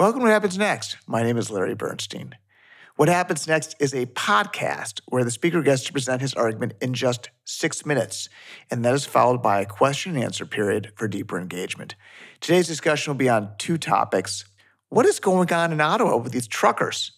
Welcome 0.00 0.20
to 0.20 0.28
What 0.28 0.32
Happens 0.32 0.56
Next. 0.56 0.96
My 1.06 1.22
name 1.22 1.36
is 1.36 1.50
Larry 1.50 1.74
Bernstein. 1.74 2.34
What 2.96 3.10
Happens 3.10 3.46
Next 3.46 3.76
is 3.78 3.92
a 3.92 4.06
podcast 4.06 5.02
where 5.08 5.24
the 5.24 5.30
speaker 5.30 5.60
gets 5.60 5.84
to 5.84 5.92
present 5.92 6.22
his 6.22 6.32
argument 6.32 6.72
in 6.80 6.94
just 6.94 7.28
six 7.44 7.84
minutes, 7.84 8.30
and 8.70 8.82
that 8.82 8.94
is 8.94 9.04
followed 9.04 9.42
by 9.42 9.60
a 9.60 9.66
question 9.66 10.14
and 10.14 10.24
answer 10.24 10.46
period 10.46 10.92
for 10.96 11.06
deeper 11.06 11.38
engagement. 11.38 11.96
Today's 12.40 12.66
discussion 12.66 13.10
will 13.10 13.18
be 13.18 13.28
on 13.28 13.50
two 13.58 13.76
topics 13.76 14.46
What 14.88 15.04
is 15.04 15.20
going 15.20 15.52
on 15.52 15.70
in 15.70 15.82
Ottawa 15.82 16.16
with 16.16 16.32
these 16.32 16.48
truckers? 16.48 17.12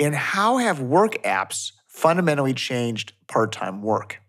And 0.00 0.14
how 0.14 0.56
have 0.56 0.80
work 0.80 1.22
apps 1.24 1.72
fundamentally 1.88 2.54
changed 2.54 3.12
part 3.26 3.52
time 3.52 3.82
work? 3.82 4.22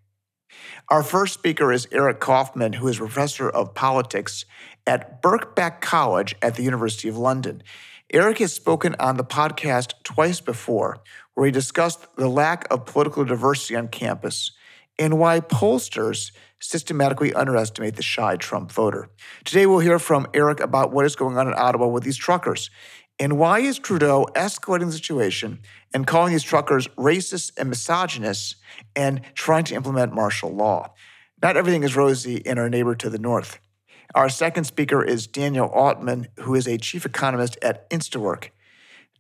Our 0.89 1.01
first 1.01 1.33
speaker 1.33 1.71
is 1.71 1.87
Eric 1.93 2.19
Kaufmann, 2.19 2.73
who 2.73 2.89
is 2.89 2.97
professor 2.97 3.49
of 3.49 3.73
politics 3.73 4.43
at 4.87 5.21
Birkbeck 5.21 5.81
College 5.81 6.35
at 6.41 6.55
the 6.55 6.63
University 6.63 7.07
of 7.07 7.17
London. 7.17 7.63
Eric 8.11 8.37
has 8.37 8.53
spoken 8.53 8.95
on 8.99 9.17
the 9.17 9.23
podcast 9.23 9.93
twice 10.03 10.39
before, 10.39 11.01
where 11.33 11.45
he 11.45 11.51
discussed 11.51 12.05
the 12.17 12.29
lack 12.29 12.71
of 12.71 12.85
political 12.85 13.25
diversity 13.25 13.75
on 13.75 13.87
campus 13.87 14.51
and 14.97 15.19
why 15.19 15.39
pollsters 15.39 16.31
systematically 16.59 17.33
underestimate 17.33 17.95
the 17.95 18.01
shy 18.01 18.35
Trump 18.37 18.71
voter. 18.71 19.09
Today, 19.43 19.65
we'll 19.65 19.79
hear 19.79 19.99
from 19.99 20.27
Eric 20.33 20.59
about 20.59 20.91
what 20.91 21.05
is 21.05 21.15
going 21.15 21.37
on 21.37 21.47
in 21.47 21.53
Ottawa 21.55 21.87
with 21.87 22.03
these 22.03 22.17
truckers 22.17 22.69
and 23.19 23.37
why 23.37 23.59
is 23.59 23.79
Trudeau 23.79 24.27
escalating 24.35 24.87
the 24.87 24.93
situation 24.93 25.59
and 25.93 26.05
calling 26.05 26.31
these 26.31 26.43
truckers 26.43 26.87
racist 26.89 27.51
and 27.57 27.69
misogynist 27.69 28.57
and 28.95 29.21
trying 29.33 29.63
to 29.65 29.75
implement 29.75 30.13
martial 30.13 30.53
law. 30.53 30.93
Not 31.41 31.57
everything 31.57 31.83
is 31.83 31.95
rosy 31.95 32.37
in 32.37 32.57
our 32.57 32.69
neighbor 32.69 32.95
to 32.95 33.09
the 33.09 33.19
north. 33.19 33.59
Our 34.15 34.29
second 34.29 34.63
speaker 34.63 35.03
is 35.03 35.27
Daniel 35.27 35.67
Altman, 35.67 36.29
who 36.39 36.55
is 36.55 36.69
a 36.69 36.77
chief 36.77 37.05
economist 37.05 37.57
at 37.61 37.89
Instawork. 37.89 38.51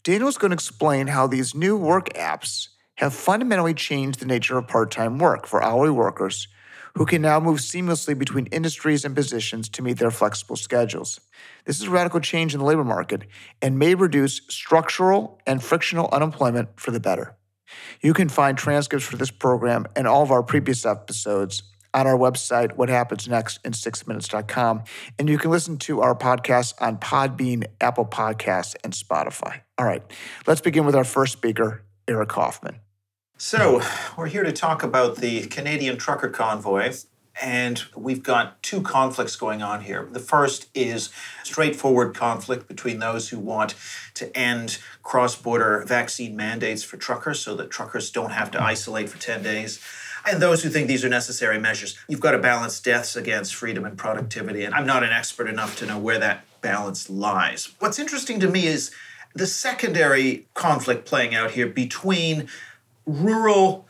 Daniel 0.05 0.29
is 0.29 0.37
going 0.37 0.51
to 0.51 0.55
explain 0.55 1.07
how 1.07 1.27
these 1.27 1.53
new 1.53 1.75
work 1.75 2.13
apps 2.13 2.69
have 2.95 3.13
fundamentally 3.13 3.73
changed 3.73 4.21
the 4.21 4.25
nature 4.25 4.57
of 4.57 4.69
part 4.69 4.91
time 4.91 5.19
work 5.19 5.47
for 5.47 5.61
hourly 5.61 5.89
workers 5.89 6.47
who 6.93 7.05
can 7.05 7.21
now 7.21 7.41
move 7.41 7.59
seamlessly 7.59 8.17
between 8.17 8.45
industries 8.47 9.03
and 9.03 9.13
positions 9.13 9.67
to 9.67 9.81
meet 9.81 9.97
their 9.97 10.11
flexible 10.11 10.55
schedules. 10.55 11.19
This 11.65 11.81
is 11.81 11.87
a 11.87 11.91
radical 11.91 12.21
change 12.21 12.53
in 12.53 12.61
the 12.61 12.65
labor 12.65 12.85
market 12.85 13.23
and 13.61 13.77
may 13.77 13.95
reduce 13.95 14.43
structural 14.47 15.41
and 15.45 15.61
frictional 15.61 16.07
unemployment 16.13 16.79
for 16.79 16.91
the 16.91 17.01
better. 17.01 17.35
You 17.99 18.13
can 18.13 18.29
find 18.29 18.57
transcripts 18.57 19.05
for 19.05 19.17
this 19.17 19.31
program 19.31 19.87
and 19.93 20.07
all 20.07 20.23
of 20.23 20.31
our 20.31 20.41
previous 20.41 20.85
episodes 20.85 21.63
on 21.95 22.05
our 22.05 22.17
website, 22.17 22.75
what 22.75 22.89
happens 22.89 23.27
next 23.27 23.59
in 23.63 23.71
six 23.71 24.05
minutes.com. 24.05 24.83
And 25.17 25.29
you 25.29 25.37
can 25.37 25.49
listen 25.49 25.77
to 25.77 26.01
our 26.01 26.13
podcast 26.13 26.73
on 26.81 26.97
Podbean, 26.97 27.65
Apple 27.79 28.05
Podcasts, 28.05 28.75
and 28.83 28.91
Spotify. 28.93 29.61
All 29.77 29.85
right, 29.85 30.03
let's 30.45 30.61
begin 30.61 30.85
with 30.85 30.95
our 30.95 31.05
first 31.05 31.33
speaker, 31.33 31.83
Eric 32.07 32.29
Kaufmann. 32.29 32.81
So, 33.37 33.81
we're 34.17 34.27
here 34.27 34.43
to 34.43 34.51
talk 34.51 34.83
about 34.83 35.17
the 35.17 35.47
Canadian 35.47 35.97
trucker 35.97 36.29
convoy. 36.29 36.93
And 37.41 37.83
we've 37.97 38.23
got 38.23 38.63
two 38.63 38.81
conflicts 38.81 39.35
going 39.35 39.61
on 39.61 39.81
here. 39.81 40.07
The 40.09 40.21
first 40.21 40.69
is 40.73 41.09
straightforward 41.43 42.15
conflict 42.15 42.69
between 42.69 42.99
those 42.99 43.27
who 43.27 43.39
want 43.39 43.75
to 44.13 44.35
end 44.37 44.79
cross 45.03 45.35
border 45.35 45.83
vaccine 45.85 46.37
mandates 46.37 46.83
for 46.83 46.95
truckers 46.95 47.41
so 47.41 47.53
that 47.55 47.69
truckers 47.69 48.09
don't 48.09 48.31
have 48.31 48.51
to 48.51 48.63
isolate 48.63 49.09
for 49.09 49.17
10 49.17 49.43
days 49.43 49.81
and 50.25 50.41
those 50.41 50.63
who 50.63 50.69
think 50.69 50.87
these 50.87 51.05
are 51.05 51.09
necessary 51.09 51.59
measures. 51.59 51.97
You've 52.07 52.19
got 52.19 52.31
to 52.31 52.39
balance 52.39 52.79
deaths 52.79 53.15
against 53.15 53.55
freedom 53.55 53.85
and 53.85 53.97
productivity. 53.97 54.63
And 54.63 54.73
I'm 54.73 54.85
not 54.85 55.03
an 55.03 55.11
expert 55.11 55.47
enough 55.47 55.77
to 55.77 55.85
know 55.85 55.99
where 55.99 56.19
that 56.19 56.45
balance 56.61 57.09
lies. 57.09 57.69
What's 57.79 57.99
interesting 57.99 58.39
to 58.39 58.49
me 58.49 58.65
is 58.67 58.91
the 59.33 59.45
secondary 59.45 60.47
conflict 60.53 61.05
playing 61.05 61.35
out 61.35 61.51
here 61.51 61.67
between 61.67 62.47
rural 63.05 63.87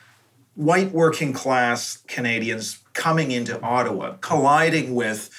white 0.56 0.92
working 0.92 1.34
class 1.34 2.04
Canadians 2.08 2.80
coming 2.94 3.32
into 3.32 3.62
Ottawa, 3.62 4.16
colliding 4.22 4.96
with 4.96 5.30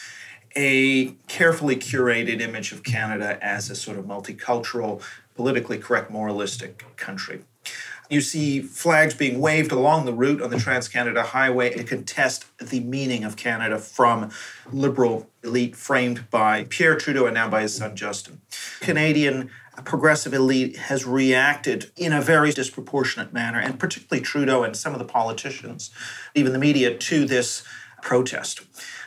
a 0.54 1.08
carefully 1.28 1.76
curated 1.76 2.40
image 2.40 2.72
of 2.72 2.82
Canada 2.82 3.38
as 3.42 3.68
a 3.68 3.74
sort 3.74 3.98
of 3.98 4.06
multicultural, 4.06 5.02
politically 5.34 5.78
correct, 5.78 6.10
moralistic 6.10 6.82
country. 6.96 7.42
You 8.08 8.20
see 8.20 8.60
flags 8.60 9.14
being 9.14 9.40
waved 9.40 9.72
along 9.72 10.04
the 10.04 10.12
route 10.12 10.40
on 10.40 10.50
the 10.50 10.58
Trans 10.58 10.88
Canada 10.88 11.22
Highway 11.22 11.70
to 11.74 11.84
contest 11.84 12.44
the 12.58 12.80
meaning 12.80 13.24
of 13.24 13.36
Canada 13.36 13.78
from 13.78 14.30
liberal 14.70 15.28
elite 15.42 15.74
framed 15.74 16.30
by 16.30 16.64
Pierre 16.64 16.96
Trudeau 16.96 17.26
and 17.26 17.34
now 17.34 17.48
by 17.48 17.62
his 17.62 17.76
son 17.76 17.96
Justin. 17.96 18.40
Canadian 18.80 19.50
progressive 19.84 20.32
elite 20.32 20.76
has 20.76 21.04
reacted 21.04 21.90
in 21.96 22.12
a 22.12 22.20
very 22.20 22.52
disproportionate 22.52 23.32
manner, 23.32 23.58
and 23.58 23.78
particularly 23.78 24.24
Trudeau 24.24 24.62
and 24.62 24.76
some 24.76 24.92
of 24.92 24.98
the 24.98 25.04
politicians, 25.04 25.90
even 26.34 26.52
the 26.52 26.58
media, 26.58 26.96
to 26.96 27.26
this 27.26 27.62
protest. 28.02 28.62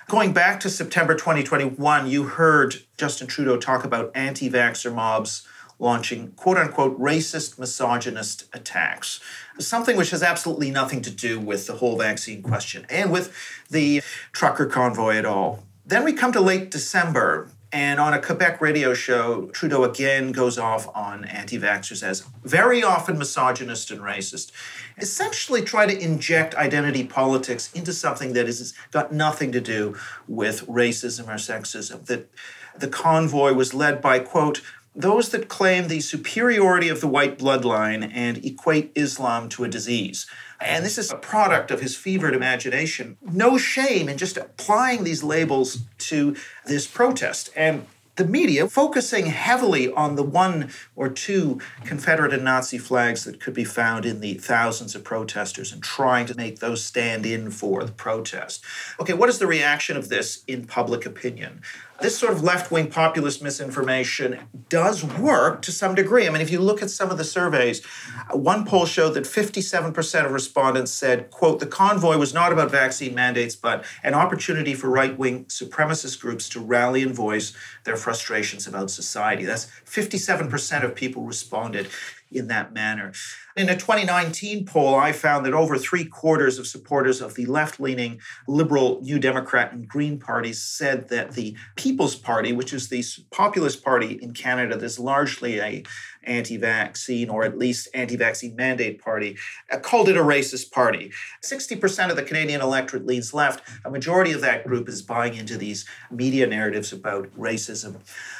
Going 0.08 0.34
back 0.34 0.60
to 0.62 0.70
September 0.70 1.16
2021, 1.16 2.08
you 2.08 2.24
heard 2.24 2.76
Justin 2.98 3.28
Trudeau 3.28 3.58
talk 3.58 3.84
about 3.84 4.12
anti 4.16 4.50
vaxxer 4.50 4.94
mobs 4.94 5.48
launching 5.80 6.32
quote 6.34 6.58
unquote 6.58 7.00
racist, 7.00 7.58
misogynist 7.58 8.44
attacks. 8.54 9.20
Something 9.58 9.98
which 9.98 10.12
has 10.12 10.22
absolutely 10.22 10.70
nothing 10.72 11.02
to 11.02 11.10
do 11.10 11.40
with 11.40 11.68
the 11.68 11.74
whole 11.74 11.98
vaccine 11.98 12.44
question 12.44 12.86
and 12.90 13.12
with 13.12 13.34
the 13.70 14.02
trucker 14.32 14.66
convoy 14.66 15.16
at 15.16 15.26
all. 15.26 15.64
Then 15.86 16.04
we 16.04 16.14
come 16.14 16.32
to 16.34 16.42
late 16.42 16.70
December, 16.70 17.50
and 17.72 18.00
on 18.00 18.14
a 18.14 18.22
Quebec 18.22 18.62
radio 18.62 18.94
show, 18.94 19.48
Trudeau 19.48 19.84
again 19.84 20.32
goes 20.32 20.58
off 20.58 20.88
on 20.96 21.26
anti 21.26 21.60
vaxxers 21.60 22.04
as 22.04 22.22
very 22.44 22.84
often 22.84 23.18
misogynist 23.18 23.92
and 23.92 24.02
racist. 24.02 24.52
Essentially, 24.98 25.62
try 25.62 25.86
to 25.86 26.00
inject 26.00 26.56
identity 26.56 27.06
politics 27.06 27.72
into 27.74 27.94
something 27.94 28.34
that 28.34 28.48
has 28.48 28.74
got 28.92 29.12
nothing 29.12 29.52
to 29.52 29.62
do 29.62 29.96
with 30.28 30.66
racism 30.68 31.28
or 31.28 31.36
sexism. 31.36 32.06
That 32.06 32.30
the 32.78 32.88
convoy 32.88 33.54
was 33.54 33.74
led 33.74 34.02
by, 34.02 34.20
quote, 34.20 34.62
those 35.00 35.30
that 35.30 35.48
claim 35.48 35.88
the 35.88 36.02
superiority 36.02 36.90
of 36.90 37.00
the 37.00 37.08
white 37.08 37.40
bloodline 37.40 38.12
and 38.14 38.44
equate 38.46 38.92
Islam 38.96 39.48
to 39.48 39.64
a 39.64 39.70
disease. 39.70 40.28
And 40.60 40.84
this 40.84 40.98
is 40.98 41.10
a 41.10 41.16
product 41.16 41.72
of 41.72 41.80
his 41.80 41.96
fevered 41.96 42.34
imagination. 42.34 43.16
No 43.22 43.58
shame 43.58 44.10
in 44.10 44.18
just 44.18 44.36
applying 44.36 45.06
these 45.06 45.24
labels 45.24 45.84
to 46.00 46.36
this 46.66 46.86
protest. 46.86 47.50
And 47.56 47.86
the 48.18 48.26
media 48.26 48.68
focusing 48.68 49.28
heavily 49.28 49.90
on 49.94 50.18
the 50.18 50.24
one 50.24 50.70
or 50.98 51.08
two 51.08 51.62
Confederate 51.86 52.34
and 52.34 52.44
Nazi 52.44 52.78
flags 52.78 53.24
that 53.24 53.40
could 53.40 53.54
be 53.54 53.64
found 53.64 54.06
in 54.06 54.20
the 54.20 54.34
thousands 54.34 54.94
of 54.94 55.06
protesters 55.06 55.72
and 55.72 55.82
trying 55.82 56.26
to 56.26 56.36
make 56.36 56.60
those 56.60 56.84
stand 56.84 57.26
in 57.26 57.50
for 57.52 57.86
the 57.86 57.94
protest. 57.94 58.62
Okay, 59.00 59.14
what 59.14 59.30
is 59.30 59.40
the 59.40 59.48
reaction 59.48 59.96
of 59.96 60.10
this 60.10 60.44
in 60.46 60.68
public 60.68 61.06
opinion? 61.06 61.62
This 62.02 62.18
sort 62.18 62.34
of 62.34 62.44
left 62.44 62.72
wing 62.72 62.90
populist 62.90 63.42
misinformation 63.42 64.40
does 64.70 65.04
work 65.04 65.62
to 65.64 65.72
some 65.72 65.96
degree. 65.96 66.28
I 66.28 66.30
mean, 66.30 66.42
if 66.42 66.52
you 66.52 66.60
look 66.60 66.82
at 66.82 66.90
some 66.90 67.12
of 67.12 67.18
the 67.18 67.24
surveys, 67.24 67.84
one 68.32 68.66
poll 68.66 68.86
showed 68.86 69.14
that 69.16 69.26
57% 69.26 70.26
of 70.26 70.32
respondents 70.32 70.92
said, 70.92 71.30
quote, 71.30 71.60
the 71.60 71.68
convoy 71.68 72.18
was 72.18 72.34
not 72.34 72.52
about 72.52 72.72
vaccine 72.72 73.14
mandates, 73.16 73.56
but 73.56 73.86
an 74.04 74.14
opportunity 74.14 74.74
for 74.74 74.90
right 74.90 75.18
wing 75.18 75.46
supremacist 75.46 76.20
groups 76.20 76.48
to 76.50 76.60
rally 76.60 77.04
and 77.04 77.14
voice 77.14 77.54
their 77.84 77.98
frustrations 77.98 78.68
about 78.68 78.92
society. 78.92 79.46
That's 79.46 79.66
57% 79.86 80.84
of 80.84 80.96
people 80.96 81.24
responded 81.24 81.88
in 82.32 82.48
that 82.48 82.74
manner. 82.74 83.12
In 83.60 83.68
a 83.68 83.76
2019 83.76 84.64
poll, 84.64 84.96
I 84.96 85.12
found 85.12 85.46
that 85.46 85.54
over 85.54 85.78
three 85.78 86.06
quarters 86.06 86.58
of 86.60 86.66
supporters 86.66 87.20
of 87.20 87.36
the 87.36 87.46
left 87.46 87.78
leaning 87.78 88.22
Liberal, 88.48 89.02
New 89.02 89.20
Democrat, 89.20 89.74
and 89.74 89.86
Green 89.86 90.18
parties 90.18 90.64
said 90.64 91.10
that 91.10 91.34
the 91.34 91.58
People's 91.76 92.16
Party, 92.16 92.54
which 92.54 92.72
is 92.72 92.88
the 92.88 93.04
populist 93.32 93.84
party 93.84 94.18
in 94.22 94.32
Canada 94.32 94.78
that's 94.78 94.98
largely 94.98 95.60
a 95.60 95.84
anti-vaccine 96.24 97.30
or 97.30 97.44
at 97.44 97.58
least 97.58 97.88
anti-vaccine 97.94 98.56
mandate 98.56 99.02
party, 99.02 99.38
uh, 99.72 99.78
called 99.78 100.10
it 100.10 100.18
a 100.18 100.22
racist 100.22 100.72
party. 100.72 101.12
60% 101.42 102.10
of 102.10 102.16
the 102.16 102.24
Canadian 102.24 102.62
electorate 102.62 103.06
leans 103.06 103.34
left. 103.34 103.68
A 103.86 103.90
majority 103.90 104.32
of 104.32 104.42
that 104.42 104.66
group 104.66 104.88
is 104.88 105.02
buying 105.02 105.34
into 105.34 105.58
these 105.58 105.86
media 106.12 106.46
narratives 106.48 106.94
about 106.94 107.30
racism. 107.38 107.98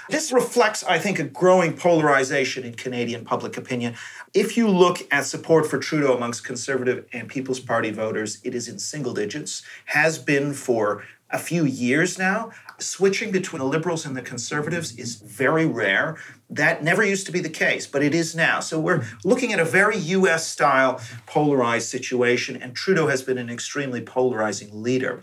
This 0.10 0.32
reflects, 0.32 0.84
I 0.84 1.00
think, 1.00 1.20
a 1.20 1.24
growing 1.24 1.76
polarization 1.76 2.64
in 2.64 2.74
Canadian 2.74 3.26
public 3.26 3.58
opinion. 3.58 3.96
If 4.34 4.58
you 4.58 4.68
look 4.68 5.02
at 5.12 5.26
support 5.26 5.68
for 5.68 5.78
Trudeau 5.78 6.16
amongst 6.16 6.46
Conservative 6.46 7.06
and 7.14 7.28
People's 7.28 7.60
Party 7.60 7.92
voters, 7.92 8.40
it 8.44 8.56
is 8.56 8.68
in 8.68 8.80
single 8.80 9.14
digits, 9.14 9.64
has 9.86 10.18
been 10.18 10.54
for 10.54 11.04
a 11.32 11.38
few 11.38 11.66
years 11.66 12.18
now. 12.18 12.52
Switching 12.80 13.32
between 13.32 13.60
the 13.60 13.66
liberals 13.66 14.06
and 14.06 14.16
the 14.16 14.22
conservatives 14.22 14.98
is 14.98 15.16
very 15.16 15.66
rare. 15.66 16.18
That 16.50 16.84
never 16.84 17.04
used 17.04 17.26
to 17.28 17.32
be 17.32 17.40
the 17.40 17.50
case, 17.50 17.86
but 17.86 18.02
it 18.02 18.16
is 18.16 18.36
now. 18.36 18.62
So 18.62 18.80
we're 18.80 19.06
looking 19.24 19.54
at 19.54 19.60
a 19.60 19.66
very 19.66 19.98
US 19.98 20.48
style 20.48 21.00
polarized 21.26 21.90
situation, 21.90 22.56
and 22.56 22.76
Trudeau 22.76 23.08
has 23.08 23.22
been 23.22 23.38
an 23.38 23.50
extremely 23.50 24.02
polarizing 24.02 24.70
leader. 24.72 25.22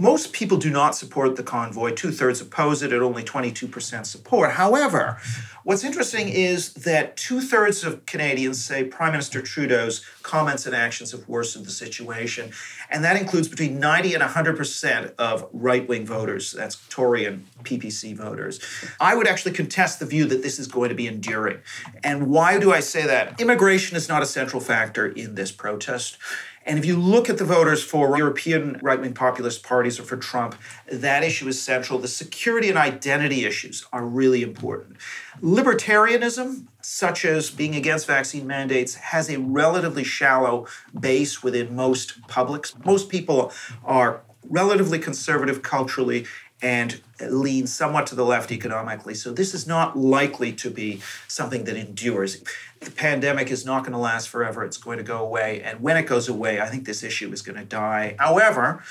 Most 0.00 0.32
people 0.32 0.56
do 0.56 0.70
not 0.70 0.94
support 0.94 1.36
the 1.36 1.42
convoy. 1.42 1.90
Two 1.90 2.10
thirds 2.10 2.40
oppose 2.40 2.82
it 2.82 2.90
at 2.90 3.02
only 3.02 3.22
22% 3.22 4.06
support. 4.06 4.52
However, 4.52 5.18
what's 5.62 5.84
interesting 5.84 6.30
is 6.30 6.72
that 6.72 7.18
two 7.18 7.42
thirds 7.42 7.84
of 7.84 8.06
Canadians 8.06 8.64
say 8.64 8.84
Prime 8.84 9.12
Minister 9.12 9.42
Trudeau's 9.42 10.02
comments 10.22 10.66
and 10.66 10.74
actions 10.74 11.12
have 11.12 11.28
worsened 11.28 11.66
the 11.66 11.70
situation. 11.70 12.52
And 12.90 13.04
that 13.04 13.16
includes 13.16 13.48
between 13.48 13.78
90 13.78 14.14
and 14.14 14.22
100% 14.22 15.14
of 15.18 15.48
right 15.52 15.88
wing 15.88 16.06
voters. 16.06 16.52
That's 16.52 16.76
Tory 16.88 17.24
and 17.24 17.46
PPC 17.62 18.16
voters. 18.16 18.60
I 19.00 19.14
would 19.14 19.26
actually 19.26 19.52
contest 19.52 20.00
the 20.00 20.06
view 20.06 20.26
that 20.26 20.42
this 20.42 20.58
is 20.58 20.66
going 20.66 20.88
to 20.90 20.94
be 20.94 21.06
enduring. 21.06 21.58
And 22.02 22.28
why 22.28 22.58
do 22.58 22.72
I 22.72 22.80
say 22.80 23.06
that? 23.06 23.40
Immigration 23.40 23.96
is 23.96 24.08
not 24.08 24.22
a 24.22 24.26
central 24.26 24.60
factor 24.60 25.06
in 25.06 25.34
this 25.34 25.52
protest. 25.52 26.18
And 26.66 26.78
if 26.78 26.84
you 26.84 26.96
look 26.96 27.30
at 27.30 27.38
the 27.38 27.44
voters 27.44 27.82
for 27.82 28.16
European 28.18 28.78
right 28.82 29.00
wing 29.00 29.14
populist 29.14 29.62
parties 29.62 29.98
or 29.98 30.02
for 30.02 30.16
Trump, 30.16 30.56
that 30.92 31.24
issue 31.24 31.48
is 31.48 31.60
central. 31.60 31.98
The 31.98 32.08
security 32.08 32.68
and 32.68 32.76
identity 32.76 33.44
issues 33.46 33.86
are 33.92 34.04
really 34.04 34.42
important. 34.42 34.98
Libertarianism, 35.40 36.66
such 36.92 37.24
as 37.24 37.50
being 37.50 37.76
against 37.76 38.04
vaccine 38.04 38.48
mandates, 38.48 38.96
has 38.96 39.30
a 39.30 39.38
relatively 39.38 40.02
shallow 40.02 40.66
base 40.98 41.40
within 41.40 41.76
most 41.76 42.20
publics. 42.26 42.74
Most 42.84 43.08
people 43.08 43.52
are 43.84 44.22
relatively 44.48 44.98
conservative 44.98 45.62
culturally 45.62 46.26
and 46.60 47.00
lean 47.20 47.68
somewhat 47.68 48.08
to 48.08 48.16
the 48.16 48.24
left 48.24 48.50
economically. 48.50 49.14
So 49.14 49.32
this 49.32 49.54
is 49.54 49.68
not 49.68 49.96
likely 49.96 50.52
to 50.54 50.68
be 50.68 51.00
something 51.28 51.62
that 51.64 51.76
endures. 51.76 52.42
The 52.80 52.90
pandemic 52.90 53.52
is 53.52 53.64
not 53.64 53.84
going 53.84 53.92
to 53.92 53.98
last 53.98 54.28
forever. 54.28 54.64
It's 54.64 54.76
going 54.76 54.98
to 54.98 55.04
go 55.04 55.18
away. 55.18 55.62
And 55.62 55.80
when 55.80 55.96
it 55.96 56.08
goes 56.08 56.28
away, 56.28 56.60
I 56.60 56.66
think 56.66 56.86
this 56.86 57.04
issue 57.04 57.32
is 57.32 57.40
going 57.40 57.56
to 57.56 57.64
die. 57.64 58.16
However, 58.18 58.82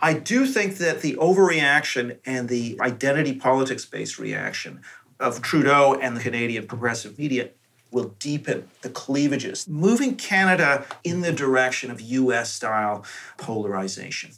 I 0.00 0.14
do 0.14 0.46
think 0.46 0.78
that 0.78 1.02
the 1.02 1.14
overreaction 1.16 2.18
and 2.24 2.48
the 2.48 2.78
identity 2.80 3.34
politics 3.34 3.84
based 3.84 4.18
reaction 4.18 4.80
of 5.22 5.40
Trudeau 5.40 5.98
and 6.00 6.16
the 6.16 6.20
Canadian 6.20 6.66
progressive 6.66 7.18
media 7.18 7.50
will 7.90 8.14
deepen 8.18 8.68
the 8.80 8.88
cleavages, 8.88 9.68
moving 9.68 10.16
Canada 10.16 10.84
in 11.04 11.20
the 11.20 11.32
direction 11.32 11.90
of 11.90 12.00
US 12.00 12.52
style 12.52 13.04
polarization. 13.36 14.32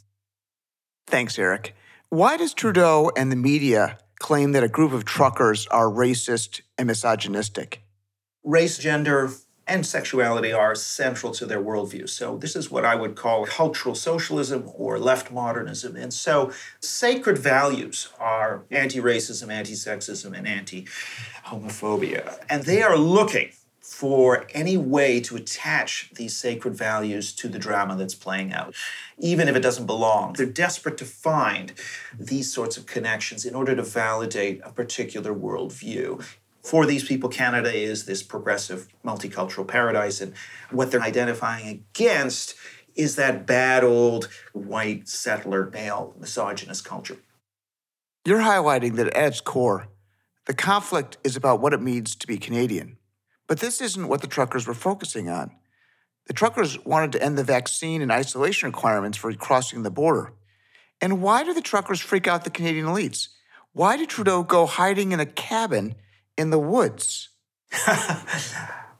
Thanks, 1.07 1.39
Eric. 1.39 1.75
Why 2.09 2.37
does 2.37 2.53
Trudeau 2.53 3.11
and 3.15 3.31
the 3.31 3.35
media 3.35 3.97
claim 4.19 4.51
that 4.51 4.63
a 4.63 4.67
group 4.67 4.91
of 4.91 5.05
truckers 5.05 5.67
are 5.67 5.87
racist 5.87 6.61
and 6.77 6.87
misogynistic? 6.87 7.81
Race, 8.43 8.77
gender, 8.77 9.31
and 9.67 9.85
sexuality 9.85 10.53
are 10.53 10.75
central 10.75 11.31
to 11.33 11.45
their 11.45 11.61
worldview. 11.61 12.07
So, 12.07 12.37
this 12.37 12.55
is 12.55 12.69
what 12.69 12.85
I 12.85 12.95
would 12.95 13.15
call 13.15 13.45
cultural 13.45 13.95
socialism 13.95 14.69
or 14.75 14.99
left 14.99 15.31
modernism. 15.31 15.95
And 15.95 16.13
so, 16.13 16.51
sacred 16.79 17.37
values 17.37 18.09
are 18.19 18.63
anti 18.69 18.99
racism, 18.99 19.51
anti 19.51 19.73
sexism, 19.73 20.37
and 20.37 20.47
anti 20.47 20.87
homophobia. 21.47 22.37
And 22.49 22.63
they 22.63 22.81
are 22.81 22.97
looking 22.97 23.51
for 23.85 24.47
any 24.53 24.75
way 24.75 25.21
to 25.21 25.35
attach 25.35 26.09
these 26.15 26.35
sacred 26.35 26.75
values 26.75 27.31
to 27.31 27.47
the 27.47 27.59
drama 27.59 27.95
that's 27.95 28.15
playing 28.15 28.51
out, 28.51 28.73
even 29.19 29.47
if 29.47 29.55
it 29.55 29.59
doesn't 29.59 29.85
belong. 29.85 30.33
They're 30.33 30.47
desperate 30.47 30.97
to 30.97 31.05
find 31.05 31.71
these 32.19 32.51
sorts 32.51 32.77
of 32.77 32.87
connections 32.87 33.45
in 33.45 33.53
order 33.53 33.75
to 33.75 33.83
validate 33.83 34.59
a 34.63 34.71
particular 34.71 35.33
worldview. 35.35 36.25
For 36.65 36.87
these 36.87 37.03
people, 37.03 37.29
Canada 37.29 37.71
is 37.71 38.05
this 38.05 38.23
progressive 38.23 38.87
multicultural 39.05 39.67
paradise, 39.67 40.19
and 40.19 40.33
what 40.71 40.89
they're 40.89 40.99
identifying 40.99 41.67
against 41.67 42.55
is 42.95 43.17
that 43.17 43.45
bad 43.45 43.83
old 43.83 44.29
white 44.51 45.07
settler 45.07 45.69
male 45.69 46.15
misogynist 46.19 46.83
culture. 46.83 47.17
You're 48.25 48.39
highlighting 48.39 48.95
that 48.95 49.15
at 49.15 49.27
its 49.27 49.41
core, 49.41 49.89
the 50.47 50.55
conflict 50.55 51.17
is 51.23 51.35
about 51.35 51.61
what 51.61 51.73
it 51.73 51.83
means 51.83 52.15
to 52.15 52.25
be 52.25 52.37
Canadian. 52.37 52.97
But 53.47 53.59
this 53.59 53.79
isn't 53.79 54.07
what 54.07 54.21
the 54.21 54.27
truckers 54.27 54.65
were 54.65 54.73
focusing 54.73 55.29
on. 55.29 55.51
The 56.25 56.33
truckers 56.33 56.83
wanted 56.83 57.11
to 57.11 57.21
end 57.21 57.37
the 57.37 57.43
vaccine 57.43 58.01
and 58.01 58.11
isolation 58.11 58.69
requirements 58.69 59.19
for 59.19 59.31
crossing 59.33 59.83
the 59.83 59.91
border. 59.91 60.33
And 60.99 61.21
why 61.21 61.43
do 61.43 61.53
the 61.53 61.61
truckers 61.61 62.01
freak 62.01 62.25
out 62.25 62.43
the 62.43 62.49
Canadian 62.49 62.87
elites? 62.87 63.27
Why 63.73 63.97
did 63.97 64.09
Trudeau 64.09 64.41
go 64.41 64.65
hiding 64.65 65.11
in 65.11 65.19
a 65.19 65.27
cabin 65.27 65.93
in 66.37 66.49
the 66.49 66.59
woods? 66.59 67.29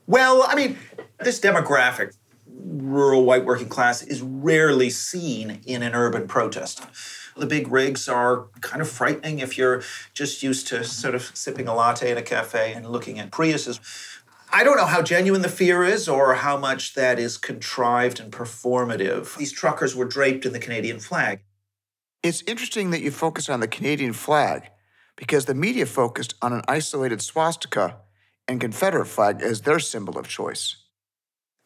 well, 0.08 0.44
I 0.48 0.56
mean, 0.56 0.78
this 1.20 1.40
demographic, 1.40 2.16
rural 2.48 3.26
white 3.26 3.46
working 3.46 3.70
class, 3.70 4.04
is 4.04 4.22
rarely 4.22 4.90
seen 4.90 5.62
in 5.66 5.84
an 5.84 5.94
urban 5.94 6.28
protest. 6.28 6.84
The 7.38 7.46
big 7.46 7.70
rigs 7.70 8.08
are 8.08 8.48
kind 8.62 8.82
of 8.82 8.90
frightening 8.90 9.40
if 9.40 9.58
you're 9.58 9.84
just 10.14 10.42
used 10.42 10.68
to 10.68 10.84
sort 10.84 11.16
of 11.16 11.32
sipping 11.36 11.68
a 11.68 11.76
latte 11.76 12.12
in 12.12 12.18
a 12.18 12.22
cafe 12.22 12.74
and 12.74 12.90
looking 12.90 13.20
at 13.20 13.32
Priuses. 13.32 13.80
I 14.52 14.64
don't 14.64 14.78
know 14.78 14.86
how 14.86 15.02
genuine 15.02 15.42
the 15.42 15.50
fear 15.50 15.84
is 15.84 16.08
or 16.08 16.36
how 16.36 16.56
much 16.56 16.94
that 16.94 17.20
is 17.20 17.38
contrived 17.38 18.22
and 18.22 18.32
performative. 18.32 19.36
These 19.36 19.52
truckers 19.52 19.96
were 19.96 20.06
draped 20.06 20.46
in 20.46 20.54
the 20.54 20.60
Canadian 20.60 21.00
flag. 21.00 21.42
It's 22.24 22.42
interesting 22.48 22.92
that 22.92 23.02
you 23.02 23.12
focus 23.12 23.50
on 23.50 23.60
the 23.60 23.68
Canadian 23.68 24.14
flag 24.14 24.70
because 25.16 25.46
the 25.46 25.56
media 25.56 25.86
focused 25.86 26.36
on 26.42 26.54
an 26.54 26.62
isolated 26.68 27.22
swastika 27.22 27.98
and 28.48 28.62
Confederate 28.62 29.08
flag 29.08 29.42
as 29.42 29.62
their 29.62 29.80
symbol 29.80 30.18
of 30.18 30.28
choice. 30.28 30.78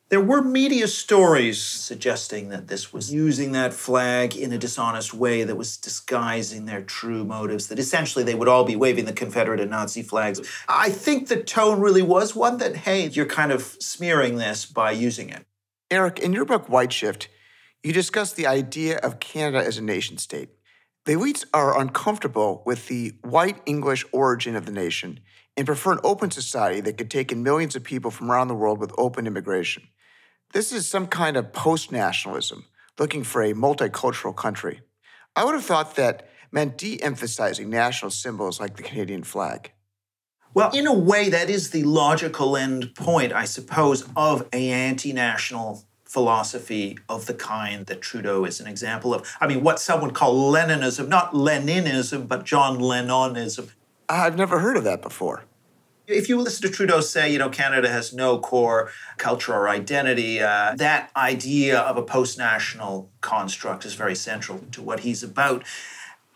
There 0.09 0.19
were 0.19 0.41
media 0.41 0.87
stories 0.87 1.61
suggesting 1.61 2.49
that 2.49 2.67
this 2.67 2.91
was 2.91 3.13
using 3.13 3.51
that 3.51 3.75
flag 3.75 4.35
in 4.35 4.51
a 4.51 4.57
dishonest 4.57 5.13
way 5.13 5.43
that 5.43 5.55
was 5.55 5.77
disguising 5.77 6.65
their 6.65 6.81
true 6.81 7.23
motives, 7.23 7.67
that 7.67 7.77
essentially 7.77 8.23
they 8.23 8.33
would 8.33 8.47
all 8.47 8.63
be 8.63 8.75
waving 8.75 9.05
the 9.05 9.13
Confederate 9.13 9.59
and 9.59 9.69
Nazi 9.69 10.01
flags. 10.01 10.41
I 10.67 10.89
think 10.89 11.27
the 11.27 11.43
tone 11.43 11.79
really 11.79 12.01
was 12.01 12.35
one 12.35 12.57
that, 12.57 12.75
hey, 12.75 13.07
you're 13.09 13.27
kind 13.27 13.51
of 13.51 13.77
smearing 13.79 14.37
this 14.37 14.65
by 14.65 14.91
using 14.91 15.29
it. 15.29 15.45
Eric, 15.91 16.17
in 16.17 16.33
your 16.33 16.45
book, 16.45 16.67
White 16.69 16.91
Shift, 16.91 17.29
you 17.83 17.93
discuss 17.93 18.33
the 18.33 18.47
idea 18.47 18.97
of 18.97 19.19
Canada 19.19 19.63
as 19.63 19.77
a 19.77 19.83
nation 19.83 20.17
state. 20.17 20.49
The 21.09 21.15
elites 21.15 21.43
are 21.55 21.81
uncomfortable 21.81 22.61
with 22.67 22.87
the 22.87 23.13
white 23.23 23.63
English 23.65 24.05
origin 24.11 24.55
of 24.55 24.67
the 24.67 24.71
nation 24.71 25.21
and 25.57 25.65
prefer 25.65 25.93
an 25.93 25.99
open 26.03 26.29
society 26.29 26.81
that 26.81 26.99
could 26.99 27.09
take 27.09 27.31
in 27.31 27.41
millions 27.41 27.75
of 27.75 27.83
people 27.83 28.11
from 28.11 28.29
around 28.29 28.47
the 28.47 28.53
world 28.53 28.77
with 28.77 28.93
open 28.95 29.25
immigration. 29.25 29.87
This 30.53 30.71
is 30.71 30.87
some 30.87 31.07
kind 31.07 31.35
of 31.35 31.51
post 31.51 31.91
nationalism, 31.91 32.65
looking 32.99 33.23
for 33.23 33.41
a 33.41 33.55
multicultural 33.55 34.35
country. 34.35 34.81
I 35.35 35.45
would 35.45 35.55
have 35.55 35.65
thought 35.65 35.95
that 35.95 36.29
meant 36.51 36.77
de 36.77 37.01
emphasizing 37.01 37.71
national 37.71 38.11
symbols 38.11 38.59
like 38.59 38.77
the 38.77 38.83
Canadian 38.83 39.23
flag. 39.23 39.71
Well, 40.53 40.69
in 40.75 40.85
a 40.85 40.93
way, 40.93 41.29
that 41.29 41.49
is 41.49 41.71
the 41.71 41.85
logical 41.85 42.55
end 42.55 42.93
point, 42.93 43.33
I 43.33 43.45
suppose, 43.45 44.07
of 44.15 44.47
a 44.53 44.69
anti-national 44.69 45.85
philosophy 46.09 46.97
of 47.07 47.27
the 47.27 47.35
kind 47.35 47.85
that 47.85 48.01
Trudeau 48.01 48.43
is 48.43 48.59
an 48.59 48.65
example 48.65 49.13
of. 49.13 49.31
I 49.39 49.45
mean, 49.45 49.61
what 49.63 49.79
some 49.79 50.01
would 50.01 50.15
call 50.15 50.51
Leninism, 50.51 51.07
not 51.07 51.33
Leninism, 51.33 52.27
but 52.27 52.45
John 52.45 52.79
Lennonism. 52.79 53.69
I've 54.09 54.35
never 54.35 54.57
heard 54.57 54.75
of 54.75 54.83
that 54.85 55.03
before. 55.03 55.43
If 56.07 56.27
you 56.27 56.41
listen 56.41 56.63
to 56.63 56.75
Trudeau 56.75 57.01
say, 57.01 57.31
you 57.31 57.37
know, 57.37 57.49
Canada 57.49 57.89
has 57.89 58.11
no 58.11 58.39
core 58.39 58.89
culture 59.17 59.53
or 59.53 59.69
identity, 59.69 60.41
uh, 60.41 60.73
that 60.77 61.11
idea 61.15 61.77
of 61.77 61.95
a 61.95 62.01
post 62.01 62.39
national 62.39 63.11
construct 63.21 63.85
is 63.85 63.93
very 63.93 64.15
central 64.15 64.61
to 64.71 64.81
what 64.81 65.01
he's 65.01 65.21
about. 65.21 65.63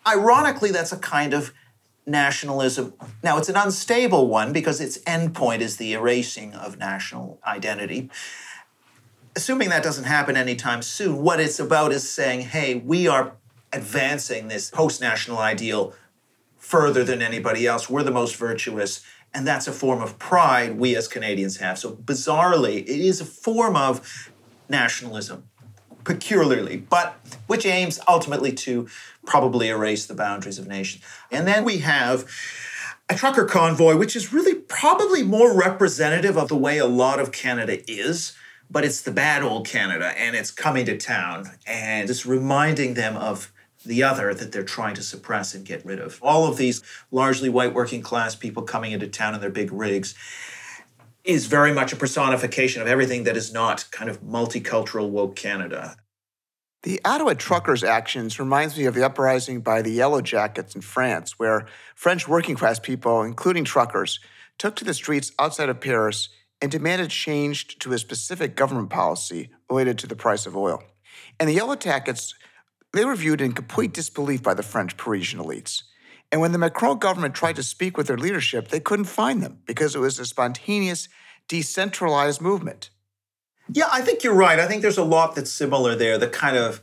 Ironically, 0.05 0.69
that's 0.69 0.91
a 0.91 0.99
kind 0.99 1.33
of 1.33 1.51
nationalism. 2.05 2.93
Now, 3.23 3.39
it's 3.39 3.49
an 3.49 3.55
unstable 3.55 4.27
one 4.27 4.53
because 4.53 4.79
its 4.79 4.99
endpoint 4.99 5.61
is 5.61 5.77
the 5.77 5.93
erasing 5.93 6.53
of 6.53 6.77
national 6.77 7.39
identity. 7.43 8.11
Assuming 9.35 9.69
that 9.69 9.83
doesn't 9.83 10.03
happen 10.03 10.37
anytime 10.37 10.81
soon, 10.81 11.23
what 11.23 11.39
it's 11.39 11.59
about 11.59 11.91
is 11.91 12.07
saying, 12.09 12.41
hey, 12.41 12.75
we 12.75 13.07
are 13.07 13.33
advancing 13.71 14.47
this 14.47 14.69
post 14.69 15.01
national 15.01 15.39
ideal 15.39 15.93
further 16.57 17.03
than 17.03 17.21
anybody 17.21 17.65
else. 17.65 17.89
We're 17.89 18.03
the 18.03 18.11
most 18.11 18.35
virtuous 18.35 19.03
and 19.33 19.47
that's 19.47 19.67
a 19.67 19.71
form 19.71 20.01
of 20.01 20.19
pride 20.19 20.77
we 20.77 20.95
as 20.95 21.07
Canadians 21.07 21.57
have. 21.57 21.79
So, 21.79 21.91
bizarrely, 21.91 22.81
it 22.81 22.87
is 22.87 23.19
a 23.19 23.25
form 23.25 23.75
of 23.75 24.31
nationalism, 24.69 25.49
peculiarly, 26.03 26.77
but 26.77 27.15
which 27.47 27.65
aims 27.65 27.99
ultimately 28.07 28.51
to 28.51 28.87
probably 29.25 29.69
erase 29.69 30.05
the 30.05 30.13
boundaries 30.13 30.59
of 30.59 30.67
nations. 30.67 31.03
And 31.31 31.47
then 31.47 31.63
we 31.65 31.79
have 31.79 32.29
a 33.09 33.15
trucker 33.15 33.45
convoy, 33.45 33.97
which 33.97 34.15
is 34.15 34.31
really 34.31 34.55
probably 34.55 35.23
more 35.23 35.57
representative 35.57 36.37
of 36.37 36.47
the 36.47 36.57
way 36.57 36.77
a 36.77 36.85
lot 36.85 37.19
of 37.19 37.31
Canada 37.31 37.79
is. 37.89 38.33
But 38.73 38.83
it's 38.83 39.01
the 39.01 39.11
bad 39.11 39.43
old 39.43 39.67
Canada, 39.67 40.19
and 40.19 40.35
it's 40.35 40.49
coming 40.49 40.87
to 40.87 40.97
town, 40.97 41.45
and 41.67 42.09
it's 42.09 42.25
reminding 42.25 42.95
them 42.95 43.15
of 43.15 43.53
the 43.85 44.01
other 44.01 44.33
that 44.33 44.51
they're 44.51 44.63
trying 44.63 44.95
to 44.95 45.03
suppress 45.03 45.53
and 45.53 45.63
get 45.63 45.85
rid 45.85 45.99
of. 45.99 46.17
All 46.23 46.47
of 46.47 46.57
these 46.57 46.81
largely 47.11 47.49
white 47.49 47.75
working 47.75 48.01
class 48.01 48.33
people 48.33 48.63
coming 48.63 48.91
into 48.91 49.07
town 49.07 49.35
in 49.35 49.41
their 49.41 49.51
big 49.51 49.71
rigs 49.71 50.15
is 51.23 51.45
very 51.45 51.71
much 51.71 51.93
a 51.93 51.95
personification 51.95 52.81
of 52.81 52.87
everything 52.87 53.25
that 53.25 53.37
is 53.37 53.53
not 53.53 53.85
kind 53.91 54.09
of 54.09 54.23
multicultural 54.23 55.07
woke 55.07 55.35
Canada. 55.35 55.95
The 56.81 56.99
Ottawa 57.05 57.35
truckers' 57.35 57.83
actions 57.83 58.39
reminds 58.39 58.75
me 58.75 58.85
of 58.85 58.95
the 58.95 59.05
uprising 59.05 59.61
by 59.61 59.83
the 59.83 59.91
Yellow 59.91 60.21
Jackets 60.21 60.73
in 60.73 60.81
France, 60.81 61.37
where 61.37 61.67
French 61.95 62.27
working 62.27 62.55
class 62.55 62.79
people, 62.79 63.21
including 63.21 63.65
truckers, 63.65 64.19
took 64.57 64.75
to 64.77 64.85
the 64.85 64.95
streets 64.95 65.31
outside 65.37 65.69
of 65.69 65.79
Paris 65.79 66.29
and 66.63 66.71
demanded 66.71 67.09
change 67.09 67.77
to 67.77 67.91
a 67.91 67.97
specific 67.97 68.55
government 68.55 68.89
policy 68.89 69.49
related 69.69 69.99
to 69.99 70.07
the 70.07 70.15
price 70.15 70.45
of 70.45 70.55
oil. 70.55 70.81
And 71.37 71.49
the 71.49 71.53
Yellow 71.53 71.75
Jackets, 71.75 72.33
they 72.93 73.03
were 73.03 73.17
viewed 73.17 73.41
in 73.41 73.51
complete 73.51 73.93
disbelief 73.93 74.41
by 74.41 74.53
the 74.53 74.63
French 74.63 74.95
Parisian 74.95 75.41
elites. 75.41 75.83
And 76.31 76.39
when 76.39 76.53
the 76.53 76.57
Macron 76.57 76.99
government 76.99 77.35
tried 77.35 77.57
to 77.57 77.63
speak 77.63 77.97
with 77.97 78.07
their 78.07 78.17
leadership, 78.17 78.69
they 78.69 78.79
couldn't 78.79 79.05
find 79.05 79.43
them 79.43 79.59
because 79.65 79.93
it 79.93 79.99
was 79.99 80.17
a 80.19 80.25
spontaneous, 80.25 81.09
decentralized 81.49 82.39
movement. 82.39 82.91
Yeah, 83.69 83.89
I 83.91 83.99
think 83.99 84.23
you're 84.23 84.33
right. 84.33 84.57
I 84.57 84.65
think 84.65 84.83
there's 84.83 84.97
a 84.97 85.03
lot 85.03 85.35
that's 85.35 85.51
similar 85.51 85.95
there. 85.97 86.17
The 86.17 86.29
kind 86.29 86.55
of, 86.55 86.81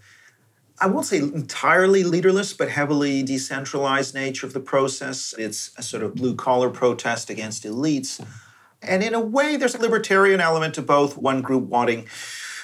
I 0.79 0.89
won't 0.89 1.07
say 1.07 1.21
entirely 1.21 2.05
leaderless, 2.05 2.53
but 2.53 2.69
heavily 2.69 3.23
decentralized 3.23 4.15
nature 4.15 4.45
of 4.45 4.53
the 4.53 4.61
process. 4.61 5.35
It's 5.39 5.71
a 5.79 5.83
sort 5.83 6.03
of 6.03 6.17
blue 6.17 6.35
collar 6.35 6.69
protest 6.69 7.31
against 7.31 7.65
elites. 7.65 8.23
And 8.83 9.03
in 9.03 9.15
a 9.15 9.21
way, 9.21 9.57
there's 9.57 9.75
a 9.75 9.81
libertarian 9.81 10.41
element 10.41 10.75
to 10.75 10.83
both, 10.83 11.17
one 11.17 11.43
group 11.43 11.65
wanting 11.65 12.07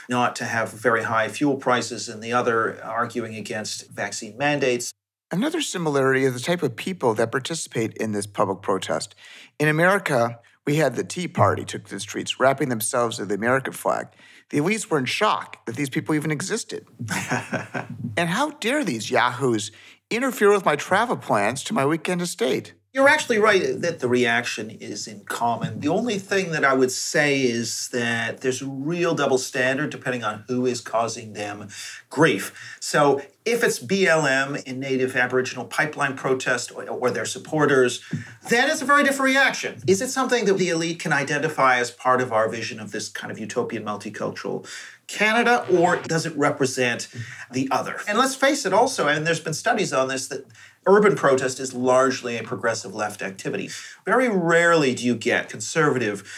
not 0.08 0.36
to 0.36 0.44
have 0.44 0.72
very 0.72 1.04
high 1.04 1.28
fuel 1.28 1.56
prices 1.56 2.08
and 2.08 2.22
the 2.22 2.32
other 2.32 2.82
arguing 2.82 3.34
against 3.34 3.90
vaccine 3.90 4.36
mandates. 4.38 4.92
Another 5.30 5.60
similarity 5.60 6.24
is 6.24 6.34
the 6.34 6.40
type 6.40 6.62
of 6.62 6.76
people 6.76 7.14
that 7.14 7.32
participate 7.32 7.94
in 7.96 8.12
this 8.12 8.26
public 8.26 8.62
protest. 8.62 9.14
In 9.58 9.66
America, 9.66 10.38
we 10.64 10.76
had 10.76 10.94
the 10.94 11.04
Tea 11.04 11.28
Party 11.28 11.64
took 11.64 11.84
to 11.84 11.94
the 11.94 12.00
streets, 12.00 12.38
wrapping 12.38 12.68
themselves 12.68 13.18
in 13.18 13.28
the 13.28 13.34
American 13.34 13.72
flag. 13.72 14.08
The 14.50 14.58
elites 14.58 14.88
were 14.88 14.98
in 14.98 15.04
shock 15.04 15.64
that 15.66 15.74
these 15.74 15.90
people 15.90 16.14
even 16.14 16.30
existed. 16.30 16.86
and 18.16 18.28
how 18.28 18.50
dare 18.50 18.84
these 18.84 19.10
yahoos 19.10 19.72
interfere 20.10 20.52
with 20.52 20.64
my 20.64 20.76
travel 20.76 21.16
plans 21.16 21.64
to 21.64 21.74
my 21.74 21.84
weekend 21.84 22.22
estate? 22.22 22.74
You're 22.96 23.10
actually 23.10 23.36
right 23.36 23.78
that 23.82 23.98
the 23.98 24.08
reaction 24.08 24.70
is 24.70 25.06
in 25.06 25.20
common. 25.26 25.80
The 25.80 25.88
only 25.88 26.18
thing 26.18 26.52
that 26.52 26.64
I 26.64 26.72
would 26.72 26.90
say 26.90 27.42
is 27.42 27.88
that 27.88 28.40
there's 28.40 28.62
a 28.62 28.66
real 28.66 29.14
double 29.14 29.36
standard 29.36 29.90
depending 29.90 30.24
on 30.24 30.44
who 30.48 30.64
is 30.64 30.80
causing 30.80 31.34
them 31.34 31.68
grief. 32.08 32.78
So 32.80 33.20
if 33.44 33.62
it's 33.62 33.78
BLM 33.78 34.64
in 34.64 34.80
Native 34.80 35.14
Aboriginal 35.14 35.66
pipeline 35.66 36.16
protest 36.16 36.72
or, 36.74 36.88
or 36.88 37.10
their 37.10 37.26
supporters, 37.26 38.02
that 38.48 38.70
is 38.70 38.80
a 38.80 38.86
very 38.86 39.04
different 39.04 39.30
reaction. 39.30 39.82
Is 39.86 40.00
it 40.00 40.08
something 40.08 40.46
that 40.46 40.56
the 40.56 40.70
elite 40.70 40.98
can 40.98 41.12
identify 41.12 41.76
as 41.76 41.90
part 41.90 42.22
of 42.22 42.32
our 42.32 42.48
vision 42.48 42.80
of 42.80 42.92
this 42.92 43.10
kind 43.10 43.30
of 43.30 43.38
utopian 43.38 43.84
multicultural 43.84 44.66
Canada, 45.06 45.64
or 45.70 45.96
does 45.96 46.26
it 46.26 46.36
represent 46.36 47.08
the 47.52 47.68
other? 47.70 48.00
And 48.08 48.18
let's 48.18 48.34
face 48.34 48.66
it 48.66 48.72
also, 48.72 49.06
and 49.06 49.24
there's 49.24 49.38
been 49.38 49.54
studies 49.54 49.92
on 49.92 50.08
this, 50.08 50.26
that 50.28 50.46
urban 50.86 51.16
protest 51.16 51.60
is 51.60 51.74
largely 51.74 52.36
a 52.36 52.42
progressive 52.42 52.94
left 52.94 53.22
activity. 53.22 53.70
Very 54.04 54.28
rarely 54.28 54.94
do 54.94 55.04
you 55.04 55.14
get 55.14 55.48
conservative 55.48 56.30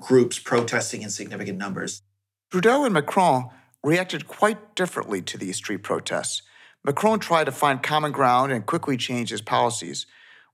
groups 0.00 0.38
protesting 0.38 1.02
in 1.02 1.10
significant 1.10 1.58
numbers. 1.58 2.02
Trudeau 2.50 2.84
and 2.84 2.94
Macron 2.94 3.50
reacted 3.82 4.26
quite 4.26 4.74
differently 4.74 5.22
to 5.22 5.38
these 5.38 5.56
street 5.56 5.82
protests. 5.82 6.42
Macron 6.84 7.18
tried 7.18 7.44
to 7.44 7.52
find 7.52 7.82
common 7.82 8.12
ground 8.12 8.52
and 8.52 8.64
quickly 8.64 8.96
change 8.96 9.30
his 9.30 9.40
policies, 9.40 10.06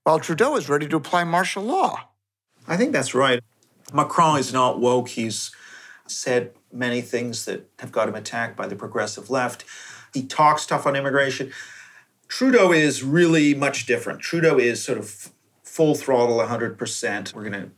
while 0.04 0.18
Trudeau 0.18 0.56
is 0.56 0.68
ready 0.68 0.88
to 0.88 0.97
apply 0.97 1.25
martial 1.25 1.62
law. 1.62 2.09
I 2.66 2.76
think 2.76 2.92
that's 2.92 3.14
right. 3.14 3.40
Macron 3.92 4.38
is 4.38 4.52
not 4.52 4.80
woke. 4.80 5.11
He's 5.11 5.50
said 6.06 6.52
many 6.73 7.00
things 7.00 7.44
that 7.44 7.68
have 7.80 7.92
got 7.92 8.09
him 8.09 8.14
attacked 8.14 8.56
by 8.56 8.66
the 8.66 8.76
progressive 8.76 9.30
left. 9.30 9.64
He 10.14 10.25
talks 10.25 10.66
tough 10.66 10.87
on 10.87 10.97
immigration. 10.97 11.52
Trudeau 12.33 12.73
is 12.73 13.03
really 13.03 13.55
much 13.55 13.85
different. 13.85 14.21
Trudeau 14.21 14.57
is 14.57 14.83
sort 14.83 14.97
of 14.97 15.31
full 15.65 15.95
throttle, 15.95 16.39
100%. 16.39 17.35
We're 17.35 17.43
going 17.43 17.53
to 17.53 17.71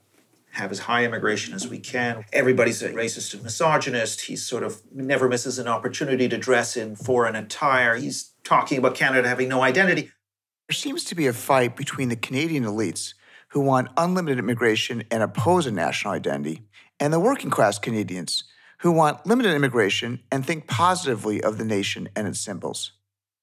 have 0.53 0.71
as 0.71 0.79
high 0.79 1.05
immigration 1.05 1.55
as 1.55 1.67
we 1.67 1.81
can. 1.81 2.25
Everybody's 2.33 2.81
a 2.81 2.91
racist 2.91 3.35
and 3.35 3.43
misogynist. 3.43 4.21
He 4.21 4.37
sort 4.37 4.63
of 4.63 4.81
never 4.95 5.29
misses 5.29 5.59
an 5.59 5.67
opportunity 5.67 6.29
to 6.29 6.39
dress 6.39 6.77
in 6.77 6.95
foreign 6.95 7.35
attire. 7.35 7.97
He's 7.97 8.31
talking 8.45 8.79
about 8.79 8.95
Canada 8.95 9.29
having 9.29 9.49
no 9.49 9.61
identity. 9.61 10.13
There 10.69 10.77
seems 10.77 11.03
to 11.07 11.17
be 11.17 11.27
a 11.27 11.33
fight 11.33 11.75
between 11.75 12.09
the 12.09 12.15
Canadian 12.15 12.63
elites 12.63 13.15
who 13.49 13.61
want 13.61 13.89
unlimited 13.97 14.39
immigration 14.39 15.03
and 15.11 15.21
oppose 15.21 15.67
a 15.67 15.73
national 15.73 16.15
identity, 16.15 16.63
and 17.01 17.13
the 17.13 17.19
working 17.19 17.51
class 17.51 17.81
Canadians 17.81 18.45
who 18.79 18.93
want 18.93 19.27
limited 19.27 19.53
immigration 19.53 20.21
and 20.31 20.47
think 20.47 20.69
positively 20.69 21.43
of 21.43 21.59
the 21.59 21.65
nation 21.65 22.09
and 22.15 22.29
its 22.29 22.39
symbols 22.39 22.93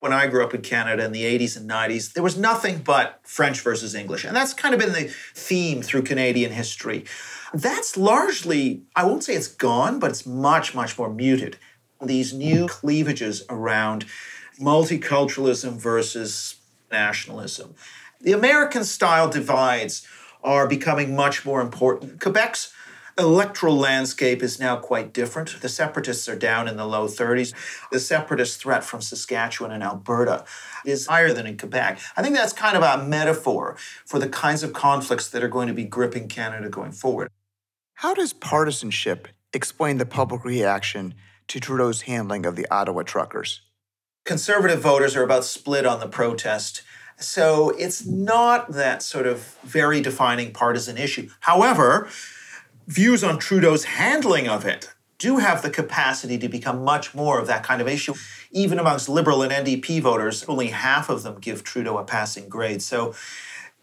when 0.01 0.11
I 0.11 0.25
grew 0.27 0.43
up 0.43 0.53
in 0.55 0.61
Canada 0.61 1.05
in 1.05 1.11
the 1.11 1.23
80s 1.23 1.55
and 1.55 1.69
90s, 1.69 2.13
there 2.13 2.23
was 2.23 2.35
nothing 2.35 2.79
but 2.79 3.19
French 3.23 3.61
versus 3.61 3.93
English. 3.93 4.25
And 4.25 4.35
that's 4.35 4.53
kind 4.53 4.73
of 4.73 4.79
been 4.79 4.93
the 4.93 5.13
theme 5.35 5.83
through 5.83 6.01
Canadian 6.01 6.51
history. 6.51 7.05
That's 7.53 7.95
largely, 7.95 8.81
I 8.95 9.05
won't 9.05 9.23
say 9.23 9.35
it's 9.35 9.47
gone, 9.47 9.99
but 9.99 10.09
it's 10.09 10.25
much, 10.25 10.73
much 10.73 10.97
more 10.97 11.13
muted. 11.13 11.57
These 12.01 12.33
new 12.33 12.67
cleavages 12.67 13.43
around 13.47 14.05
multiculturalism 14.59 15.73
versus 15.79 16.55
nationalism. 16.91 17.75
The 18.19 18.31
American 18.31 18.83
style 18.83 19.29
divides 19.29 20.07
are 20.43 20.67
becoming 20.67 21.15
much 21.15 21.45
more 21.45 21.61
important. 21.61 22.19
Quebec's 22.19 22.73
electoral 23.17 23.77
landscape 23.77 24.41
is 24.41 24.59
now 24.59 24.77
quite 24.77 25.13
different. 25.13 25.61
The 25.61 25.69
separatists 25.69 26.27
are 26.29 26.35
down 26.35 26.67
in 26.67 26.77
the 26.77 26.85
low 26.85 27.07
30s. 27.07 27.53
The 27.91 27.99
separatist 27.99 28.61
threat 28.61 28.83
from 28.83 29.01
Saskatchewan 29.01 29.71
and 29.71 29.83
Alberta 29.83 30.45
is 30.85 31.07
higher 31.07 31.33
than 31.33 31.47
in 31.47 31.57
Quebec. 31.57 31.99
I 32.15 32.21
think 32.21 32.35
that's 32.35 32.53
kind 32.53 32.77
of 32.77 32.83
a 32.83 33.03
metaphor 33.03 33.75
for 34.05 34.19
the 34.19 34.29
kinds 34.29 34.63
of 34.63 34.73
conflicts 34.73 35.29
that 35.29 35.43
are 35.43 35.49
going 35.49 35.67
to 35.67 35.73
be 35.73 35.83
gripping 35.83 36.27
Canada 36.27 36.69
going 36.69 36.91
forward. 36.91 37.29
How 37.95 38.13
does 38.13 38.33
partisanship 38.33 39.27
explain 39.53 39.97
the 39.97 40.05
public 40.05 40.43
reaction 40.43 41.13
to 41.47 41.59
Trudeau's 41.59 42.03
handling 42.03 42.45
of 42.45 42.55
the 42.55 42.67
Ottawa 42.71 43.03
truckers? 43.03 43.61
Conservative 44.25 44.79
voters 44.79 45.15
are 45.15 45.23
about 45.23 45.43
split 45.43 45.85
on 45.85 45.99
the 45.99 46.07
protest. 46.07 46.83
So 47.17 47.69
it's 47.71 48.05
not 48.05 48.71
that 48.71 49.03
sort 49.03 49.27
of 49.27 49.57
very 49.63 50.01
defining 50.01 50.53
partisan 50.53 50.97
issue. 50.97 51.29
However, 51.41 52.09
views 52.87 53.23
on 53.23 53.39
Trudeau's 53.39 53.85
handling 53.85 54.47
of 54.47 54.65
it 54.65 54.93
do 55.17 55.37
have 55.37 55.61
the 55.61 55.69
capacity 55.69 56.37
to 56.39 56.49
become 56.49 56.83
much 56.83 57.13
more 57.13 57.39
of 57.39 57.45
that 57.47 57.63
kind 57.63 57.79
of 57.79 57.87
issue. 57.87 58.15
Even 58.51 58.79
amongst 58.79 59.07
Liberal 59.07 59.43
and 59.43 59.51
NDP 59.51 60.01
voters, 60.01 60.43
only 60.45 60.67
half 60.67 61.09
of 61.09 61.21
them 61.21 61.39
give 61.39 61.63
Trudeau 61.63 61.97
a 61.99 62.03
passing 62.03 62.49
grade. 62.49 62.81
So 62.81 63.13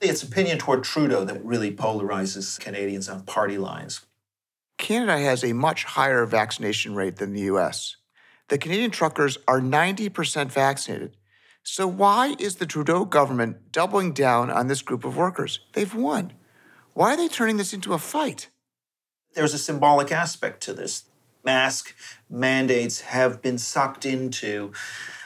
it's 0.01 0.23
opinion 0.23 0.59
toward 0.59 0.83
Trudeau 0.83 1.25
that 1.25 1.45
really 1.45 1.71
polarizes 1.71 2.59
Canadians 2.59 3.09
on 3.09 3.23
party 3.23 3.57
lines. 3.57 4.01
Canada 4.79 5.19
has 5.19 5.45
a 5.45 5.53
much 5.53 5.85
higher 5.85 6.27
vaccination 6.27 6.95
rate 6.95 7.17
than 7.17 7.33
the 7.33 7.43
US. 7.43 7.97
The 8.49 8.59
Canadian 8.59 8.91
truckers 8.91 9.39
are 9.47 9.61
90% 9.61 10.51
vaccinated. 10.51 11.17
So, 11.63 11.87
why 11.87 12.35
is 12.39 12.57
the 12.57 12.67
Trudeau 12.67 13.05
government 13.05 13.73
doubling 13.73 14.13
down 14.13 14.51
on 14.51 14.69
this 14.69 14.81
group 14.81 15.05
of 15.05 15.17
workers? 15.17 15.61
They've 15.75 15.95
won. 15.95 16.33
Why 16.95 17.13
are 17.13 17.17
they 17.17 17.29
turning 17.29 17.59
this 17.59 17.75
into 17.75 17.93
a 17.93 17.99
fight? 17.99 18.49
There's 19.35 19.55
a 19.55 19.59
symbolic 19.59 20.13
aspect 20.13 20.63
to 20.65 20.73
this. 20.73 21.05
Mask 21.45 21.95
mandates 22.29 23.01
have 23.03 23.41
been 23.41 23.59
sucked 23.59 24.05
into 24.05 24.73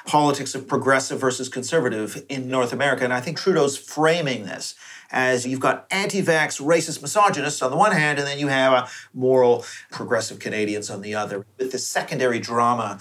politics 0.06 0.54
of 0.54 0.68
progressive 0.68 1.20
versus 1.20 1.48
conservative 1.48 2.24
in 2.28 2.48
North 2.48 2.72
America. 2.72 3.04
And 3.04 3.12
I 3.12 3.20
think 3.20 3.38
Trudeau's 3.38 3.76
framing 3.76 4.44
this 4.44 4.74
as 5.10 5.46
you've 5.46 5.60
got 5.60 5.86
anti 5.90 6.22
vax, 6.22 6.60
racist 6.60 7.02
misogynists 7.02 7.62
on 7.62 7.70
the 7.70 7.76
one 7.76 7.92
hand, 7.92 8.18
and 8.18 8.26
then 8.26 8.38
you 8.38 8.48
have 8.48 8.72
a 8.72 8.88
moral 9.12 9.64
progressive 9.90 10.38
Canadians 10.38 10.90
on 10.90 11.02
the 11.02 11.14
other, 11.14 11.44
with 11.58 11.70
this 11.72 11.86
secondary 11.86 12.40
drama 12.40 12.98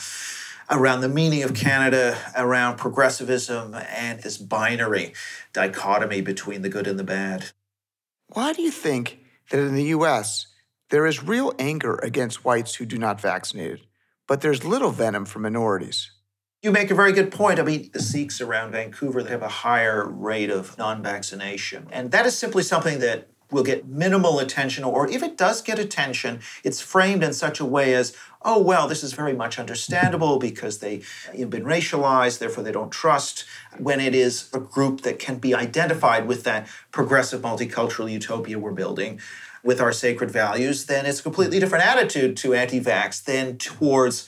around 0.70 1.02
the 1.02 1.10
meaning 1.10 1.44
of 1.44 1.54
Canada, 1.54 2.18
around 2.36 2.78
progressivism, 2.78 3.76
and 3.76 4.22
this 4.22 4.38
binary 4.38 5.14
dichotomy 5.54 6.22
between 6.22 6.62
the 6.62 6.70
good 6.70 6.88
and 6.88 7.00
the 7.00 7.04
bad. 7.04 7.46
Why 8.28 8.54
do 8.54 8.62
you 8.62 8.72
think 8.72 9.20
that 9.50 9.60
in 9.60 9.76
the 9.76 9.84
US, 9.86 10.48
there 10.92 11.08
is 11.08 11.24
real 11.24 11.54
anger 11.58 11.96
against 12.04 12.46
whites 12.46 12.76
who 12.76 12.86
do 12.86 12.98
not 12.98 13.20
vaccinate, 13.20 13.80
but 14.28 14.42
there's 14.42 14.64
little 14.64 14.92
venom 14.92 15.26
for 15.26 15.40
minorities. 15.40 16.12
You 16.62 16.72
make 16.72 16.92
a 16.92 16.96
very 16.96 17.12
good 17.12 17.32
point. 17.32 17.60
I 17.60 17.64
mean, 17.64 17.90
the 17.92 18.02
Sikhs 18.02 18.40
around 18.40 18.74
Vancouver 18.74 19.24
they 19.24 19.32
have 19.32 19.42
a 19.42 19.48
higher 19.48 20.08
rate 20.08 20.52
of 20.52 20.78
non-vaccination, 20.78 21.88
and 21.92 22.12
that 22.12 22.28
is 22.28 22.38
simply 22.38 22.62
something 22.62 23.00
that 23.00 23.30
will 23.50 23.64
get 23.64 23.88
minimal 23.88 24.40
attention, 24.40 24.84
or 24.84 25.10
if 25.10 25.22
it 25.22 25.38
does 25.38 25.62
get 25.62 25.78
attention, 25.78 26.40
it's 26.64 26.80
framed 26.80 27.22
in 27.22 27.34
such 27.34 27.60
a 27.60 27.66
way 27.66 27.94
as, 27.94 28.16
oh, 28.44 28.62
well, 28.62 28.88
this 28.88 29.04
is 29.04 29.12
very 29.12 29.34
much 29.34 29.60
understandable 29.60 30.40
because 30.40 30.80
they've 30.80 31.06
been 31.34 31.66
racialized, 31.66 32.40
therefore 32.40 32.64
they 32.64 32.72
don't 32.72 32.92
trust, 32.92 33.44
when 33.78 34.00
it 34.00 34.16
is 34.16 34.50
a 34.54 34.60
group 34.60 35.02
that 35.02 35.20
can 35.20 35.38
be 35.38 35.54
identified 35.54 36.28
with 36.28 36.46
that 36.46 36.66
progressive 36.92 37.42
multicultural 37.42 38.10
utopia 38.10 38.58
we're 38.58 38.72
building 38.72 39.20
with 39.64 39.80
our 39.80 39.92
sacred 39.92 40.32
values, 40.32 40.86
then 40.86 41.06
it's 41.06 41.20
a 41.20 41.24
completely 41.24 41.60
different 41.60 41.86
attitude 41.86 42.38
to 42.38 42.54
anti 42.54 42.80
vax 42.80 43.24
than 43.24 43.58
towards 43.58 44.28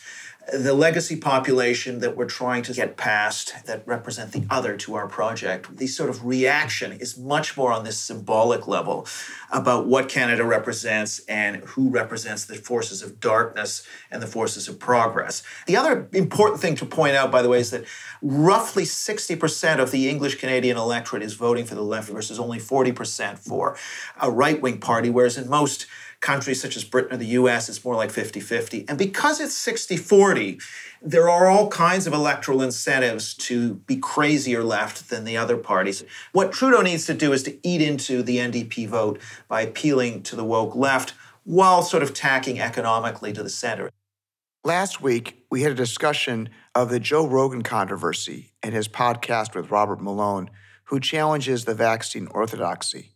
the 0.51 0.73
legacy 0.73 1.15
population 1.15 1.99
that 1.99 2.17
we're 2.17 2.25
trying 2.25 2.63
to 2.63 2.73
get 2.73 2.97
past 2.97 3.53
that 3.65 3.87
represent 3.87 4.33
the 4.33 4.45
other 4.49 4.75
to 4.75 4.93
our 4.95 5.07
project. 5.07 5.77
The 5.77 5.87
sort 5.87 6.09
of 6.09 6.25
reaction 6.25 6.91
is 6.91 7.17
much 7.17 7.55
more 7.55 7.71
on 7.71 7.85
this 7.85 7.97
symbolic 7.97 8.67
level 8.67 9.07
about 9.51 9.87
what 9.87 10.09
Canada 10.09 10.43
represents 10.43 11.19
and 11.29 11.57
who 11.63 11.89
represents 11.89 12.43
the 12.45 12.55
forces 12.55 13.01
of 13.01 13.21
darkness 13.21 13.87
and 14.11 14.21
the 14.21 14.27
forces 14.27 14.67
of 14.67 14.79
progress. 14.79 15.43
The 15.65 15.77
other 15.77 16.09
important 16.11 16.59
thing 16.59 16.75
to 16.75 16.85
point 16.85 17.15
out, 17.15 17.31
by 17.31 17.41
the 17.41 17.49
way, 17.49 17.59
is 17.59 17.71
that 17.71 17.85
roughly 18.21 18.83
60% 18.83 19.79
of 19.79 19.91
the 19.91 20.09
English 20.09 20.35
Canadian 20.35 20.75
electorate 20.75 21.23
is 21.23 21.35
voting 21.35 21.65
for 21.65 21.75
the 21.75 21.81
left 21.81 22.09
versus 22.09 22.37
only 22.37 22.59
40% 22.59 23.39
for 23.39 23.77
a 24.21 24.29
right 24.29 24.61
wing 24.61 24.79
party, 24.79 25.09
whereas 25.09 25.37
in 25.37 25.49
most 25.49 25.87
countries 26.23 26.59
such 26.59 26.75
as 26.75 26.83
Britain 26.83 27.13
or 27.13 27.17
the 27.17 27.27
US, 27.27 27.69
it's 27.69 27.85
more 27.85 27.95
like 27.95 28.09
50 28.09 28.39
50. 28.39 28.85
And 28.87 28.97
because 28.97 29.39
it's 29.39 29.55
60 29.55 29.97
40, 29.97 30.59
there 31.01 31.29
are 31.29 31.47
all 31.47 31.67
kinds 31.67 32.07
of 32.07 32.13
electoral 32.13 32.63
incentives 32.63 33.35
to 33.35 33.75
be 33.75 33.97
crazier 33.97 34.63
left 34.63 35.09
than 35.09 35.25
the 35.25 35.37
other 35.37 35.57
parties. 35.57 36.03
What 36.31 36.51
Trudeau 36.51 36.81
needs 36.81 37.05
to 37.05 37.13
do 37.13 37.31
is 37.33 37.43
to 37.43 37.59
eat 37.67 37.81
into 37.81 38.23
the 38.23 38.37
NDP 38.37 38.87
vote 38.87 39.19
by 39.47 39.61
appealing 39.61 40.23
to 40.23 40.35
the 40.35 40.43
woke 40.43 40.75
left 40.75 41.13
while 41.43 41.83
sort 41.83 42.01
of 42.01 42.13
tacking 42.13 42.59
economically 42.59 43.33
to 43.33 43.43
the 43.43 43.49
center. 43.49 43.91
Last 44.63 45.01
week, 45.01 45.45
we 45.51 45.61
had 45.61 45.73
a 45.73 45.75
discussion 45.75 46.49
of 46.73 46.89
the 46.89 46.99
Joe 46.99 47.27
Rogan 47.27 47.63
controversy 47.63 48.53
and 48.63 48.73
his 48.73 48.87
podcast 48.87 49.53
with 49.55 49.69
Robert 49.71 50.01
Malone, 50.01 50.49
who 50.85 51.01
challenges 51.01 51.65
the 51.65 51.75
vaccine 51.75 52.27
orthodoxy. 52.27 53.11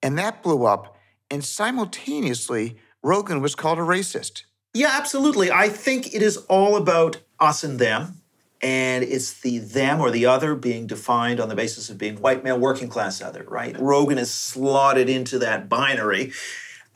And 0.00 0.16
that 0.16 0.44
blew 0.44 0.64
up 0.64 0.96
and 1.32 1.42
simultaneously, 1.42 2.76
Rogan 3.02 3.40
was 3.40 3.54
called 3.54 3.78
a 3.78 3.82
racist. 3.82 4.42
Yeah, 4.74 4.90
absolutely. 4.92 5.50
I 5.50 5.70
think 5.70 6.14
it 6.14 6.20
is 6.20 6.36
all 6.48 6.76
about 6.76 7.22
us 7.40 7.64
and 7.64 7.78
them. 7.78 8.18
And 8.60 9.02
it's 9.02 9.40
the 9.40 9.58
them 9.58 10.00
or 10.00 10.10
the 10.10 10.26
other 10.26 10.54
being 10.54 10.86
defined 10.86 11.40
on 11.40 11.48
the 11.48 11.56
basis 11.56 11.88
of 11.90 11.96
being 11.96 12.20
white 12.20 12.44
male 12.44 12.58
working 12.58 12.88
class 12.88 13.20
other, 13.20 13.44
right? 13.48 13.76
Rogan 13.80 14.18
is 14.18 14.30
slotted 14.30 15.08
into 15.08 15.38
that 15.40 15.68
binary. 15.68 16.32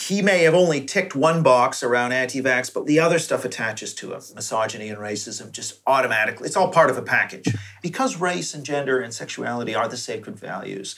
He 0.01 0.21
may 0.21 0.43
have 0.43 0.55
only 0.55 0.85
ticked 0.85 1.17
one 1.17 1.43
box 1.43 1.83
around 1.83 2.13
anti 2.13 2.43
vax, 2.43 2.73
but 2.73 2.87
the 2.87 3.01
other 3.01 3.19
stuff 3.19 3.45
attaches 3.45 3.95
to 3.95 4.13
him 4.13 4.21
misogyny 4.35 4.91
and 4.91 4.99
racism 4.99 5.51
just 5.51 5.81
automatically. 5.87 6.47
It's 6.47 6.57
all 6.57 6.71
part 6.71 6.91
of 6.91 6.99
a 6.99 7.03
package. 7.03 7.47
Because 7.83 8.21
race 8.21 8.53
and 8.53 8.65
gender 8.65 9.01
and 9.01 9.13
sexuality 9.13 9.75
are 9.75 9.89
the 9.89 9.97
sacred 9.97 10.39
values, 10.39 10.95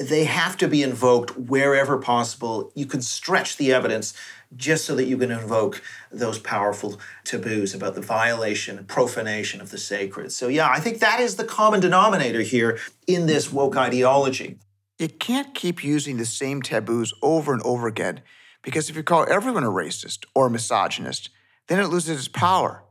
they 0.00 0.24
have 0.24 0.56
to 0.58 0.68
be 0.68 0.82
invoked 0.82 1.36
wherever 1.36 1.98
possible. 1.98 2.72
You 2.74 2.86
can 2.86 3.02
stretch 3.02 3.56
the 3.56 3.72
evidence 3.72 4.14
just 4.56 4.84
so 4.84 4.94
that 4.96 5.04
you 5.04 5.16
can 5.16 5.30
invoke 5.30 5.82
those 6.10 6.38
powerful 6.38 6.98
taboos 7.24 7.74
about 7.74 7.94
the 7.94 8.00
violation 8.00 8.78
and 8.78 8.88
profanation 8.88 9.60
of 9.60 9.70
the 9.70 9.78
sacred. 9.78 10.32
So, 10.32 10.48
yeah, 10.48 10.68
I 10.70 10.80
think 10.80 10.98
that 11.00 11.20
is 11.20 11.36
the 11.36 11.44
common 11.44 11.80
denominator 11.80 12.40
here 12.40 12.78
in 13.06 13.26
this 13.26 13.52
woke 13.52 13.76
ideology. 13.76 14.58
You 14.98 15.08
can't 15.08 15.54
keep 15.54 15.82
using 15.82 16.16
the 16.16 16.26
same 16.26 16.62
taboos 16.62 17.12
over 17.22 17.52
and 17.52 17.62
over 17.62 17.86
again 17.86 18.20
because 18.62 18.88
if 18.88 18.96
you 18.96 19.02
call 19.02 19.26
everyone 19.28 19.64
a 19.64 19.70
racist 19.70 20.24
or 20.34 20.46
a 20.46 20.50
misogynist, 20.50 21.30
then 21.68 21.80
it 21.80 21.88
loses 21.88 22.18
its 22.18 22.28
power. 22.28 22.84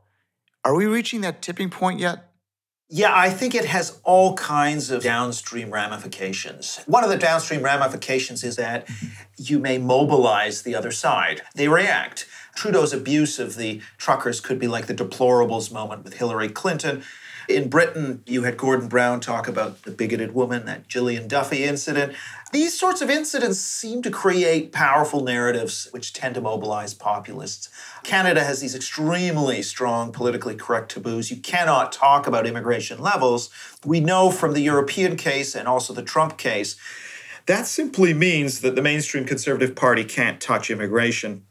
Are 0.64 0.74
we 0.74 0.86
reaching 0.86 1.22
that 1.22 1.42
tipping 1.42 1.70
point 1.70 2.00
yet? 2.00 2.31
Yeah, 2.94 3.10
I 3.16 3.30
think 3.30 3.54
it 3.54 3.64
has 3.64 3.98
all 4.04 4.34
kinds 4.34 4.90
of 4.90 5.02
downstream 5.02 5.70
ramifications. 5.70 6.78
One 6.84 7.02
of 7.02 7.08
the 7.08 7.16
downstream 7.16 7.62
ramifications 7.62 8.44
is 8.44 8.56
that 8.56 8.86
you 9.38 9.58
may 9.58 9.78
mobilize 9.78 10.60
the 10.60 10.74
other 10.74 10.90
side. 10.90 11.40
They 11.54 11.68
react. 11.68 12.26
Trudeau's 12.54 12.92
abuse 12.92 13.38
of 13.38 13.56
the 13.56 13.80
truckers 13.96 14.40
could 14.40 14.58
be 14.58 14.68
like 14.68 14.88
the 14.88 14.94
deplorables 14.94 15.72
moment 15.72 16.04
with 16.04 16.12
Hillary 16.12 16.50
Clinton. 16.50 17.02
In 17.48 17.70
Britain, 17.70 18.22
you 18.26 18.42
had 18.42 18.58
Gordon 18.58 18.88
Brown 18.88 19.20
talk 19.20 19.48
about 19.48 19.84
the 19.84 19.90
bigoted 19.90 20.34
woman, 20.34 20.66
that 20.66 20.86
Gillian 20.86 21.28
Duffy 21.28 21.64
incident. 21.64 22.12
These 22.52 22.78
sorts 22.78 23.00
of 23.00 23.08
incidents 23.08 23.58
seem 23.58 24.02
to 24.02 24.10
create 24.10 24.72
powerful 24.72 25.22
narratives 25.22 25.88
which 25.90 26.12
tend 26.12 26.34
to 26.34 26.42
mobilize 26.42 26.92
populists. 26.92 27.70
Canada 28.02 28.44
has 28.44 28.60
these 28.60 28.74
extremely 28.74 29.62
strong 29.62 30.12
politically 30.12 30.54
correct 30.54 30.92
taboos. 30.92 31.30
You 31.30 31.38
cannot 31.38 31.92
talk 31.92 32.26
about 32.26 32.46
immigration 32.46 33.00
levels. 33.00 33.48
We 33.86 34.00
know 34.00 34.30
from 34.30 34.52
the 34.52 34.60
European 34.60 35.16
case 35.16 35.54
and 35.54 35.66
also 35.66 35.94
the 35.94 36.02
Trump 36.02 36.36
case, 36.36 36.76
that 37.46 37.66
simply 37.66 38.12
means 38.12 38.60
that 38.60 38.76
the 38.76 38.82
mainstream 38.82 39.24
Conservative 39.24 39.74
Party 39.74 40.04
can't 40.04 40.38
touch 40.38 40.70
immigration, 40.70 41.46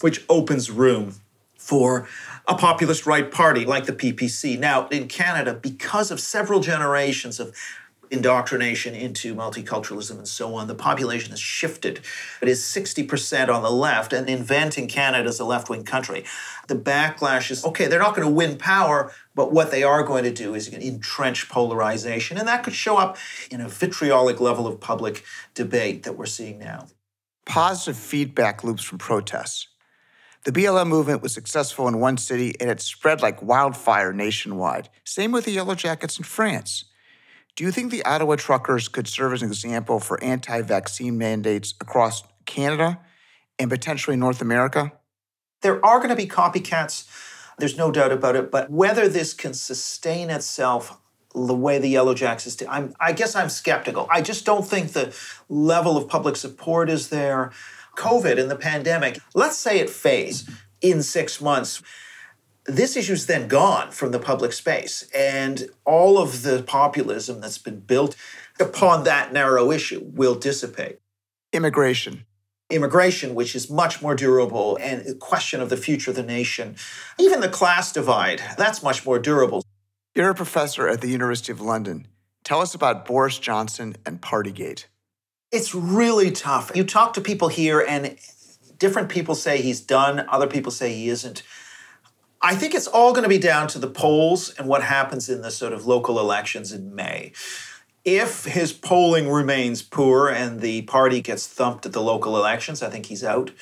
which 0.00 0.24
opens 0.28 0.72
room 0.72 1.14
for 1.56 2.08
a 2.48 2.56
populist 2.56 3.06
right 3.06 3.30
party 3.30 3.64
like 3.64 3.86
the 3.86 3.92
PPC. 3.92 4.58
Now, 4.58 4.88
in 4.88 5.06
Canada, 5.06 5.54
because 5.54 6.10
of 6.10 6.18
several 6.18 6.58
generations 6.58 7.38
of 7.38 7.54
indoctrination 8.12 8.94
into 8.94 9.34
multiculturalism 9.34 10.18
and 10.18 10.28
so 10.28 10.54
on, 10.54 10.68
the 10.68 10.74
population 10.74 11.30
has 11.30 11.40
shifted. 11.40 12.00
It 12.42 12.48
is 12.48 12.62
60% 12.62 13.48
on 13.48 13.62
the 13.62 13.70
left, 13.70 14.12
and 14.12 14.28
inventing 14.28 14.86
Canada 14.86 15.28
as 15.28 15.40
a 15.40 15.44
left 15.44 15.70
wing 15.70 15.82
country. 15.82 16.24
The 16.68 16.76
backlash 16.76 17.50
is 17.50 17.64
okay, 17.64 17.86
they're 17.86 17.98
not 17.98 18.14
going 18.14 18.28
to 18.28 18.32
win 18.32 18.58
power, 18.58 19.12
but 19.34 19.52
what 19.52 19.70
they 19.70 19.82
are 19.82 20.02
going 20.02 20.24
to 20.24 20.32
do 20.32 20.54
is 20.54 20.68
entrench 20.68 21.48
polarization, 21.48 22.36
and 22.36 22.46
that 22.46 22.62
could 22.62 22.74
show 22.74 22.98
up 22.98 23.16
in 23.50 23.60
a 23.60 23.68
vitriolic 23.68 24.40
level 24.40 24.66
of 24.66 24.78
public 24.78 25.24
debate 25.54 26.02
that 26.02 26.16
we're 26.16 26.26
seeing 26.26 26.58
now. 26.58 26.86
Positive 27.46 27.96
feedback 27.96 28.62
loops 28.62 28.84
from 28.84 28.98
protests. 28.98 29.68
The 30.44 30.52
BLM 30.52 30.88
movement 30.88 31.22
was 31.22 31.32
successful 31.32 31.86
in 31.86 32.00
one 32.00 32.16
city 32.16 32.54
and 32.60 32.68
it 32.68 32.80
spread 32.80 33.22
like 33.22 33.40
wildfire 33.42 34.12
nationwide. 34.12 34.88
Same 35.04 35.30
with 35.30 35.44
the 35.44 35.52
Yellow 35.52 35.76
Jackets 35.76 36.18
in 36.18 36.24
France. 36.24 36.84
Do 37.54 37.64
you 37.64 37.70
think 37.70 37.90
the 37.90 38.04
Ottawa 38.04 38.36
truckers 38.36 38.88
could 38.88 39.06
serve 39.06 39.34
as 39.34 39.42
an 39.42 39.48
example 39.48 40.00
for 40.00 40.22
anti 40.24 40.62
vaccine 40.62 41.18
mandates 41.18 41.74
across 41.80 42.22
Canada 42.46 43.00
and 43.58 43.70
potentially 43.70 44.16
North 44.16 44.40
America? 44.40 44.92
There 45.60 45.84
are 45.84 45.98
going 45.98 46.08
to 46.10 46.16
be 46.16 46.26
copycats, 46.26 47.06
there's 47.58 47.76
no 47.76 47.90
doubt 47.92 48.10
about 48.10 48.36
it, 48.36 48.50
but 48.50 48.70
whether 48.70 49.06
this 49.08 49.34
can 49.34 49.52
sustain 49.52 50.30
itself 50.30 50.98
the 51.34 51.54
way 51.54 51.78
the 51.78 51.88
Yellow 51.88 52.14
Jacks 52.14 52.46
is, 52.46 52.62
I'm, 52.68 52.94
I 52.98 53.12
guess 53.12 53.36
I'm 53.36 53.48
skeptical. 53.48 54.06
I 54.10 54.22
just 54.22 54.44
don't 54.44 54.66
think 54.66 54.92
the 54.92 55.14
level 55.48 55.96
of 55.96 56.08
public 56.08 56.36
support 56.36 56.90
is 56.90 57.10
there. 57.10 57.52
COVID 57.96 58.40
and 58.40 58.50
the 58.50 58.56
pandemic, 58.56 59.18
let's 59.34 59.56
say 59.56 59.78
it 59.78 59.90
fades 59.90 60.48
in 60.80 61.02
six 61.02 61.40
months. 61.40 61.82
This 62.66 62.96
issue's 62.96 63.26
then 63.26 63.48
gone 63.48 63.90
from 63.90 64.12
the 64.12 64.20
public 64.20 64.52
space, 64.52 65.08
and 65.14 65.68
all 65.84 66.18
of 66.18 66.42
the 66.42 66.62
populism 66.62 67.40
that's 67.40 67.58
been 67.58 67.80
built 67.80 68.14
upon 68.60 69.02
that 69.04 69.32
narrow 69.32 69.72
issue 69.72 70.00
will 70.04 70.36
dissipate. 70.36 70.98
Immigration. 71.52 72.24
Immigration, 72.70 73.34
which 73.34 73.56
is 73.56 73.68
much 73.68 74.00
more 74.00 74.14
durable, 74.14 74.78
and 74.80 75.04
the 75.04 75.14
question 75.14 75.60
of 75.60 75.70
the 75.70 75.76
future 75.76 76.10
of 76.10 76.16
the 76.16 76.22
nation. 76.22 76.76
Even 77.18 77.40
the 77.40 77.48
class 77.48 77.92
divide, 77.92 78.40
that's 78.56 78.82
much 78.82 79.04
more 79.04 79.18
durable. 79.18 79.64
You're 80.14 80.30
a 80.30 80.34
professor 80.34 80.88
at 80.88 81.00
the 81.00 81.08
University 81.08 81.50
of 81.50 81.60
London. 81.60 82.06
Tell 82.44 82.60
us 82.60 82.74
about 82.74 83.04
Boris 83.04 83.38
Johnson 83.38 83.96
and 84.06 84.20
Partygate. 84.20 84.86
It's 85.50 85.74
really 85.74 86.30
tough. 86.30 86.70
You 86.74 86.84
talk 86.84 87.14
to 87.14 87.20
people 87.20 87.48
here, 87.48 87.84
and 87.86 88.16
different 88.78 89.08
people 89.08 89.34
say 89.34 89.60
he's 89.60 89.80
done, 89.80 90.24
other 90.28 90.46
people 90.46 90.70
say 90.70 90.92
he 90.92 91.08
isn't. 91.08 91.42
I 92.44 92.56
think 92.56 92.74
it's 92.74 92.88
all 92.88 93.12
going 93.12 93.22
to 93.22 93.28
be 93.28 93.38
down 93.38 93.68
to 93.68 93.78
the 93.78 93.86
polls 93.86 94.52
and 94.58 94.66
what 94.66 94.82
happens 94.82 95.28
in 95.28 95.42
the 95.42 95.50
sort 95.50 95.72
of 95.72 95.86
local 95.86 96.18
elections 96.18 96.72
in 96.72 96.94
May. 96.94 97.32
If 98.04 98.44
his 98.44 98.72
polling 98.72 99.30
remains 99.30 99.80
poor 99.80 100.28
and 100.28 100.60
the 100.60 100.82
party 100.82 101.20
gets 101.20 101.46
thumped 101.46 101.86
at 101.86 101.92
the 101.92 102.02
local 102.02 102.36
elections, 102.36 102.82
I 102.82 102.90
think 102.90 103.06
he's 103.06 103.22
out. 103.22 103.52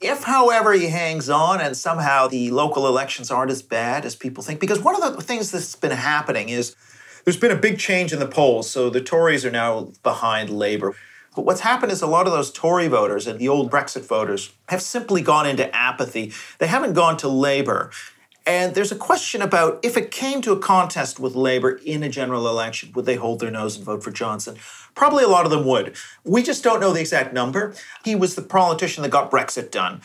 If, 0.00 0.24
however, 0.24 0.72
he 0.72 0.88
hangs 0.88 1.28
on 1.28 1.60
and 1.60 1.76
somehow 1.76 2.26
the 2.26 2.50
local 2.50 2.86
elections 2.86 3.30
aren't 3.30 3.50
as 3.50 3.60
bad 3.60 4.06
as 4.06 4.16
people 4.16 4.42
think, 4.42 4.60
because 4.60 4.80
one 4.80 4.94
of 4.94 5.14
the 5.14 5.22
things 5.22 5.50
that's 5.50 5.76
been 5.76 5.90
happening 5.90 6.48
is 6.48 6.74
there's 7.24 7.36
been 7.36 7.50
a 7.50 7.56
big 7.56 7.78
change 7.78 8.14
in 8.14 8.18
the 8.18 8.26
polls. 8.26 8.70
So 8.70 8.88
the 8.88 9.02
Tories 9.02 9.44
are 9.44 9.50
now 9.50 9.92
behind 10.02 10.48
Labour. 10.48 10.94
But 11.36 11.44
what's 11.44 11.60
happened 11.60 11.92
is 11.92 12.00
a 12.00 12.06
lot 12.06 12.26
of 12.26 12.32
those 12.32 12.50
Tory 12.50 12.88
voters 12.88 13.26
and 13.26 13.38
the 13.38 13.48
old 13.48 13.70
Brexit 13.70 14.06
voters 14.06 14.52
have 14.70 14.80
simply 14.80 15.20
gone 15.20 15.46
into 15.46 15.74
apathy. 15.76 16.32
They 16.58 16.66
haven't 16.66 16.94
gone 16.94 17.18
to 17.18 17.28
Labour. 17.28 17.90
And 18.46 18.74
there's 18.74 18.90
a 18.92 18.96
question 18.96 19.42
about 19.42 19.80
if 19.82 19.98
it 19.98 20.10
came 20.10 20.40
to 20.42 20.52
a 20.52 20.58
contest 20.58 21.20
with 21.20 21.34
Labour 21.34 21.78
in 21.84 22.02
a 22.02 22.08
general 22.08 22.48
election, 22.48 22.90
would 22.94 23.04
they 23.04 23.16
hold 23.16 23.40
their 23.40 23.50
nose 23.50 23.76
and 23.76 23.84
vote 23.84 24.02
for 24.02 24.10
Johnson? 24.10 24.56
Probably 24.94 25.24
a 25.24 25.28
lot 25.28 25.44
of 25.44 25.50
them 25.50 25.66
would. 25.66 25.94
We 26.24 26.42
just 26.42 26.64
don't 26.64 26.80
know 26.80 26.92
the 26.92 27.00
exact 27.00 27.34
number. 27.34 27.74
He 28.02 28.14
was 28.14 28.34
the 28.34 28.42
politician 28.42 29.02
that 29.02 29.10
got 29.10 29.30
Brexit 29.30 29.70
done. 29.70 30.00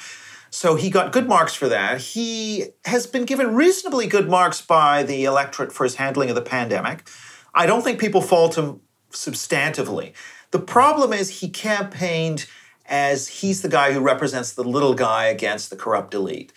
So 0.50 0.76
he 0.76 0.90
got 0.90 1.14
good 1.14 1.30
marks 1.30 1.54
for 1.54 1.70
that. 1.70 2.02
He 2.02 2.66
has 2.84 3.08
been 3.08 3.24
given 3.24 3.56
reasonably 3.56 4.06
good 4.06 4.28
marks 4.28 4.60
by 4.60 5.04
the 5.04 5.24
electorate 5.24 5.72
for 5.72 5.86
his 5.86 5.96
handling 5.96 6.28
of 6.28 6.36
the 6.36 6.42
pandemic. 6.42 7.08
I 7.54 7.66
don't 7.68 7.84
think 7.84 8.02
people 8.02 8.22
fault 8.22 8.58
him 8.58 8.82
substantively. 9.12 10.14
The 10.52 10.60
problem 10.60 11.14
is 11.14 11.40
he 11.40 11.50
campaigned 11.50 12.46
as 12.86 13.28
he's 13.28 13.62
the 13.62 13.70
guy 13.70 13.94
who 13.94 14.02
represents 14.02 14.54
the 14.54 14.64
little 14.64 14.94
guy 14.94 15.26
against 15.26 15.70
the 15.70 15.76
corrupt 15.76 16.14
elite. 16.14 16.52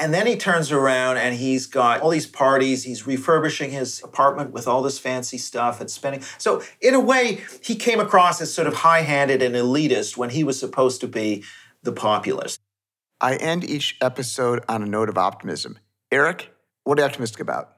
And 0.00 0.14
then 0.14 0.26
he 0.26 0.36
turns 0.36 0.70
around 0.70 1.16
and 1.16 1.34
he's 1.34 1.66
got 1.66 2.00
all 2.00 2.10
these 2.10 2.26
parties. 2.26 2.84
He's 2.84 3.06
refurbishing 3.06 3.70
his 3.70 4.02
apartment 4.02 4.52
with 4.52 4.68
all 4.68 4.82
this 4.82 4.98
fancy 4.98 5.38
stuff 5.38 5.80
and 5.80 5.90
spending. 5.90 6.22
So, 6.38 6.62
in 6.80 6.94
a 6.94 7.00
way, 7.00 7.42
he 7.62 7.74
came 7.74 7.98
across 7.98 8.40
as 8.40 8.52
sort 8.52 8.68
of 8.68 8.74
high 8.74 9.00
handed 9.00 9.42
and 9.42 9.56
elitist 9.56 10.16
when 10.16 10.30
he 10.30 10.44
was 10.44 10.58
supposed 10.58 11.00
to 11.00 11.08
be 11.08 11.42
the 11.82 11.92
populist. 11.92 12.60
I 13.20 13.36
end 13.36 13.68
each 13.68 13.96
episode 14.00 14.64
on 14.68 14.82
a 14.82 14.86
note 14.86 15.08
of 15.08 15.18
optimism. 15.18 15.78
Eric, 16.12 16.52
what 16.84 16.98
are 16.98 17.02
you 17.02 17.06
optimistic 17.06 17.40
about? 17.40 17.77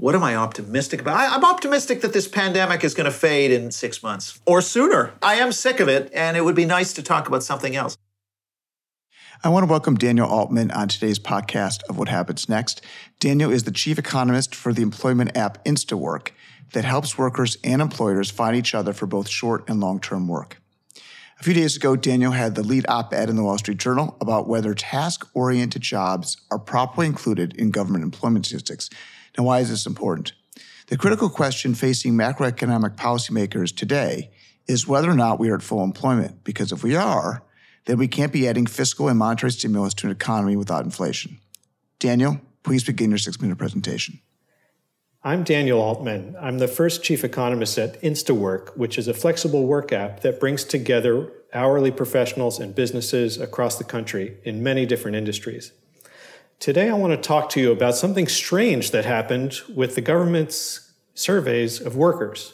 What 0.00 0.14
am 0.14 0.24
I 0.24 0.34
optimistic 0.34 1.02
about? 1.02 1.14
I, 1.14 1.34
am 1.34 1.44
optimistic 1.44 2.00
that 2.00 2.14
this 2.14 2.26
pandemic 2.26 2.84
is 2.84 2.94
going 2.94 3.04
to 3.04 3.10
fade 3.10 3.50
in 3.50 3.70
six 3.70 4.02
months 4.02 4.40
or 4.46 4.62
sooner. 4.62 5.12
I 5.20 5.34
am 5.34 5.52
sick 5.52 5.78
of 5.78 5.90
it, 5.90 6.10
and 6.14 6.38
it 6.38 6.40
would 6.40 6.54
be 6.54 6.64
nice 6.64 6.94
to 6.94 7.02
talk 7.02 7.28
about 7.28 7.42
something 7.42 7.76
else. 7.76 7.98
I 9.44 9.50
want 9.50 9.64
to 9.64 9.70
welcome 9.70 9.96
Daniel 9.96 10.26
Altman 10.26 10.70
on 10.70 10.88
today's 10.88 11.18
podcast 11.18 11.80
of 11.90 11.98
What 11.98 12.08
Happens 12.08 12.48
Next. 12.48 12.80
Daniel 13.18 13.52
is 13.52 13.64
the 13.64 13.70
chief 13.70 13.98
economist 13.98 14.54
for 14.54 14.72
the 14.72 14.80
employment 14.80 15.36
app 15.36 15.62
InstaWork 15.66 16.30
that 16.72 16.86
helps 16.86 17.18
workers 17.18 17.58
and 17.62 17.82
employers 17.82 18.30
find 18.30 18.56
each 18.56 18.74
other 18.74 18.94
for 18.94 19.04
both 19.04 19.28
short 19.28 19.68
and 19.68 19.80
long 19.80 20.00
term 20.00 20.26
work. 20.26 20.62
A 21.38 21.42
few 21.42 21.52
days 21.52 21.76
ago, 21.76 21.94
Daniel 21.94 22.32
had 22.32 22.54
the 22.54 22.62
lead 22.62 22.86
op 22.88 23.12
ed 23.12 23.28
in 23.28 23.36
the 23.36 23.42
Wall 23.42 23.58
Street 23.58 23.76
Journal 23.76 24.16
about 24.18 24.48
whether 24.48 24.72
task 24.72 25.28
oriented 25.34 25.82
jobs 25.82 26.38
are 26.50 26.58
properly 26.58 27.06
included 27.06 27.54
in 27.56 27.70
government 27.70 28.02
employment 28.02 28.46
statistics. 28.46 28.88
Now, 29.36 29.44
why 29.44 29.60
is 29.60 29.70
this 29.70 29.86
important? 29.86 30.32
The 30.88 30.96
critical 30.96 31.30
question 31.30 31.74
facing 31.74 32.14
macroeconomic 32.14 32.96
policymakers 32.96 33.74
today 33.74 34.30
is 34.66 34.88
whether 34.88 35.10
or 35.10 35.14
not 35.14 35.38
we 35.38 35.50
are 35.50 35.56
at 35.56 35.62
full 35.62 35.84
employment, 35.84 36.44
because 36.44 36.72
if 36.72 36.82
we 36.82 36.96
are, 36.96 37.42
then 37.86 37.98
we 37.98 38.08
can't 38.08 38.32
be 38.32 38.48
adding 38.48 38.66
fiscal 38.66 39.08
and 39.08 39.18
monetary 39.18 39.52
stimulus 39.52 39.94
to 39.94 40.06
an 40.06 40.12
economy 40.12 40.56
without 40.56 40.84
inflation. 40.84 41.38
Daniel, 41.98 42.40
please 42.62 42.84
begin 42.84 43.10
your 43.10 43.18
six 43.18 43.40
minute 43.40 43.58
presentation. 43.58 44.20
I'm 45.22 45.44
Daniel 45.44 45.80
Altman. 45.80 46.34
I'm 46.40 46.58
the 46.58 46.68
first 46.68 47.02
chief 47.02 47.24
economist 47.24 47.76
at 47.78 48.00
InstaWork, 48.00 48.76
which 48.76 48.96
is 48.96 49.06
a 49.06 49.12
flexible 49.12 49.66
work 49.66 49.92
app 49.92 50.20
that 50.20 50.40
brings 50.40 50.64
together 50.64 51.30
hourly 51.52 51.90
professionals 51.90 52.58
and 52.58 52.74
businesses 52.74 53.38
across 53.38 53.76
the 53.76 53.84
country 53.84 54.38
in 54.44 54.62
many 54.62 54.86
different 54.86 55.16
industries. 55.16 55.72
Today, 56.60 56.90
I 56.90 56.92
want 56.92 57.14
to 57.14 57.16
talk 57.16 57.48
to 57.50 57.60
you 57.60 57.72
about 57.72 57.94
something 57.94 58.28
strange 58.28 58.90
that 58.90 59.06
happened 59.06 59.62
with 59.74 59.94
the 59.94 60.02
government's 60.02 60.92
surveys 61.14 61.80
of 61.80 61.96
workers. 61.96 62.52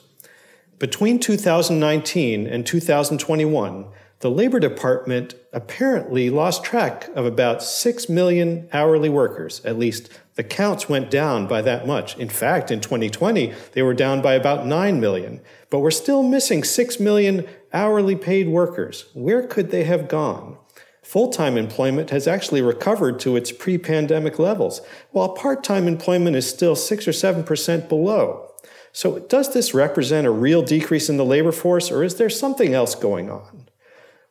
Between 0.79 1.19
2019 1.19 2.47
and 2.47 2.65
2021, 2.65 3.87
the 4.21 4.31
Labor 4.31 4.61
Department 4.61 5.35
apparently 5.53 6.31
lost 6.31 6.63
track 6.63 7.09
of 7.17 7.27
about 7.27 7.65
6 7.65 8.09
million 8.09 8.69
hourly 8.73 9.09
workers. 9.09 9.61
At 9.65 9.77
least 9.77 10.09
the 10.37 10.45
counts 10.45 10.89
went 10.89 11.11
down 11.11 11.49
by 11.49 11.61
that 11.63 11.85
much. 11.85 12.17
In 12.17 12.29
fact, 12.29 12.71
in 12.71 12.81
2020, 12.81 13.55
they 13.73 13.83
were 13.83 13.93
down 13.93 14.23
by 14.23 14.35
about 14.35 14.69
9 14.69 15.01
million. 15.01 15.41
But 15.69 15.81
we're 15.81 15.91
still 15.91 16.23
missing 16.23 16.63
6 16.63 17.01
million 17.01 17.45
hourly 17.73 18.15
paid 18.15 18.47
workers. 18.47 19.07
Where 19.15 19.45
could 19.49 19.73
they 19.73 19.83
have 19.83 20.07
gone? 20.07 20.59
Full 21.07 21.29
time 21.29 21.57
employment 21.57 22.11
has 22.11 22.27
actually 22.27 22.63
recovered 22.63 23.21
to 23.21 23.37
its 23.37 23.53
pre 23.53 23.79
pandemic 23.79 24.41
levels, 24.41 24.81
while 25.13 25.29
part 25.29 25.63
time 25.63 25.87
employment 25.87 26.35
is 26.35 26.51
still 26.51 26.75
6 26.75 27.07
or 27.07 27.13
7% 27.13 27.89
below. 27.89 28.51
So, 28.91 29.21
does 29.21 29.55
this 29.55 29.73
represent 29.73 30.27
a 30.27 30.33
real 30.33 30.63
decrease 30.63 31.09
in 31.09 31.17
the 31.17 31.25
labor 31.25 31.53
force, 31.53 31.93
or 31.93 32.03
is 32.03 32.17
there 32.17 32.29
something 32.29 32.75
else 32.75 32.97
going 32.97 33.31
on? 33.31 33.69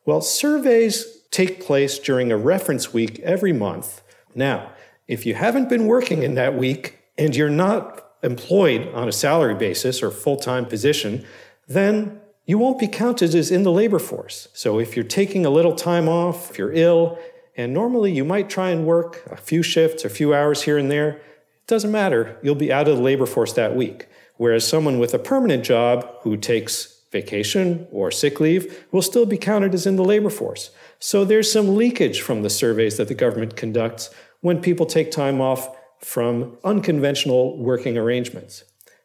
Well, 0.04 0.20
surveys 0.20 1.22
take 1.30 1.64
place 1.64 1.98
during 1.98 2.30
a 2.30 2.36
reference 2.36 2.92
week 2.92 3.20
every 3.20 3.54
month. 3.54 4.02
Now, 4.34 4.70
if 5.08 5.24
you 5.24 5.34
haven't 5.34 5.70
been 5.70 5.86
working 5.86 6.22
in 6.22 6.34
that 6.34 6.58
week 6.58 6.98
and 7.16 7.34
you're 7.34 7.48
not 7.48 8.06
employed 8.22 8.92
on 8.92 9.08
a 9.08 9.12
salary 9.12 9.54
basis 9.54 10.02
or 10.02 10.10
full 10.10 10.36
time 10.36 10.66
position, 10.66 11.24
then 11.66 12.20
you 12.46 12.58
won't 12.58 12.78
be 12.78 12.88
counted 12.88 13.34
as 13.34 13.50
in 13.50 13.64
the 13.64 13.72
labor 13.72 13.98
force. 13.98 14.48
So 14.54 14.78
if 14.78 14.96
you're 14.96 15.04
taking 15.04 15.44
a 15.44 15.50
little 15.50 15.74
time 15.74 16.08
off, 16.08 16.50
if 16.50 16.58
you're 16.58 16.72
ill, 16.72 17.18
and 17.56 17.74
normally 17.74 18.12
you 18.12 18.24
might 18.24 18.48
try 18.48 18.70
and 18.70 18.86
work 18.86 19.22
a 19.30 19.36
few 19.36 19.62
shifts, 19.62 20.04
a 20.04 20.08
few 20.08 20.32
hours 20.32 20.62
here 20.62 20.78
and 20.78 20.90
there, 20.90 21.08
it 21.10 21.66
doesn't 21.66 21.90
matter. 21.90 22.38
You'll 22.42 22.54
be 22.54 22.72
out 22.72 22.86
of 22.86 22.96
the 22.96 23.02
labor 23.02 23.26
force 23.26 23.52
that 23.54 23.74
week. 23.74 24.06
Whereas 24.36 24.66
someone 24.66 24.98
with 24.98 25.12
a 25.14 25.18
permanent 25.18 25.64
job 25.64 26.08
who 26.22 26.36
takes 26.36 27.00
vacation 27.10 27.88
or 27.90 28.10
sick 28.10 28.40
leave 28.40 28.86
will 28.92 29.02
still 29.02 29.26
be 29.26 29.38
counted 29.38 29.74
as 29.74 29.86
in 29.86 29.96
the 29.96 30.04
labor 30.04 30.30
force. 30.30 30.70
So 30.98 31.24
there's 31.24 31.50
some 31.50 31.76
leakage 31.76 32.20
from 32.20 32.42
the 32.42 32.50
surveys 32.50 32.96
that 32.98 33.08
the 33.08 33.14
government 33.14 33.56
conducts 33.56 34.10
when 34.40 34.60
people 34.60 34.86
take 34.86 35.10
time 35.10 35.40
off 35.40 35.74
from 35.98 36.58
unconventional 36.62 37.56
working 37.58 37.96
arrangements. 37.96 38.64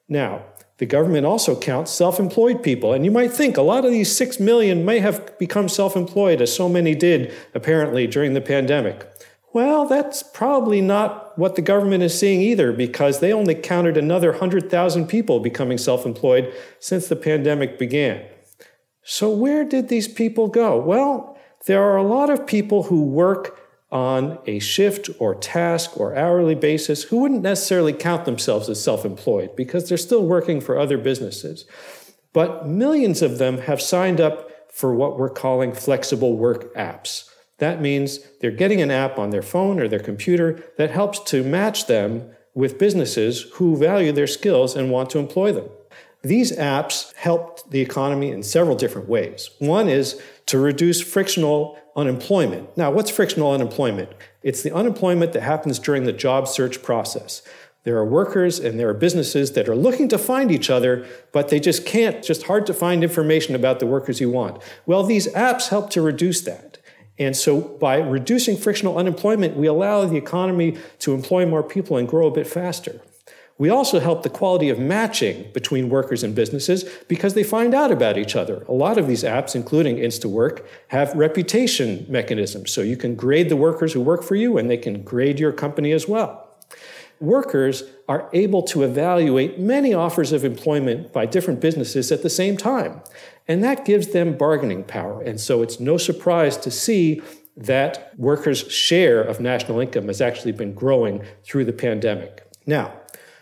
Now, 0.09 0.43
the 0.81 0.87
government 0.87 1.27
also 1.27 1.55
counts 1.55 1.91
self 1.91 2.19
employed 2.19 2.63
people. 2.63 2.91
And 2.91 3.05
you 3.05 3.11
might 3.11 3.31
think 3.31 3.55
a 3.55 3.61
lot 3.61 3.85
of 3.85 3.91
these 3.91 4.11
6 4.15 4.39
million 4.39 4.83
may 4.83 4.97
have 4.97 5.37
become 5.37 5.69
self 5.69 5.95
employed, 5.95 6.41
as 6.41 6.55
so 6.55 6.67
many 6.67 6.95
did 6.95 7.31
apparently 7.53 8.07
during 8.07 8.33
the 8.33 8.41
pandemic. 8.41 9.07
Well, 9.53 9.85
that's 9.85 10.23
probably 10.23 10.81
not 10.81 11.37
what 11.37 11.55
the 11.55 11.61
government 11.61 12.01
is 12.01 12.17
seeing 12.17 12.41
either, 12.41 12.73
because 12.73 13.19
they 13.19 13.31
only 13.31 13.53
counted 13.53 13.95
another 13.95 14.31
100,000 14.31 15.05
people 15.05 15.39
becoming 15.39 15.77
self 15.77 16.03
employed 16.03 16.51
since 16.79 17.07
the 17.07 17.15
pandemic 17.15 17.77
began. 17.77 18.25
So, 19.03 19.29
where 19.29 19.63
did 19.63 19.87
these 19.87 20.07
people 20.07 20.47
go? 20.47 20.79
Well, 20.79 21.37
there 21.67 21.83
are 21.83 21.97
a 21.97 22.03
lot 22.03 22.31
of 22.31 22.47
people 22.47 22.83
who 22.83 23.03
work 23.03 23.60
on 23.91 24.39
a 24.45 24.59
shift 24.59 25.09
or 25.19 25.35
task 25.35 25.99
or 25.99 26.15
hourly 26.15 26.55
basis 26.55 27.03
who 27.03 27.17
wouldn't 27.17 27.41
necessarily 27.41 27.93
count 27.93 28.25
themselves 28.25 28.69
as 28.69 28.83
self 28.83 29.05
employed 29.05 29.55
because 29.55 29.87
they're 29.87 29.97
still 29.97 30.25
working 30.25 30.61
for 30.61 30.79
other 30.79 30.97
businesses. 30.97 31.65
But 32.33 32.67
millions 32.67 33.21
of 33.21 33.37
them 33.37 33.59
have 33.59 33.81
signed 33.81 34.21
up 34.21 34.49
for 34.71 34.95
what 34.95 35.19
we're 35.19 35.29
calling 35.29 35.73
flexible 35.73 36.37
work 36.37 36.73
apps. 36.75 37.29
That 37.57 37.81
means 37.81 38.19
they're 38.39 38.51
getting 38.51 38.81
an 38.81 38.89
app 38.89 39.19
on 39.19 39.29
their 39.29 39.41
phone 39.41 39.79
or 39.79 39.87
their 39.87 39.99
computer 39.99 40.63
that 40.77 40.91
helps 40.91 41.19
to 41.31 41.43
match 41.43 41.87
them 41.87 42.31
with 42.55 42.79
businesses 42.79 43.43
who 43.53 43.75
value 43.75 44.11
their 44.11 44.27
skills 44.27 44.75
and 44.75 44.89
want 44.89 45.09
to 45.11 45.19
employ 45.19 45.51
them. 45.51 45.69
These 46.23 46.55
apps 46.57 47.13
help 47.15 47.69
the 47.71 47.81
economy 47.81 48.31
in 48.31 48.43
several 48.43 48.75
different 48.75 49.09
ways. 49.09 49.49
One 49.59 49.87
is 49.89 50.21
to 50.47 50.59
reduce 50.59 51.01
frictional 51.01 51.77
unemployment. 51.95 52.75
Now, 52.77 52.91
what's 52.91 53.09
frictional 53.09 53.51
unemployment? 53.51 54.09
It's 54.43 54.61
the 54.61 54.73
unemployment 54.73 55.33
that 55.33 55.43
happens 55.43 55.79
during 55.79 56.05
the 56.05 56.13
job 56.13 56.47
search 56.47 56.81
process. 56.81 57.41
There 57.83 57.97
are 57.97 58.05
workers 58.05 58.59
and 58.59 58.79
there 58.79 58.89
are 58.89 58.93
businesses 58.93 59.53
that 59.53 59.67
are 59.67 59.75
looking 59.75 60.07
to 60.09 60.17
find 60.17 60.51
each 60.51 60.69
other, 60.69 61.05
but 61.31 61.49
they 61.49 61.59
just 61.59 61.85
can't, 61.85 62.23
just 62.23 62.43
hard 62.43 62.65
to 62.67 62.73
find 62.73 63.03
information 63.03 63.55
about 63.55 63.79
the 63.79 63.87
workers 63.87 64.21
you 64.21 64.29
want. 64.29 64.61
Well, 64.85 65.03
these 65.03 65.27
apps 65.33 65.69
help 65.69 65.89
to 65.91 66.01
reduce 66.01 66.41
that. 66.41 66.77
And 67.17 67.35
so 67.35 67.59
by 67.59 67.97
reducing 67.97 68.55
frictional 68.55 68.97
unemployment, 68.97 69.57
we 69.57 69.67
allow 69.67 70.05
the 70.05 70.15
economy 70.15 70.77
to 70.99 71.13
employ 71.13 71.45
more 71.45 71.63
people 71.63 71.97
and 71.97 72.07
grow 72.07 72.27
a 72.27 72.31
bit 72.31 72.47
faster. 72.47 73.01
We 73.61 73.69
also 73.69 73.99
help 73.99 74.23
the 74.23 74.29
quality 74.31 74.69
of 74.69 74.79
matching 74.79 75.51
between 75.53 75.89
workers 75.89 76.23
and 76.23 76.33
businesses 76.33 76.83
because 77.07 77.35
they 77.35 77.43
find 77.43 77.75
out 77.75 77.91
about 77.91 78.17
each 78.17 78.35
other. 78.35 78.65
A 78.67 78.71
lot 78.71 78.97
of 78.97 79.07
these 79.07 79.23
apps, 79.23 79.55
including 79.55 79.97
InstaWork, 79.97 80.65
have 80.87 81.13
reputation 81.13 82.07
mechanisms. 82.09 82.71
So 82.71 82.81
you 82.81 82.97
can 82.97 83.13
grade 83.13 83.49
the 83.49 83.55
workers 83.55 83.93
who 83.93 84.01
work 84.01 84.23
for 84.23 84.33
you 84.33 84.57
and 84.57 84.67
they 84.67 84.77
can 84.77 85.03
grade 85.03 85.39
your 85.39 85.51
company 85.51 85.91
as 85.91 86.07
well. 86.07 86.57
Workers 87.19 87.83
are 88.09 88.31
able 88.33 88.63
to 88.63 88.81
evaluate 88.81 89.59
many 89.59 89.93
offers 89.93 90.31
of 90.31 90.43
employment 90.43 91.13
by 91.13 91.27
different 91.27 91.59
businesses 91.59 92.11
at 92.11 92.23
the 92.23 92.31
same 92.31 92.57
time. 92.57 93.03
And 93.47 93.63
that 93.63 93.85
gives 93.85 94.07
them 94.07 94.37
bargaining 94.39 94.85
power. 94.85 95.21
And 95.21 95.39
so 95.39 95.61
it's 95.61 95.79
no 95.79 95.97
surprise 95.97 96.57
to 96.57 96.71
see 96.71 97.21
that 97.55 98.11
workers' 98.17 98.71
share 98.71 99.21
of 99.21 99.39
national 99.39 99.79
income 99.79 100.07
has 100.07 100.19
actually 100.19 100.53
been 100.53 100.73
growing 100.73 101.23
through 101.43 101.65
the 101.65 101.73
pandemic. 101.73 102.47
Now, 102.65 102.93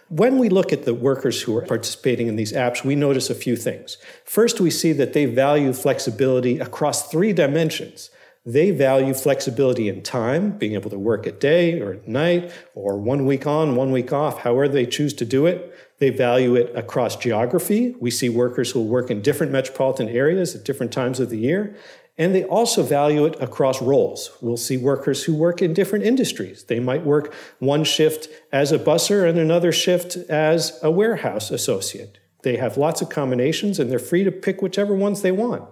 when 0.10 0.40
we 0.40 0.50
look 0.50 0.74
at 0.74 0.86
the 0.86 0.94
workers 0.94 1.44
who 1.44 1.56
are 1.56 1.62
participating 1.66 2.28
in 2.28 2.36
these 2.36 2.52
apps, 2.52 2.84
we 2.84 2.96
notice 2.96 3.30
a 3.30 3.36
few 3.36 3.56
things. 3.56 3.98
First, 4.26 4.60
we 4.60 4.72
see 4.72 4.92
that 4.94 5.14
they 5.14 5.26
value 5.26 5.72
flexibility 5.72 6.60
across 6.60 7.10
three 7.10 7.32
dimensions. 7.32 8.10
They 8.46 8.72
value 8.72 9.14
flexibility 9.14 9.88
in 9.88 10.02
time, 10.02 10.58
being 10.58 10.74
able 10.74 10.90
to 10.90 10.98
work 10.98 11.28
at 11.28 11.40
day 11.40 11.80
or 11.80 11.94
at 11.94 12.08
night, 12.08 12.52
or 12.74 12.98
one 12.98 13.26
week 13.26 13.46
on, 13.46 13.76
one 13.76 13.92
week 13.92 14.12
off, 14.12 14.40
however 14.40 14.68
they 14.68 14.88
choose 14.88 15.14
to 15.16 15.26
do 15.26 15.46
it. 15.46 15.76
They 16.00 16.10
value 16.10 16.56
it 16.56 16.76
across 16.76 17.16
geography. 17.18 17.94
We 18.00 18.10
see 18.10 18.30
workers 18.30 18.72
who 18.72 18.82
work 18.82 19.12
in 19.12 19.22
different 19.22 19.52
metropolitan 19.52 20.10
areas 20.10 20.56
at 20.56 20.64
different 20.64 20.94
times 20.94 21.20
of 21.20 21.30
the 21.30 21.38
year. 21.38 21.76
And 22.20 22.36
they 22.36 22.44
also 22.44 22.84
value 22.84 23.26
it 23.26 23.42
across 23.42 23.82
roles. 23.82 24.30
We'll 24.42 24.58
see 24.58 24.76
workers 24.76 25.24
who 25.24 25.34
work 25.34 25.62
in 25.62 25.74
different 25.74 26.04
industries. 26.04 26.66
They 26.66 26.82
might 26.82 27.06
work 27.06 27.34
one 27.60 27.86
shift 27.86 28.28
as 28.52 28.74
a 28.74 28.78
busser 28.78 29.28
and 29.28 29.40
another 29.40 29.72
shift 29.72 30.18
as 30.30 30.78
a 30.84 30.92
warehouse 30.92 31.50
associate. 31.50 32.20
They 32.44 32.58
have 32.58 32.78
lots 32.78 33.02
of 33.02 33.10
combinations 33.10 33.80
and 33.80 33.90
they're 33.90 34.00
free 34.00 34.26
to 34.26 34.32
pick 34.32 34.62
whichever 34.62 34.94
ones 34.94 35.22
they 35.22 35.32
want. 35.32 35.64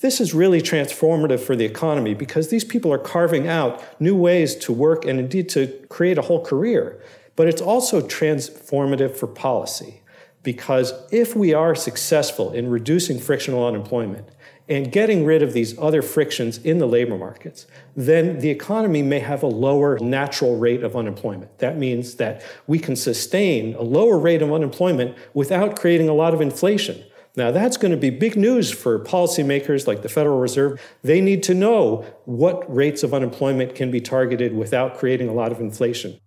This 0.00 0.20
is 0.20 0.34
really 0.34 0.60
transformative 0.60 1.40
for 1.40 1.54
the 1.54 1.64
economy 1.64 2.14
because 2.14 2.48
these 2.48 2.64
people 2.64 2.92
are 2.92 2.98
carving 2.98 3.46
out 3.46 3.82
new 4.00 4.16
ways 4.16 4.56
to 4.56 4.72
work 4.72 5.04
and 5.04 5.20
indeed 5.20 5.48
to 5.50 5.68
create 5.88 6.18
a 6.18 6.22
whole 6.22 6.44
career. 6.44 7.00
But 7.36 7.46
it's 7.46 7.62
also 7.62 8.00
transformative 8.00 9.16
for 9.16 9.28
policy 9.28 10.02
because 10.42 10.92
if 11.10 11.34
we 11.34 11.54
are 11.54 11.74
successful 11.74 12.52
in 12.52 12.70
reducing 12.70 13.18
frictional 13.18 13.66
unemployment, 13.66 14.28
and 14.68 14.90
getting 14.90 15.24
rid 15.24 15.42
of 15.42 15.52
these 15.52 15.78
other 15.78 16.02
frictions 16.02 16.58
in 16.58 16.78
the 16.78 16.86
labor 16.86 17.16
markets, 17.16 17.66
then 17.94 18.40
the 18.40 18.50
economy 18.50 19.02
may 19.02 19.20
have 19.20 19.42
a 19.42 19.46
lower 19.46 19.98
natural 20.00 20.58
rate 20.58 20.82
of 20.82 20.96
unemployment. 20.96 21.58
That 21.58 21.78
means 21.78 22.16
that 22.16 22.42
we 22.66 22.78
can 22.78 22.96
sustain 22.96 23.74
a 23.74 23.82
lower 23.82 24.18
rate 24.18 24.42
of 24.42 24.52
unemployment 24.52 25.16
without 25.34 25.78
creating 25.78 26.08
a 26.08 26.14
lot 26.14 26.34
of 26.34 26.40
inflation. 26.40 27.04
Now, 27.36 27.50
that's 27.50 27.76
going 27.76 27.90
to 27.90 27.98
be 27.98 28.08
big 28.08 28.34
news 28.34 28.72
for 28.72 28.98
policymakers 28.98 29.86
like 29.86 30.00
the 30.00 30.08
Federal 30.08 30.40
Reserve. 30.40 30.80
They 31.02 31.20
need 31.20 31.42
to 31.44 31.54
know 31.54 32.06
what 32.24 32.74
rates 32.74 33.02
of 33.02 33.12
unemployment 33.12 33.74
can 33.74 33.90
be 33.90 34.00
targeted 34.00 34.56
without 34.56 34.96
creating 34.96 35.28
a 35.28 35.34
lot 35.34 35.52
of 35.52 35.60
inflation. 35.60 36.18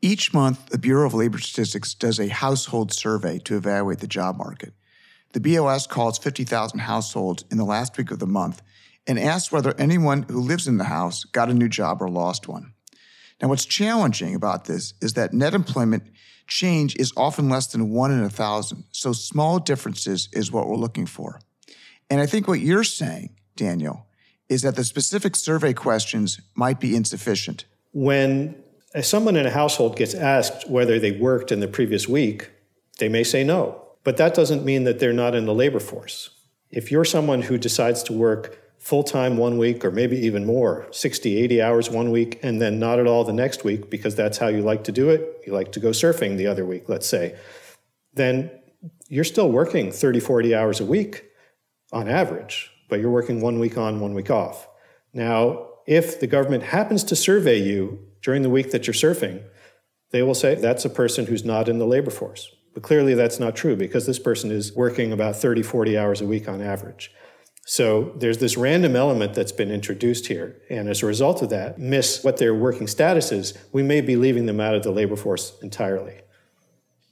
Each 0.00 0.32
month, 0.32 0.66
the 0.70 0.78
Bureau 0.78 1.06
of 1.06 1.14
Labor 1.14 1.38
Statistics 1.38 1.94
does 1.94 2.20
a 2.20 2.28
household 2.28 2.92
survey 2.92 3.38
to 3.40 3.56
evaluate 3.56 3.98
the 3.98 4.06
job 4.06 4.36
market. 4.36 4.72
The 5.32 5.40
BLS 5.40 5.88
calls 5.88 6.18
50,000 6.18 6.78
households 6.80 7.44
in 7.50 7.56
the 7.56 7.64
last 7.64 7.96
week 7.96 8.10
of 8.10 8.18
the 8.18 8.26
month 8.26 8.62
and 9.06 9.18
asks 9.18 9.50
whether 9.50 9.74
anyone 9.78 10.24
who 10.24 10.40
lives 10.40 10.68
in 10.68 10.76
the 10.76 10.84
house 10.84 11.24
got 11.24 11.50
a 11.50 11.54
new 11.54 11.68
job 11.68 12.02
or 12.02 12.08
lost 12.08 12.48
one. 12.48 12.74
Now, 13.40 13.48
what's 13.48 13.64
challenging 13.64 14.34
about 14.34 14.66
this 14.66 14.94
is 15.00 15.14
that 15.14 15.32
net 15.32 15.54
employment 15.54 16.04
change 16.46 16.94
is 16.96 17.12
often 17.16 17.48
less 17.48 17.66
than 17.68 17.90
one 17.90 18.12
in 18.12 18.22
a 18.22 18.30
thousand. 18.30 18.84
So 18.92 19.12
small 19.12 19.58
differences 19.58 20.28
is 20.32 20.52
what 20.52 20.68
we're 20.68 20.76
looking 20.76 21.06
for. 21.06 21.40
And 22.10 22.20
I 22.20 22.26
think 22.26 22.46
what 22.46 22.60
you're 22.60 22.84
saying, 22.84 23.34
Daniel, 23.56 24.06
is 24.48 24.62
that 24.62 24.76
the 24.76 24.84
specific 24.84 25.34
survey 25.34 25.72
questions 25.72 26.40
might 26.54 26.78
be 26.78 26.94
insufficient. 26.94 27.64
When 27.92 28.62
someone 29.00 29.36
in 29.36 29.46
a 29.46 29.50
household 29.50 29.96
gets 29.96 30.14
asked 30.14 30.68
whether 30.68 30.98
they 30.98 31.12
worked 31.12 31.50
in 31.50 31.60
the 31.60 31.68
previous 31.68 32.06
week, 32.06 32.50
they 32.98 33.08
may 33.08 33.24
say 33.24 33.44
no. 33.44 33.81
But 34.04 34.16
that 34.16 34.34
doesn't 34.34 34.64
mean 34.64 34.84
that 34.84 34.98
they're 34.98 35.12
not 35.12 35.34
in 35.34 35.46
the 35.46 35.54
labor 35.54 35.80
force. 35.80 36.30
If 36.70 36.90
you're 36.90 37.04
someone 37.04 37.42
who 37.42 37.58
decides 37.58 38.02
to 38.04 38.12
work 38.12 38.58
full 38.78 39.04
time 39.04 39.36
one 39.36 39.58
week 39.58 39.84
or 39.84 39.92
maybe 39.92 40.16
even 40.18 40.44
more 40.44 40.88
60, 40.90 41.36
80 41.38 41.62
hours 41.62 41.88
one 41.88 42.10
week 42.10 42.40
and 42.42 42.60
then 42.60 42.80
not 42.80 42.98
at 42.98 43.06
all 43.06 43.22
the 43.22 43.32
next 43.32 43.62
week 43.62 43.88
because 43.88 44.16
that's 44.16 44.38
how 44.38 44.48
you 44.48 44.60
like 44.60 44.82
to 44.84 44.92
do 44.92 45.08
it, 45.08 45.42
you 45.46 45.52
like 45.52 45.70
to 45.72 45.80
go 45.80 45.90
surfing 45.90 46.36
the 46.36 46.48
other 46.48 46.66
week, 46.66 46.88
let's 46.88 47.06
say, 47.06 47.38
then 48.14 48.50
you're 49.08 49.22
still 49.22 49.52
working 49.52 49.92
30, 49.92 50.18
40 50.18 50.54
hours 50.54 50.80
a 50.80 50.84
week 50.84 51.26
on 51.92 52.08
average, 52.08 52.72
but 52.88 52.98
you're 52.98 53.10
working 53.10 53.40
one 53.40 53.60
week 53.60 53.78
on, 53.78 54.00
one 54.00 54.14
week 54.14 54.30
off. 54.30 54.66
Now, 55.14 55.68
if 55.86 56.18
the 56.18 56.26
government 56.26 56.64
happens 56.64 57.04
to 57.04 57.14
survey 57.14 57.58
you 57.58 58.00
during 58.20 58.42
the 58.42 58.50
week 58.50 58.72
that 58.72 58.86
you're 58.86 58.94
surfing, 58.94 59.44
they 60.10 60.22
will 60.22 60.34
say 60.34 60.56
that's 60.56 60.84
a 60.84 60.90
person 60.90 61.26
who's 61.26 61.44
not 61.44 61.68
in 61.68 61.78
the 61.78 61.86
labor 61.86 62.10
force. 62.10 62.52
But 62.74 62.82
clearly 62.82 63.14
that's 63.14 63.38
not 63.38 63.54
true 63.54 63.76
because 63.76 64.06
this 64.06 64.18
person 64.18 64.50
is 64.50 64.74
working 64.74 65.12
about 65.12 65.36
30, 65.36 65.62
40 65.62 65.98
hours 65.98 66.20
a 66.20 66.26
week 66.26 66.48
on 66.48 66.60
average. 66.62 67.12
So 67.64 68.12
there's 68.16 68.38
this 68.38 68.56
random 68.56 68.96
element 68.96 69.34
that's 69.34 69.52
been 69.52 69.70
introduced 69.70 70.26
here. 70.26 70.60
And 70.68 70.88
as 70.88 71.02
a 71.02 71.06
result 71.06 71.42
of 71.42 71.50
that, 71.50 71.78
miss 71.78 72.24
what 72.24 72.38
their 72.38 72.54
working 72.54 72.86
status 72.88 73.30
is, 73.30 73.54
we 73.72 73.82
may 73.82 74.00
be 74.00 74.16
leaving 74.16 74.46
them 74.46 74.58
out 74.60 74.74
of 74.74 74.82
the 74.82 74.90
labor 74.90 75.16
force 75.16 75.56
entirely. 75.62 76.22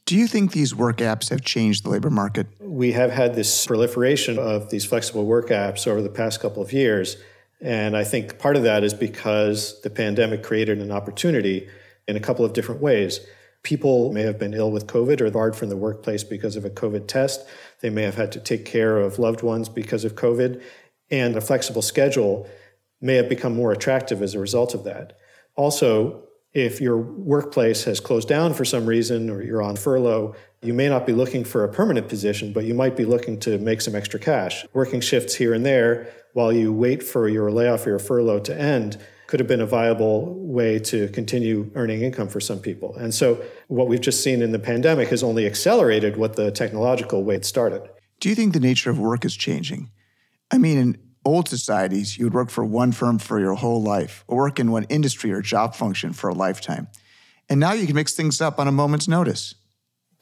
Do 0.06 0.16
you 0.16 0.26
think 0.26 0.50
these 0.50 0.74
work 0.74 0.96
apps 0.96 1.30
have 1.30 1.42
changed 1.42 1.84
the 1.84 1.90
labor 1.90 2.10
market? 2.10 2.48
We 2.58 2.90
have 2.92 3.12
had 3.12 3.36
this 3.36 3.64
proliferation 3.64 4.40
of 4.40 4.70
these 4.70 4.84
flexible 4.84 5.24
work 5.24 5.50
apps 5.50 5.86
over 5.86 6.02
the 6.02 6.08
past 6.08 6.40
couple 6.40 6.62
of 6.62 6.72
years. 6.72 7.16
And 7.60 7.96
I 7.96 8.02
think 8.02 8.38
part 8.40 8.56
of 8.56 8.64
that 8.64 8.82
is 8.82 8.92
because 8.92 9.80
the 9.82 9.90
pandemic 9.90 10.42
created 10.42 10.78
an 10.78 10.90
opportunity 10.90 11.68
in 12.08 12.16
a 12.16 12.20
couple 12.20 12.44
of 12.44 12.54
different 12.54 12.80
ways. 12.80 13.20
People 13.62 14.12
may 14.12 14.22
have 14.22 14.38
been 14.38 14.54
ill 14.54 14.70
with 14.70 14.86
COVID 14.86 15.20
or 15.20 15.30
barred 15.30 15.54
from 15.54 15.68
the 15.68 15.76
workplace 15.76 16.24
because 16.24 16.56
of 16.56 16.64
a 16.64 16.70
COVID 16.70 17.06
test. 17.06 17.46
They 17.80 17.90
may 17.90 18.02
have 18.02 18.14
had 18.14 18.32
to 18.32 18.40
take 18.40 18.64
care 18.64 18.96
of 18.96 19.18
loved 19.18 19.42
ones 19.42 19.68
because 19.68 20.04
of 20.04 20.14
COVID. 20.14 20.62
And 21.10 21.36
a 21.36 21.40
flexible 21.40 21.82
schedule 21.82 22.48
may 23.00 23.16
have 23.16 23.28
become 23.28 23.54
more 23.54 23.72
attractive 23.72 24.22
as 24.22 24.34
a 24.34 24.38
result 24.38 24.74
of 24.74 24.84
that. 24.84 25.18
Also, 25.56 26.22
if 26.52 26.80
your 26.80 26.96
workplace 26.96 27.84
has 27.84 28.00
closed 28.00 28.28
down 28.28 28.54
for 28.54 28.64
some 28.64 28.86
reason 28.86 29.30
or 29.30 29.42
you're 29.42 29.62
on 29.62 29.76
furlough, 29.76 30.34
you 30.62 30.74
may 30.74 30.88
not 30.88 31.06
be 31.06 31.12
looking 31.12 31.44
for 31.44 31.64
a 31.64 31.72
permanent 31.72 32.08
position, 32.08 32.52
but 32.52 32.64
you 32.64 32.74
might 32.74 32.96
be 32.96 33.04
looking 33.04 33.38
to 33.40 33.58
make 33.58 33.80
some 33.80 33.94
extra 33.94 34.18
cash. 34.18 34.66
Working 34.72 35.00
shifts 35.00 35.34
here 35.34 35.54
and 35.54 35.64
there 35.64 36.12
while 36.32 36.52
you 36.52 36.72
wait 36.72 37.02
for 37.02 37.28
your 37.28 37.50
layoff 37.50 37.86
or 37.86 37.90
your 37.90 37.98
furlough 37.98 38.40
to 38.40 38.58
end 38.58 38.98
could 39.30 39.38
have 39.38 39.46
been 39.46 39.60
a 39.60 39.66
viable 39.66 40.34
way 40.40 40.76
to 40.80 41.06
continue 41.10 41.70
earning 41.76 42.02
income 42.02 42.28
for 42.28 42.40
some 42.40 42.58
people. 42.58 42.96
And 42.96 43.14
so 43.14 43.40
what 43.68 43.86
we've 43.86 44.00
just 44.00 44.24
seen 44.24 44.42
in 44.42 44.50
the 44.50 44.58
pandemic 44.58 45.08
has 45.10 45.22
only 45.22 45.46
accelerated 45.46 46.16
what 46.16 46.34
the 46.34 46.50
technological 46.50 47.22
way 47.22 47.36
it 47.36 47.44
started. 47.44 47.88
Do 48.18 48.28
you 48.28 48.34
think 48.34 48.54
the 48.54 48.60
nature 48.60 48.90
of 48.90 48.98
work 48.98 49.24
is 49.24 49.36
changing? 49.36 49.92
I 50.50 50.58
mean, 50.58 50.78
in 50.78 50.98
old 51.24 51.48
societies, 51.48 52.18
you 52.18 52.24
would 52.26 52.34
work 52.34 52.50
for 52.50 52.64
one 52.64 52.90
firm 52.90 53.20
for 53.20 53.38
your 53.38 53.54
whole 53.54 53.80
life, 53.80 54.24
or 54.26 54.38
work 54.38 54.58
in 54.58 54.72
one 54.72 54.82
industry 54.88 55.30
or 55.30 55.42
job 55.42 55.76
function 55.76 56.12
for 56.12 56.28
a 56.28 56.34
lifetime. 56.34 56.88
And 57.48 57.60
now 57.60 57.72
you 57.72 57.86
can 57.86 57.94
mix 57.94 58.14
things 58.14 58.40
up 58.40 58.58
on 58.58 58.66
a 58.66 58.72
moment's 58.72 59.06
notice. 59.06 59.54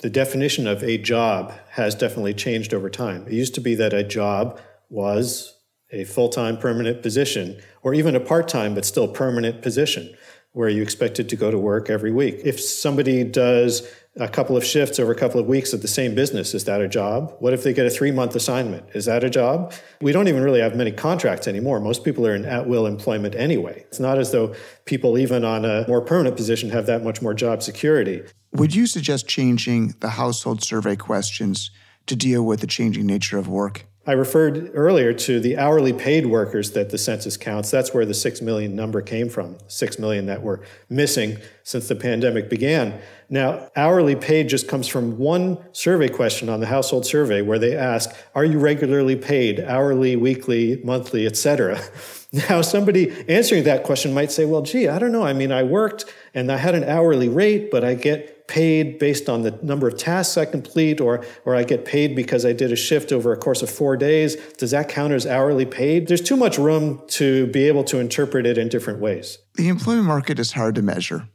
The 0.01 0.11
definition 0.11 0.67
of 0.67 0.83
a 0.83 0.99
job 0.99 1.55
has 1.71 1.95
definitely 1.95 2.35
changed 2.35 2.75
over 2.75 2.91
time. 2.91 3.27
It 3.27 3.33
used 3.33 3.55
to 3.55 3.63
be 3.63 3.75
that 3.77 3.95
a 3.95 4.05
job 4.05 4.61
was 4.91 5.58
a 5.91 6.05
full 6.05 6.29
time 6.29 6.59
permanent 6.59 7.03
position, 7.03 7.61
or 7.83 7.95
even 7.95 8.15
a 8.15 8.21
part 8.21 8.49
time 8.49 8.75
but 8.75 8.85
still 8.85 9.09
permanent 9.09 9.63
position 9.63 10.15
where 10.53 10.69
you 10.69 10.83
expected 10.83 11.29
to 11.29 11.37
go 11.37 11.51
to 11.51 11.59
work 11.59 11.91
every 11.91 12.11
week. 12.11 12.41
If 12.43 12.61
somebody 12.61 13.23
does 13.23 13.89
a 14.17 14.29
couple 14.29 14.57
of 14.57 14.65
shifts 14.65 14.99
over 14.99 15.13
a 15.13 15.15
couple 15.15 15.39
of 15.41 15.47
weeks 15.47 15.73
at 15.73 15.83
the 15.83 15.89
same 15.89 16.15
business, 16.15 16.55
is 16.55 16.65
that 16.65 16.81
a 16.81 16.89
job? 16.89 17.37
What 17.39 17.53
if 17.53 17.63
they 17.63 17.73
get 17.73 17.87
a 17.87 17.91
three 17.91 18.11
month 18.11 18.35
assignment? 18.35 18.85
Is 18.95 19.05
that 19.05 19.23
a 19.23 19.31
job? 19.31 19.73
We 20.01 20.11
don't 20.11 20.27
even 20.27 20.43
really 20.43 20.61
have 20.61 20.75
many 20.75 20.91
contracts 20.91 21.47
anymore. 21.47 21.81
Most 21.81 22.05
people 22.05 22.27
are 22.27 22.35
in 22.35 22.45
at 22.45 22.67
will 22.67 22.87
employment 22.87 23.35
anyway. 23.35 23.85
It's 23.87 24.01
not 24.01 24.19
as 24.19 24.33
though 24.33 24.55
people, 24.87 25.19
even 25.19 25.45
on 25.45 25.65
a 25.65 25.85
more 25.87 26.01
permanent 26.01 26.37
position, 26.37 26.71
have 26.71 26.87
that 26.87 27.05
much 27.05 27.23
more 27.23 27.35
job 27.35 27.63
security. 27.63 28.23
Would 28.53 28.75
you 28.75 28.87
suggest 28.87 29.29
changing 29.29 29.95
the 30.01 30.11
household 30.11 30.63
survey 30.63 30.97
questions 30.97 31.71
to 32.07 32.17
deal 32.17 32.45
with 32.45 32.61
the 32.61 32.67
changing 32.67 33.07
nature 33.07 33.39
of 33.39 33.47
work? 33.47 33.88
I 34.09 34.13
referred 34.13 34.71
earlier 34.73 35.13
to 35.13 35.39
the 35.39 35.59
hourly 35.59 35.93
paid 35.93 36.25
workers 36.25 36.71
that 36.71 36.89
the 36.89 36.97
census 36.97 37.37
counts. 37.37 37.71
That's 37.71 37.93
where 37.93 38.07
the 38.07 38.15
6 38.15 38.41
million 38.41 38.75
number 38.75 39.03
came 39.03 39.29
from, 39.29 39.59
6 39.67 39.99
million 39.99 40.25
that 40.27 40.43
were 40.43 40.63
missing 40.89 41.37
since 41.63 41.89
the 41.89 41.95
pandemic 41.95 42.49
began. 42.49 43.03
Now, 43.29 43.69
hourly 43.77 44.17
paid 44.17 44.49
just 44.49 44.67
comes 44.67 44.89
from 44.89 45.19
one 45.19 45.59
survey 45.73 46.09
question 46.09 46.49
on 46.49 46.61
the 46.61 46.67
household 46.67 47.05
survey 47.05 47.43
where 47.43 47.59
they 47.59 47.77
ask, 47.77 48.09
are 48.35 48.47
you 48.47 48.59
regularly 48.59 49.15
paid 49.15 49.61
hourly, 49.61 50.17
weekly, 50.17 50.81
monthly, 50.83 51.27
etc.? 51.27 51.79
Now, 52.31 52.61
somebody 52.61 53.11
answering 53.27 53.65
that 53.65 53.85
question 53.85 54.13
might 54.13 54.31
say, 54.31 54.45
well, 54.45 54.61
gee, 54.61 54.87
I 54.87 54.99
don't 54.99 55.13
know. 55.13 55.25
I 55.25 55.33
mean, 55.33 55.51
I 55.51 55.63
worked 55.63 56.05
and 56.35 56.53
I 56.53 56.59
had 56.59 56.75
an 56.75 56.85
hourly 56.85 57.31
rate, 57.31 57.71
but 57.71 57.85
I 57.85 57.95
get 57.95 58.38
paid 58.49 58.99
based 58.99 59.29
on 59.29 59.43
the 59.43 59.53
number 59.63 59.87
of 59.87 59.97
tasks 59.97 60.37
I 60.37 60.47
complete, 60.47 61.01
or, 61.01 61.25
or 61.45 61.55
I 61.55 61.63
get 61.63 61.85
paid 61.85 62.17
because 62.17 62.45
I 62.45 62.53
did 62.53 62.73
a 62.73 62.77
shift 62.77 63.13
over 63.13 63.33
a 63.33 63.37
course 63.37 63.63
of 63.63 63.71
four 63.71 63.97
days. 63.97 64.35
Does 64.55 64.73
that 64.73 64.89
count 64.89 65.13
as 65.13 65.27
hourly 65.27 65.67
paid? 65.67 66.09
There's 66.09 66.23
too 66.23 66.37
much 66.37 66.59
room 66.59 67.01
to 67.09 67.47
be 67.49 67.69
able 67.69 67.85
to 67.85 67.99
interpret 67.99 68.47
it 68.47 68.59
in 68.59 68.69
different 68.69 68.99
ways. 68.99 69.39
The 69.55 69.69
employment 69.69 70.07
market 70.07 70.39
is 70.39 70.53
hard 70.53 70.75
to 70.75 70.83
measure. 70.83 71.29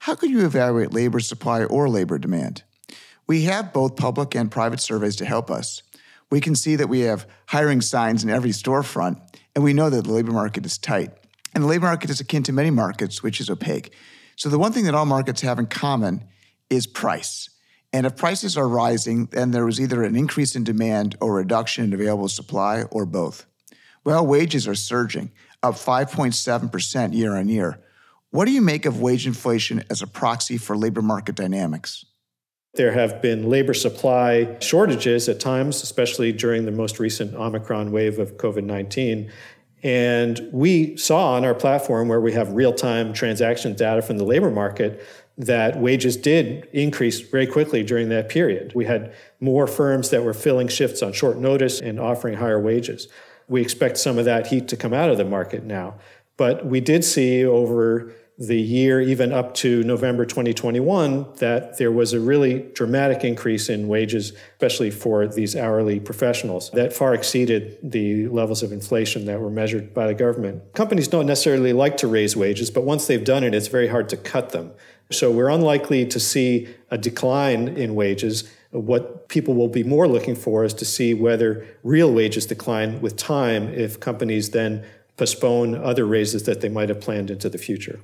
How 0.00 0.14
could 0.14 0.30
you 0.30 0.46
evaluate 0.46 0.92
labor 0.92 1.20
supply 1.20 1.64
or 1.64 1.88
labor 1.88 2.18
demand? 2.18 2.62
We 3.26 3.42
have 3.42 3.72
both 3.72 3.96
public 3.96 4.34
and 4.34 4.50
private 4.50 4.80
surveys 4.80 5.16
to 5.16 5.24
help 5.24 5.50
us. 5.50 5.82
We 6.30 6.40
can 6.40 6.54
see 6.54 6.76
that 6.76 6.88
we 6.88 7.00
have 7.00 7.26
hiring 7.46 7.80
signs 7.80 8.22
in 8.22 8.30
every 8.30 8.50
storefront 8.50 9.20
and 9.54 9.64
we 9.64 9.72
know 9.72 9.90
that 9.90 10.04
the 10.04 10.12
labor 10.12 10.32
market 10.32 10.64
is 10.64 10.78
tight. 10.78 11.10
And 11.54 11.64
the 11.64 11.68
labor 11.68 11.86
market 11.86 12.10
is 12.10 12.20
akin 12.20 12.42
to 12.44 12.52
many 12.52 12.70
markets, 12.70 13.22
which 13.22 13.40
is 13.40 13.50
opaque. 13.50 13.92
So 14.36 14.48
the 14.48 14.58
one 14.58 14.72
thing 14.72 14.84
that 14.84 14.94
all 14.94 15.06
markets 15.06 15.40
have 15.42 15.58
in 15.58 15.66
common 15.66 16.24
is 16.70 16.86
price. 16.86 17.50
And 17.92 18.06
if 18.06 18.16
prices 18.16 18.56
are 18.56 18.68
rising, 18.68 19.26
then 19.26 19.50
there 19.50 19.68
is 19.68 19.80
either 19.80 20.04
an 20.04 20.16
increase 20.16 20.54
in 20.54 20.64
demand 20.64 21.16
or 21.20 21.34
reduction 21.34 21.84
in 21.84 21.92
available 21.92 22.28
supply 22.28 22.84
or 22.84 23.04
both. 23.04 23.46
Well, 24.04 24.24
wages 24.24 24.66
are 24.68 24.76
surging, 24.76 25.32
up 25.62 25.74
5.7% 25.74 27.14
year 27.14 27.36
on 27.36 27.48
year. 27.48 27.80
What 28.30 28.44
do 28.44 28.52
you 28.52 28.62
make 28.62 28.86
of 28.86 29.00
wage 29.00 29.26
inflation 29.26 29.82
as 29.90 30.02
a 30.02 30.06
proxy 30.06 30.56
for 30.56 30.76
labor 30.76 31.02
market 31.02 31.34
dynamics? 31.34 32.06
There 32.74 32.92
have 32.92 33.20
been 33.20 33.50
labor 33.50 33.74
supply 33.74 34.56
shortages 34.60 35.28
at 35.28 35.40
times, 35.40 35.82
especially 35.82 36.30
during 36.32 36.64
the 36.64 36.70
most 36.70 37.00
recent 37.00 37.34
Omicron 37.34 37.90
wave 37.90 38.20
of 38.20 38.36
COVID 38.36 38.62
19. 38.62 39.32
And 39.82 40.48
we 40.52 40.96
saw 40.96 41.32
on 41.34 41.44
our 41.44 41.54
platform 41.54 42.08
where 42.08 42.20
we 42.20 42.32
have 42.32 42.52
real 42.52 42.72
time 42.72 43.12
transaction 43.12 43.74
data 43.74 44.02
from 44.02 44.18
the 44.18 44.24
labor 44.24 44.50
market 44.50 45.04
that 45.40 45.80
wages 45.80 46.16
did 46.16 46.68
increase 46.72 47.20
very 47.20 47.46
quickly 47.46 47.82
during 47.82 48.10
that 48.10 48.28
period. 48.28 48.72
We 48.74 48.84
had 48.84 49.14
more 49.40 49.66
firms 49.66 50.10
that 50.10 50.22
were 50.22 50.34
filling 50.34 50.68
shifts 50.68 51.02
on 51.02 51.12
short 51.12 51.38
notice 51.38 51.80
and 51.80 51.98
offering 51.98 52.36
higher 52.36 52.60
wages. 52.60 53.08
We 53.48 53.62
expect 53.62 53.96
some 53.96 54.18
of 54.18 54.26
that 54.26 54.48
heat 54.48 54.68
to 54.68 54.76
come 54.76 54.92
out 54.92 55.08
of 55.10 55.16
the 55.16 55.24
market 55.24 55.64
now. 55.64 55.94
But 56.36 56.66
we 56.66 56.80
did 56.80 57.04
see 57.04 57.44
over 57.44 58.12
the 58.38 58.58
year, 58.58 59.02
even 59.02 59.32
up 59.32 59.52
to 59.52 59.82
November 59.82 60.24
2021, 60.24 61.26
that 61.36 61.76
there 61.76 61.92
was 61.92 62.14
a 62.14 62.20
really 62.20 62.60
dramatic 62.72 63.22
increase 63.22 63.68
in 63.68 63.86
wages, 63.86 64.32
especially 64.52 64.90
for 64.90 65.28
these 65.28 65.54
hourly 65.54 66.00
professionals, 66.00 66.70
that 66.70 66.94
far 66.94 67.12
exceeded 67.12 67.76
the 67.82 68.28
levels 68.28 68.62
of 68.62 68.72
inflation 68.72 69.26
that 69.26 69.38
were 69.38 69.50
measured 69.50 69.92
by 69.92 70.06
the 70.06 70.14
government. 70.14 70.72
Companies 70.72 71.06
don't 71.06 71.26
necessarily 71.26 71.74
like 71.74 71.98
to 71.98 72.06
raise 72.06 72.34
wages, 72.34 72.70
but 72.70 72.84
once 72.84 73.06
they've 73.06 73.24
done 73.24 73.44
it, 73.44 73.54
it's 73.54 73.68
very 73.68 73.88
hard 73.88 74.08
to 74.08 74.16
cut 74.16 74.50
them. 74.50 74.72
So 75.12 75.30
we're 75.30 75.48
unlikely 75.48 76.06
to 76.06 76.20
see 76.20 76.68
a 76.90 76.96
decline 76.96 77.68
in 77.68 77.94
wages. 77.94 78.48
What 78.70 79.28
people 79.28 79.54
will 79.54 79.68
be 79.68 79.82
more 79.82 80.06
looking 80.06 80.36
for 80.36 80.64
is 80.64 80.74
to 80.74 80.84
see 80.84 81.14
whether 81.14 81.66
real 81.82 82.12
wages 82.12 82.46
decline 82.46 83.00
with 83.00 83.16
time 83.16 83.68
if 83.68 83.98
companies 83.98 84.50
then 84.50 84.84
postpone 85.16 85.74
other 85.74 86.06
raises 86.06 86.44
that 86.44 86.60
they 86.60 86.68
might 86.68 86.88
have 86.88 87.00
planned 87.00 87.30
into 87.30 87.48
the 87.48 87.58
future. 87.58 88.00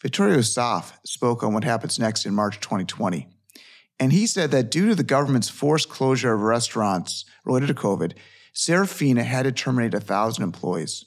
Vittorio 0.00 0.38
Assaf 0.38 0.92
spoke 1.04 1.42
on 1.42 1.52
what 1.52 1.64
happens 1.64 1.98
next 1.98 2.24
in 2.24 2.34
March 2.34 2.60
2020. 2.60 3.28
And 3.98 4.12
he 4.12 4.26
said 4.26 4.50
that 4.52 4.70
due 4.70 4.88
to 4.88 4.94
the 4.94 5.02
government's 5.02 5.48
forced 5.48 5.88
closure 5.88 6.32
of 6.32 6.42
restaurants 6.42 7.24
related 7.44 7.68
to 7.68 7.74
COVID, 7.74 8.12
Serafina 8.52 9.24
had 9.24 9.42
to 9.42 9.52
terminate 9.52 9.94
1,000 9.94 10.44
employees. 10.44 11.06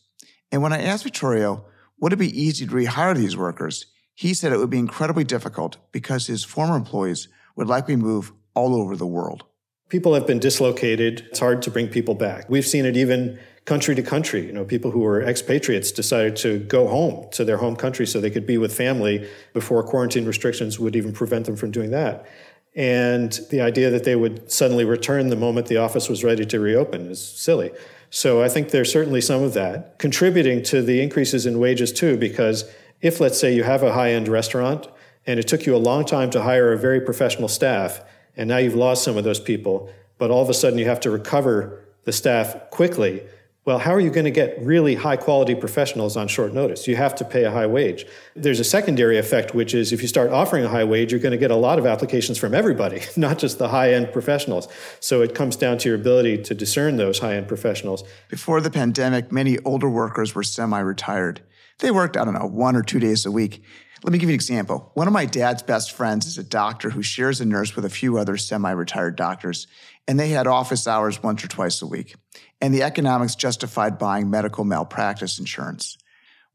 And 0.52 0.62
when 0.62 0.74
I 0.74 0.82
asked 0.82 1.04
Vittorio, 1.04 1.66
would 2.00 2.14
it 2.14 2.18
be 2.18 2.42
easy 2.42 2.66
to 2.66 2.72
rehire 2.72 3.16
these 3.16 3.38
workers? 3.38 3.86
He 4.20 4.34
said 4.34 4.52
it 4.52 4.58
would 4.58 4.70
be 4.70 4.80
incredibly 4.80 5.24
difficult 5.24 5.78
because 5.94 6.28
his 6.28 6.44
former 6.44 6.76
employees 6.76 7.30
would 7.56 7.70
likely 7.70 7.96
move 7.96 8.34
all 8.54 8.76
over 8.76 8.98
the 8.98 9.08
world. 9.08 9.46
People 9.88 10.14
have 10.14 10.28
been 10.28 10.40
dislocated. 10.40 11.26
It's 11.30 11.40
hard 11.40 11.62
to 11.62 11.72
bring 11.72 11.88
people 11.88 12.16
back. 12.16 12.50
We've 12.50 12.68
seen 12.68 12.84
it 12.84 12.98
even 12.98 13.40
country 13.64 13.96
to 13.96 14.02
country. 14.02 14.46
You 14.46 14.52
know, 14.52 14.66
people 14.66 14.92
who 14.92 15.00
were 15.00 15.22
expatriates 15.22 15.94
decided 15.94 16.36
to 16.36 16.60
go 16.60 16.90
home 16.90 17.30
to 17.32 17.46
their 17.46 17.56
home 17.56 17.78
country 17.78 18.06
so 18.06 18.20
they 18.20 18.30
could 18.30 18.46
be 18.46 18.58
with 18.58 18.76
family 18.76 19.26
before 19.54 19.84
quarantine 19.84 20.26
restrictions 20.26 20.78
would 20.82 20.98
even 20.98 21.14
prevent 21.14 21.46
them 21.46 21.56
from 21.56 21.72
doing 21.72 21.92
that. 21.92 22.28
And 22.76 23.40
the 23.52 23.62
idea 23.62 23.90
that 23.90 24.04
they 24.04 24.18
would 24.18 24.52
suddenly 24.52 24.84
return 24.84 25.30
the 25.30 25.38
moment 25.38 25.68
the 25.68 25.78
office 25.78 26.10
was 26.10 26.26
ready 26.26 26.46
to 26.46 26.60
reopen 26.60 27.10
is 27.10 27.26
silly. 27.26 27.72
So 28.10 28.44
I 28.44 28.50
think 28.50 28.72
there's 28.72 28.92
certainly 28.92 29.22
some 29.22 29.44
of 29.44 29.54
that 29.54 29.98
contributing 29.98 30.62
to 30.64 30.82
the 30.82 31.02
increases 31.02 31.46
in 31.46 31.58
wages 31.58 31.94
too, 31.94 32.18
because 32.18 32.70
if 33.02 33.20
let's 33.20 33.40
say 33.40 33.54
you 33.54 33.64
have 33.64 33.84
a 33.84 33.94
high 33.94 34.12
end 34.12 34.28
restaurant 34.28 34.88
and 35.26 35.40
it 35.40 35.48
took 35.48 35.66
you 35.66 35.76
a 35.76 35.78
long 35.78 36.06
time 36.06 36.30
to 36.32 36.42
hire 36.42 36.72
a 36.72 36.78
very 36.78 37.02
professional 37.02 37.48
staff, 37.48 38.02
and 38.36 38.48
now 38.48 38.58
you've 38.58 38.76
lost 38.76 39.04
some 39.04 39.18
of 39.18 39.24
those 39.24 39.40
people, 39.40 39.92
but 40.18 40.32
all 40.32 40.42
of 40.42 40.50
a 40.50 40.54
sudden 40.54 40.80
you 40.80 40.86
have 40.86 41.00
to 41.02 41.12
recover 41.12 41.84
the 42.06 42.12
staff 42.12 42.70
quickly 42.70 43.22
well, 43.70 43.78
how 43.78 43.94
are 43.94 44.00
you 44.00 44.10
going 44.10 44.26
to 44.26 44.32
get 44.32 44.60
really 44.64 44.96
high 44.96 45.16
quality 45.16 45.54
professionals 45.54 46.18
on 46.18 46.28
short 46.28 46.56
notice? 46.56 46.88
You 46.88 46.96
have 46.96 47.14
to 47.16 47.24
pay 47.24 47.44
a 47.44 47.52
high 47.52 47.68
wage. 47.68 48.04
There's 48.36 48.60
a 48.60 48.64
secondary 48.64 49.20
effect, 49.20 49.54
which 49.54 49.76
is 49.76 49.94
if 49.94 50.02
you 50.02 50.08
start 50.08 50.32
offering 50.32 50.66
a 50.66 50.70
high 50.70 50.86
wage, 50.86 51.12
you're 51.12 51.22
going 51.22 51.34
to 51.34 51.38
get 51.38 51.52
a 51.52 51.56
lot 51.56 51.78
of 51.78 51.86
applications 51.86 52.40
from 52.40 52.56
everybody, 52.56 53.02
not 53.16 53.38
just 53.38 53.60
the 53.60 53.68
high 53.68 53.94
end 53.94 54.12
professionals. 54.12 54.68
So 55.02 55.22
it 55.22 55.36
comes 55.36 55.56
down 55.56 55.78
to 55.80 55.90
your 55.90 56.00
ability 56.00 56.42
to 56.44 56.56
discern 56.56 56.98
those 56.98 57.20
high 57.20 57.36
end 57.36 57.48
professionals. 57.48 58.04
Before 58.30 58.60
the 58.60 58.72
pandemic, 58.72 59.32
many 59.32 59.60
older 59.60 59.88
workers 59.88 60.34
were 60.34 60.42
semi 60.42 60.80
retired. 60.80 61.42
They 61.80 61.92
worked, 61.92 62.18
I 62.18 62.26
don't 62.26 62.34
know, 62.34 62.48
one 62.48 62.76
or 62.76 62.84
two 62.84 63.00
days 63.00 63.26
a 63.26 63.32
week. 63.32 63.64
Let 64.04 64.14
me 64.14 64.20
give 64.20 64.30
you 64.30 64.34
an 64.34 64.36
example. 64.36 64.92
One 64.94 65.08
of 65.08 65.14
my 65.14 65.26
dad's 65.26 65.62
best 65.62 65.92
friends 65.92 66.26
is 66.26 66.38
a 66.38 66.44
doctor 66.44 66.90
who 66.90 67.02
shares 67.02 67.42
a 67.42 67.46
nurse 67.46 67.76
with 67.76 67.84
a 67.84 67.90
few 67.90 68.18
other 68.18 68.38
semi 68.38 68.72
retired 68.72 69.16
doctors, 69.16 69.68
and 70.08 70.20
they 70.20 70.30
had 70.30 70.48
office 70.48 70.88
hours 70.88 71.22
once 71.22 71.44
or 71.44 71.48
twice 71.48 71.82
a 71.82 71.88
week 71.88 72.16
and 72.62 72.74
the 72.74 72.84
economics 72.84 73.36
justified 73.36 73.98
buying 73.98 74.30
medical 74.30 74.64
malpractice 74.64 75.40
insurance. 75.40 75.98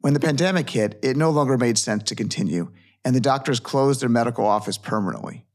When 0.00 0.14
the 0.14 0.20
pandemic 0.20 0.68
hit, 0.68 0.98
it 1.02 1.16
no 1.16 1.30
longer 1.30 1.56
made 1.56 1.78
sense 1.78 2.02
to 2.04 2.14
continue, 2.14 2.70
and 3.04 3.14
the 3.14 3.20
doctors 3.20 3.60
closed 3.60 4.02
their 4.02 4.08
medical 4.08 4.46
office 4.46 4.76
permanently. 4.76 5.46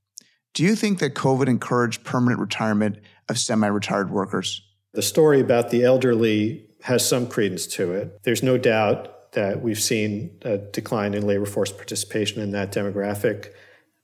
Do 0.53 0.63
you 0.63 0.75
think 0.75 0.99
that 0.99 1.13
COVID 1.13 1.47
encouraged 1.47 2.03
permanent 2.03 2.39
retirement 2.39 2.97
of 3.27 3.38
semi 3.38 3.67
retired 3.67 4.10
workers? 4.10 4.62
The 4.93 5.03
story 5.03 5.39
about 5.39 5.69
the 5.69 5.84
elderly 5.84 6.65
has 6.82 7.08
some 7.08 7.27
credence 7.27 7.67
to 7.67 7.93
it. 7.93 8.23
There's 8.23 8.41
no 8.41 8.58
doubt 8.58 9.13
that 9.34 9.62
we've 9.62 9.80
seen 9.80 10.38
a 10.42 10.58
decline 10.58 11.13
in 11.13 11.26
labor 11.26 11.46
force 11.46 11.72
participation 11.72 12.42
in 12.42 12.52
that 12.52 12.72
demographic 12.72 13.54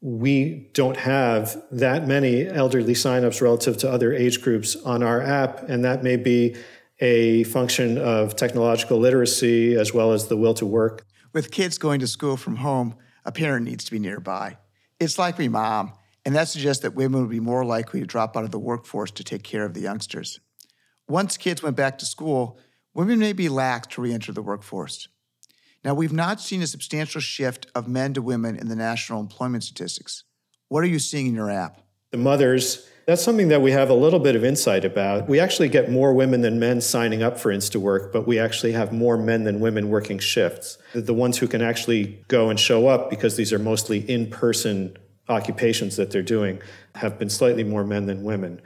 we 0.06 0.70
don't 0.74 0.98
have 0.98 1.60
that 1.72 2.08
many 2.08 2.48
elderly 2.48 2.94
signups 2.94 3.42
relative 3.42 3.76
to 3.78 3.90
other 3.90 4.14
age 4.14 4.40
groups 4.40 4.76
on 4.76 5.02
our 5.02 5.20
app, 5.20 5.68
and 5.68 5.84
that 5.84 6.04
may 6.04 6.16
be 6.16 6.56
a 7.00 7.44
function 7.46 7.98
of 7.98 8.36
technological 8.36 9.00
literacy 9.00 9.74
as 9.74 9.96
well 9.96 10.12
as 10.12 10.28
the 10.28 10.38
will 10.38 10.54
to 10.54 10.66
work. 10.66 11.04
With 11.34 11.50
kids 11.50 11.80
going 11.80 12.02
to 12.02 12.08
school 12.08 12.38
from 12.38 12.58
home, 12.58 12.96
a 13.26 13.32
parent 13.32 13.66
needs 13.66 13.84
to 13.86 13.92
be 13.92 13.98
nearby. 13.98 14.58
It's 15.00 15.18
like 15.18 15.40
me, 15.40 15.48
mom, 15.48 15.94
and 16.24 16.36
that 16.36 16.50
suggests 16.50 16.84
that 16.84 16.94
women 16.94 17.22
would 17.22 17.32
be 17.32 17.40
more 17.40 17.66
likely 17.66 18.00
to 18.00 18.06
drop 18.06 18.38
out 18.38 18.44
of 18.44 18.52
the 18.52 18.60
workforce 18.60 19.10
to 19.10 19.24
take 19.24 19.42
care 19.42 19.66
of 19.66 19.74
the 19.74 19.82
youngsters. 19.82 20.40
Once 21.08 21.36
kids 21.36 21.64
went 21.64 21.76
back 21.76 21.98
to 21.98 22.06
school, 22.06 22.60
women 22.94 23.18
may 23.18 23.34
be 23.34 23.50
lax 23.50 23.88
to 23.88 24.02
re 24.02 24.14
enter 24.14 24.32
the 24.32 24.44
workforce. 24.44 25.08
Now, 25.86 25.94
we've 25.94 26.12
not 26.12 26.42
seen 26.42 26.64
a 26.64 26.68
substantial 26.68 27.22
shift 27.22 27.68
of 27.76 27.88
men 27.88 28.16
to 28.16 28.22
women 28.22 28.58
in 28.58 28.70
the 28.70 28.76
national 28.76 29.22
employment 29.22 29.64
statistics. 29.64 30.24
What 30.68 30.84
are 30.84 30.88
you 30.88 30.98
seeing 30.98 31.28
in 31.28 31.36
your 31.36 31.52
app? 31.52 31.80
The 32.10 32.18
mothers, 32.18 32.90
that's 33.06 33.22
something 33.22 33.50
that 33.50 33.62
we 33.62 33.70
have 33.70 33.92
a 33.92 33.94
little 33.94 34.20
bit 34.20 34.36
of 34.36 34.44
insight 34.44 34.84
about. 34.84 35.30
We 35.30 35.40
actually 35.40 35.70
get 35.70 35.92
more 35.92 36.12
women 36.12 36.42
than 36.42 36.58
men 36.58 36.82
signing 36.82 37.22
up 37.22 37.38
for 37.38 37.54
InstaWork, 37.54 38.12
but 38.12 38.26
we 38.26 38.40
actually 38.40 38.72
have 38.72 38.92
more 38.92 39.16
men 39.16 39.44
than 39.44 39.60
women 39.60 39.90
working 39.90 40.18
shifts. 40.18 40.80
The 40.96 41.14
ones 41.14 41.38
who 41.38 41.48
can 41.48 41.62
actually 41.62 42.26
go 42.30 42.50
and 42.50 42.60
show 42.60 42.88
up, 42.88 43.12
because 43.12 43.36
these 43.36 43.54
are 43.54 43.60
mostly 43.60 44.00
in 44.10 44.32
person 44.32 44.98
occupations 45.30 45.98
that 45.98 46.10
they're 46.10 46.24
doing, 46.24 46.64
have 46.96 47.20
been 47.20 47.30
slightly 47.30 47.64
more 47.64 47.84
men 47.84 48.08
than 48.08 48.24
women. 48.24 48.60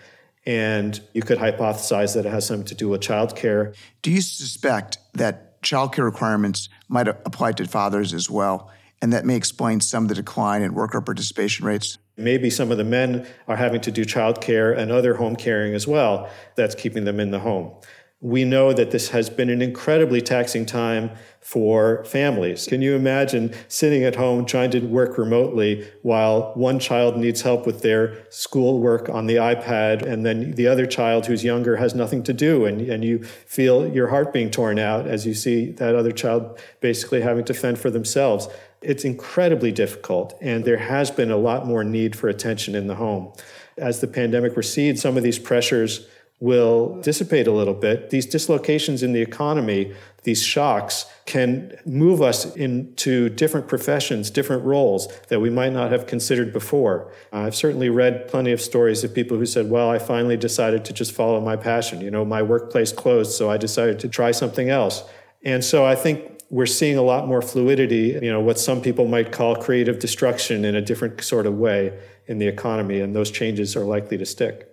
And 0.45 1.01
you 1.11 1.21
could 1.21 1.39
hypothesize 1.39 2.13
that 2.15 2.25
it 2.25 2.29
has 2.29 2.45
something 2.45 2.67
to 2.67 2.75
do 2.75 2.87
with 2.87 3.01
childcare. 3.01 3.75
Do 4.01 4.09
you 4.09 4.21
suspect 4.21 4.99
that 5.15 5.48
childcare 5.61 6.05
requirements 6.05 6.69
might 6.87 7.07
apply 7.07 7.53
to 7.53 7.65
fathers 7.65 8.13
as 8.13 8.29
well, 8.29 8.71
and 9.01 9.13
that 9.13 9.25
may 9.25 9.35
explain 9.35 9.79
some 9.79 10.03
of 10.03 10.09
the 10.09 10.15
decline 10.15 10.61
in 10.61 10.73
worker 10.73 11.01
participation 11.01 11.65
rates. 11.65 11.97
Maybe 12.17 12.49
some 12.49 12.71
of 12.71 12.77
the 12.77 12.83
men 12.83 13.25
are 13.47 13.55
having 13.55 13.79
to 13.81 13.91
do 13.91 14.03
childcare 14.03 14.77
and 14.77 14.91
other 14.91 15.13
home 15.15 15.35
caring 15.35 15.73
as 15.73 15.87
well. 15.87 16.29
That's 16.55 16.75
keeping 16.75 17.05
them 17.05 17.19
in 17.19 17.31
the 17.31 17.39
home. 17.39 17.71
We 18.21 18.43
know 18.43 18.73
that 18.73 18.91
this 18.91 19.09
has 19.09 19.29
been 19.29 19.49
an 19.49 19.61
incredibly 19.61 20.19
taxing 20.19 20.65
time 20.65 21.11
for 21.39 22.03
families. 22.03 22.67
Can 22.67 22.81
you 22.81 22.93
imagine 22.93 23.53
sitting 23.69 24.03
at 24.03 24.17
home 24.17 24.45
trying 24.45 24.71
to 24.71 24.81
work 24.81 25.17
remotely 25.17 25.89
while 26.01 26.51
one 26.55 26.79
child 26.79 27.15
needs 27.15 27.43
help 27.43 27.65
with 27.65 27.81
their 27.81 28.25
schoolwork 28.29 29.07
on 29.07 29.27
the 29.27 29.35
iPad 29.35 30.01
and 30.01 30.25
then 30.25 30.51
the 30.51 30.67
other 30.67 30.85
child 30.85 31.27
who's 31.27 31.45
younger 31.45 31.77
has 31.77 31.95
nothing 31.95 32.21
to 32.23 32.33
do 32.33 32.65
and, 32.65 32.81
and 32.81 33.05
you 33.05 33.23
feel 33.23 33.87
your 33.87 34.09
heart 34.09 34.33
being 34.33 34.51
torn 34.51 34.79
out 34.79 35.07
as 35.07 35.25
you 35.25 35.33
see 35.33 35.71
that 35.71 35.95
other 35.95 36.11
child 36.11 36.59
basically 36.81 37.21
having 37.21 37.45
to 37.45 37.53
fend 37.53 37.79
for 37.79 37.89
themselves? 37.89 38.49
It's 38.81 39.05
incredibly 39.05 39.71
difficult 39.71 40.37
and 40.41 40.65
there 40.65 40.77
has 40.77 41.09
been 41.09 41.31
a 41.31 41.37
lot 41.37 41.65
more 41.65 41.85
need 41.85 42.17
for 42.17 42.27
attention 42.27 42.75
in 42.75 42.87
the 42.87 42.95
home. 42.95 43.31
As 43.77 44.01
the 44.01 44.07
pandemic 44.07 44.57
recedes, 44.57 45.01
some 45.01 45.15
of 45.15 45.23
these 45.23 45.39
pressures 45.39 46.05
will 46.39 47.01
dissipate 47.01 47.47
a 47.47 47.51
little 47.51 47.73
bit. 47.73 48.09
These 48.11 48.25
dislocations 48.25 49.03
in 49.03 49.11
the 49.11 49.21
economy, 49.21 49.93
these 50.23 50.41
shocks, 50.41 51.05
can 51.25 51.75
move 51.85 52.21
us 52.21 52.55
into 52.55 53.29
different 53.29 53.67
professions, 53.67 54.29
different 54.29 54.63
roles 54.63 55.09
that 55.27 55.41
we 55.41 55.49
might 55.49 55.73
not 55.73 55.91
have 55.91 56.07
considered 56.07 56.53
before. 56.53 57.11
I've 57.33 57.55
certainly 57.55 57.89
read 57.89 58.29
plenty 58.29 58.53
of 58.53 58.61
stories 58.61 59.03
of 59.03 59.13
people 59.13 59.37
who 59.37 59.45
said, 59.45 59.69
Well, 59.69 59.89
I 59.89 59.99
finally 59.99 60.37
decided 60.37 60.85
to 60.85 60.93
just 60.93 61.11
follow 61.11 61.41
my 61.41 61.57
passion. 61.57 61.99
You 61.99 62.11
know, 62.11 62.23
my 62.23 62.41
workplace 62.41 62.93
closed, 62.93 63.33
so 63.33 63.49
I 63.49 63.57
decided 63.57 63.99
to 63.99 64.07
try 64.07 64.31
something 64.31 64.69
else. 64.69 65.03
And 65.43 65.63
so 65.63 65.85
I 65.85 65.95
think 65.95 66.39
we're 66.49 66.65
seeing 66.65 66.97
a 66.97 67.01
lot 67.01 67.27
more 67.27 67.41
fluidity, 67.41 68.17
you 68.21 68.31
know, 68.31 68.39
what 68.39 68.57
some 68.57 68.81
people 68.81 69.07
might 69.07 69.31
call 69.31 69.55
creative 69.55 69.99
destruction 69.99 70.65
in 70.65 70.75
a 70.75 70.81
different 70.81 71.21
sort 71.21 71.45
of 71.45 71.55
way 71.55 71.97
in 72.27 72.39
the 72.39 72.47
economy, 72.47 73.01
and 73.01 73.15
those 73.15 73.29
changes 73.29 73.75
are 73.75 73.83
likely 73.83 74.17
to 74.17 74.25
stick. 74.25 74.68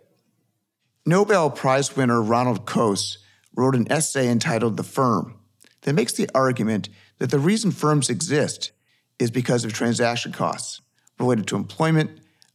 Nobel 1.08 1.50
Prize 1.50 1.96
winner 1.96 2.20
Ronald 2.20 2.66
Coase 2.66 3.18
wrote 3.54 3.76
an 3.76 3.90
essay 3.92 4.28
entitled 4.28 4.76
The 4.76 4.82
Firm 4.82 5.38
that 5.82 5.92
makes 5.92 6.12
the 6.12 6.28
argument 6.34 6.88
that 7.18 7.30
the 7.30 7.38
reason 7.38 7.70
firms 7.70 8.10
exist 8.10 8.72
is 9.20 9.30
because 9.30 9.64
of 9.64 9.72
transaction 9.72 10.32
costs 10.32 10.80
related 11.20 11.46
to 11.46 11.54
employment, 11.54 12.10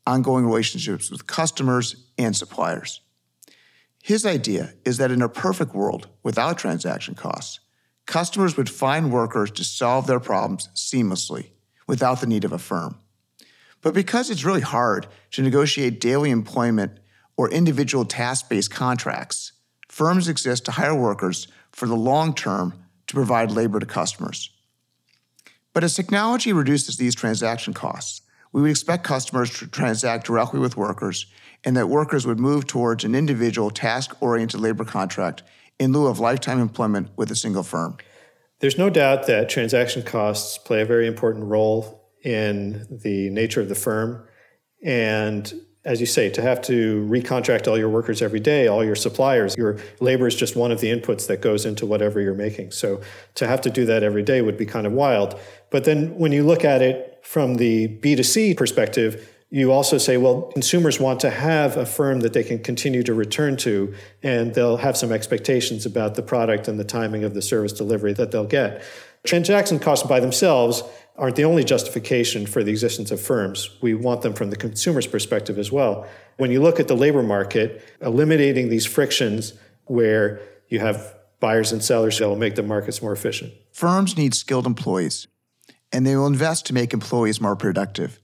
ongoing 0.06 0.46
relationships 0.46 1.10
with 1.10 1.28
customers, 1.28 1.96
and 2.18 2.36
suppliers. 2.36 3.00
His 4.04 4.26
idea 4.26 4.74
is 4.84 4.98
that 4.98 5.12
in 5.12 5.22
a 5.22 5.30
perfect 5.30 5.74
world 5.74 6.10
without 6.22 6.58
transaction 6.58 7.16
costs, 7.16 7.62
customers 8.06 8.58
would 8.58 8.70
find 8.70 9.14
workers 9.14 9.50
to 9.52 9.64
solve 9.64 10.08
their 10.08 10.20
problems 10.20 10.68
seamlessly 10.76 11.52
without 11.88 12.20
the 12.20 12.28
need 12.28 12.44
of 12.44 12.52
a 12.52 12.60
firm. 12.60 13.00
But 13.82 13.94
because 13.94 14.30
it's 14.30 14.44
really 14.44 14.60
hard 14.60 15.08
to 15.32 15.42
negotiate 15.42 16.02
daily 16.02 16.32
employment 16.32 17.00
or 17.38 17.50
individual 17.50 18.06
task 18.06 18.50
based 18.50 18.72
contracts, 18.72 19.54
firms 19.88 20.28
exist 20.28 20.66
to 20.66 20.72
hire 20.72 20.96
workers 20.96 21.48
for 21.72 21.88
the 21.88 21.96
long 21.96 22.34
term 22.34 22.74
to 23.08 23.14
provide 23.14 23.52
labor 23.52 23.80
to 23.80 23.86
customers. 23.86 24.50
But 25.74 25.84
as 25.84 25.96
technology 25.96 26.54
reduces 26.54 26.98
these 26.98 27.16
transaction 27.16 27.74
costs, 27.74 28.22
we 28.52 28.62
would 28.62 28.72
expect 28.72 29.04
customers 29.04 29.58
to 29.60 29.68
transact 29.68 30.26
directly 30.26 30.60
with 30.60 30.76
workers 30.76 31.26
and 31.64 31.78
that 31.78 31.88
workers 31.88 32.26
would 32.26 32.40
move 32.40 32.68
towards 32.68 33.04
an 33.04 33.16
individual 33.16 33.70
task 33.70 34.22
oriented 34.22 34.60
labor 34.60 34.84
contract 34.84 35.44
in 35.80 35.94
lieu 35.94 36.08
of 36.08 36.20
lifetime 36.20 36.60
employment 36.60 37.10
with 37.16 37.32
a 37.32 37.36
single 37.36 37.64
firm. 37.64 37.98
There's 38.60 38.78
no 38.78 38.90
doubt 38.90 39.28
that 39.28 39.50
transaction 39.50 40.04
costs 40.04 40.58
play 40.58 40.82
a 40.82 40.86
very 40.86 41.08
important 41.08 41.46
role 41.46 42.10
in 42.24 42.86
the 42.90 43.30
nature 43.30 43.62
of 43.62 43.70
the 43.70 43.76
firm. 43.76 44.28
And 44.84 45.52
as 45.84 46.00
you 46.00 46.06
say, 46.06 46.30
to 46.30 46.42
have 46.42 46.62
to 46.62 47.08
recontract 47.10 47.68
all 47.68 47.78
your 47.78 47.90
workers 47.90 48.22
every 48.22 48.40
day, 48.40 48.68
all 48.68 48.84
your 48.84 48.96
suppliers, 48.96 49.58
your 49.58 49.80
labor 50.00 50.28
is 50.28 50.36
just 50.36 50.56
one 50.56 50.72
of 50.72 50.80
the 50.80 50.88
inputs 50.88 51.28
that 51.28 51.42
goes 51.42 51.66
into 51.66 51.86
whatever 51.88 52.22
you're 52.22 52.36
making. 52.36 52.72
So 52.72 53.02
to 53.36 53.48
have 53.48 53.62
to 53.62 53.70
do 53.72 53.86
that 53.86 54.04
every 54.04 54.22
day 54.22 54.42
would 54.42 54.58
be 54.58 54.66
kind 54.66 54.86
of 54.86 54.94
wild. 54.94 55.40
But 55.72 55.86
then 55.86 56.16
when 56.18 56.32
you 56.32 56.44
look 56.44 56.64
at 56.64 56.84
it 56.84 57.20
from 57.24 57.56
the 57.56 57.88
B2C 57.88 58.56
perspective, 58.56 59.31
you 59.54 59.74
also 59.74 59.98
say, 59.98 60.16
well, 60.16 60.44
consumers 60.54 60.98
want 60.98 61.20
to 61.20 61.30
have 61.30 61.76
a 61.76 61.86
firm 61.86 62.22
that 62.22 62.32
they 62.32 62.44
can 62.44 62.58
continue 62.60 63.04
to 63.04 63.14
return 63.14 63.58
to, 63.58 63.94
and 64.24 64.56
they'll 64.56 64.78
have 64.78 64.96
some 64.96 65.12
expectations 65.12 65.86
about 65.86 66.16
the 66.16 66.22
product 66.22 66.70
and 66.70 66.80
the 66.80 66.86
timing 66.86 67.26
of 67.26 67.34
the 67.34 67.42
service 67.42 67.74
delivery 67.74 68.14
that 68.14 68.32
they'll 68.32 68.46
get. 68.46 68.82
Transaction 69.26 69.78
costs 69.78 70.08
by 70.08 70.22
themselves 70.22 70.84
aren't 71.18 71.36
the 71.36 71.44
only 71.44 71.66
justification 71.66 72.46
for 72.46 72.64
the 72.64 72.72
existence 72.72 73.12
of 73.12 73.20
firms. 73.20 73.70
We 73.82 73.94
want 73.94 74.22
them 74.22 74.34
from 74.34 74.52
the 74.52 74.56
consumer's 74.56 75.06
perspective 75.06 75.60
as 75.60 75.70
well. 75.70 76.08
When 76.38 76.50
you 76.50 76.62
look 76.62 76.80
at 76.80 76.88
the 76.88 76.96
labor 76.96 77.22
market, 77.22 77.84
eliminating 78.00 78.70
these 78.70 78.86
frictions 78.86 79.54
where 79.86 80.40
you 80.70 80.80
have 80.80 81.14
buyers 81.42 81.74
and 81.74 81.84
sellers 81.84 82.20
that 82.20 82.30
will 82.30 82.38
make 82.38 82.56
the 82.56 82.64
markets 82.64 83.02
more 83.02 83.12
efficient. 83.12 83.52
Firms 83.74 84.16
need 84.16 84.34
skilled 84.34 84.66
employees, 84.66 85.28
and 85.92 86.08
they 86.08 86.16
will 86.16 86.28
invest 86.28 86.68
to 86.68 86.74
make 86.74 86.94
employees 86.94 87.42
more 87.42 87.58
productive. 87.58 88.21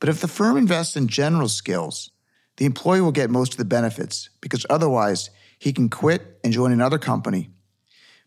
But 0.00 0.08
if 0.08 0.20
the 0.20 0.28
firm 0.28 0.56
invests 0.56 0.96
in 0.96 1.08
general 1.08 1.48
skills, 1.48 2.10
the 2.56 2.66
employee 2.66 3.00
will 3.00 3.12
get 3.12 3.30
most 3.30 3.52
of 3.52 3.58
the 3.58 3.64
benefits 3.64 4.28
because 4.40 4.66
otherwise 4.70 5.30
he 5.58 5.72
can 5.72 5.88
quit 5.88 6.38
and 6.44 6.52
join 6.52 6.72
another 6.72 6.98
company. 6.98 7.50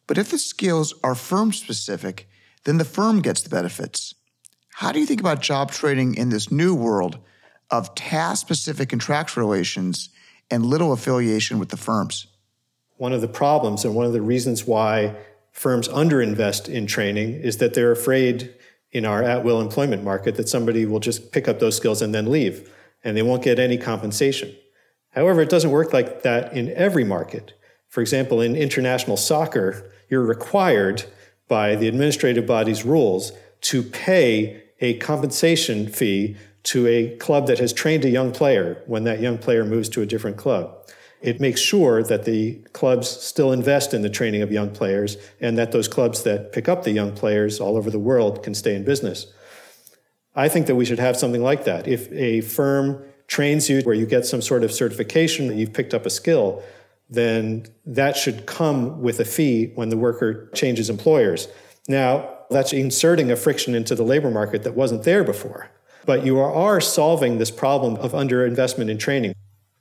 But 0.07 0.17
if 0.17 0.31
the 0.31 0.37
skills 0.37 0.93
are 1.03 1.15
firm 1.15 1.51
specific, 1.51 2.29
then 2.63 2.77
the 2.77 2.85
firm 2.85 3.21
gets 3.21 3.41
the 3.41 3.49
benefits. 3.49 4.15
How 4.73 4.91
do 4.91 4.99
you 4.99 5.05
think 5.05 5.19
about 5.19 5.41
job 5.41 5.71
training 5.71 6.15
in 6.15 6.29
this 6.29 6.51
new 6.51 6.75
world 6.75 7.19
of 7.71 7.93
task 7.95 8.41
specific 8.41 8.89
contractual 8.89 9.47
relations 9.47 10.09
and 10.49 10.65
little 10.65 10.93
affiliation 10.93 11.59
with 11.59 11.69
the 11.69 11.77
firms? 11.77 12.27
One 12.97 13.13
of 13.13 13.21
the 13.21 13.27
problems 13.27 13.85
and 13.85 13.95
one 13.95 14.05
of 14.05 14.13
the 14.13 14.21
reasons 14.21 14.65
why 14.65 15.15
firms 15.51 15.87
underinvest 15.87 16.69
in 16.69 16.87
training 16.87 17.33
is 17.33 17.57
that 17.57 17.73
they're 17.73 17.91
afraid 17.91 18.53
in 18.91 19.05
our 19.05 19.23
at 19.23 19.43
will 19.43 19.61
employment 19.61 20.03
market 20.03 20.35
that 20.35 20.49
somebody 20.49 20.85
will 20.85 20.99
just 20.99 21.31
pick 21.31 21.47
up 21.47 21.59
those 21.59 21.77
skills 21.77 22.01
and 22.01 22.13
then 22.13 22.31
leave, 22.31 22.71
and 23.03 23.15
they 23.15 23.21
won't 23.21 23.43
get 23.43 23.59
any 23.59 23.77
compensation. 23.77 24.55
However, 25.11 25.41
it 25.41 25.49
doesn't 25.49 25.71
work 25.71 25.93
like 25.93 26.23
that 26.23 26.53
in 26.53 26.71
every 26.73 27.03
market. 27.03 27.53
For 27.89 28.01
example, 28.01 28.41
in 28.41 28.55
international 28.55 29.17
soccer, 29.17 29.91
you're 30.09 30.23
required 30.23 31.05
by 31.47 31.75
the 31.75 31.87
administrative 31.87 32.45
body's 32.45 32.85
rules 32.85 33.31
to 33.61 33.81
pay 33.81 34.63
a 34.79 34.97
compensation 34.99 35.87
fee 35.87 36.35
to 36.63 36.85
a 36.85 37.15
club 37.17 37.47
that 37.47 37.59
has 37.59 37.73
trained 37.73 38.05
a 38.05 38.09
young 38.09 38.31
player 38.31 38.83
when 38.85 39.05
that 39.05 39.21
young 39.21 39.37
player 39.37 39.63
moves 39.63 39.89
to 39.89 40.01
a 40.01 40.05
different 40.05 40.37
club. 40.37 40.87
It 41.21 41.39
makes 41.39 41.59
sure 41.59 42.03
that 42.03 42.25
the 42.25 42.55
clubs 42.73 43.09
still 43.09 43.51
invest 43.51 43.93
in 43.93 44.01
the 44.01 44.09
training 44.09 44.41
of 44.41 44.51
young 44.51 44.69
players 44.69 45.17
and 45.41 45.57
that 45.57 45.71
those 45.71 45.87
clubs 45.87 46.23
that 46.23 46.51
pick 46.51 46.69
up 46.69 46.83
the 46.83 46.91
young 46.91 47.11
players 47.11 47.59
all 47.59 47.75
over 47.75 47.89
the 47.89 47.99
world 47.99 48.43
can 48.43 48.53
stay 48.53 48.75
in 48.75 48.83
business. 48.83 49.27
I 50.35 50.47
think 50.49 50.67
that 50.67 50.75
we 50.75 50.85
should 50.85 50.99
have 50.99 51.17
something 51.17 51.41
like 51.41 51.65
that. 51.65 51.87
If 51.87 52.11
a 52.11 52.41
firm 52.41 53.03
trains 53.27 53.69
you 53.69 53.81
where 53.81 53.95
you 53.95 54.05
get 54.05 54.25
some 54.25 54.41
sort 54.41 54.63
of 54.63 54.71
certification 54.71 55.47
that 55.47 55.55
you've 55.55 55.73
picked 55.73 55.93
up 55.93 56.05
a 56.05 56.09
skill, 56.11 56.63
then 57.09 57.65
that 57.85 58.15
should 58.15 58.45
come 58.45 59.01
with 59.01 59.19
a 59.19 59.25
fee 59.25 59.71
when 59.75 59.89
the 59.89 59.97
worker 59.97 60.49
changes 60.53 60.89
employers. 60.89 61.47
Now, 61.87 62.29
that's 62.49 62.73
inserting 62.73 63.31
a 63.31 63.35
friction 63.35 63.73
into 63.75 63.95
the 63.95 64.03
labor 64.03 64.29
market 64.29 64.63
that 64.63 64.75
wasn't 64.75 65.03
there 65.03 65.23
before. 65.23 65.69
But 66.05 66.25
you 66.25 66.39
are 66.39 66.79
solving 66.79 67.37
this 67.37 67.51
problem 67.51 67.95
of 67.97 68.11
underinvestment 68.11 68.89
in 68.89 68.97
training. 68.97 69.33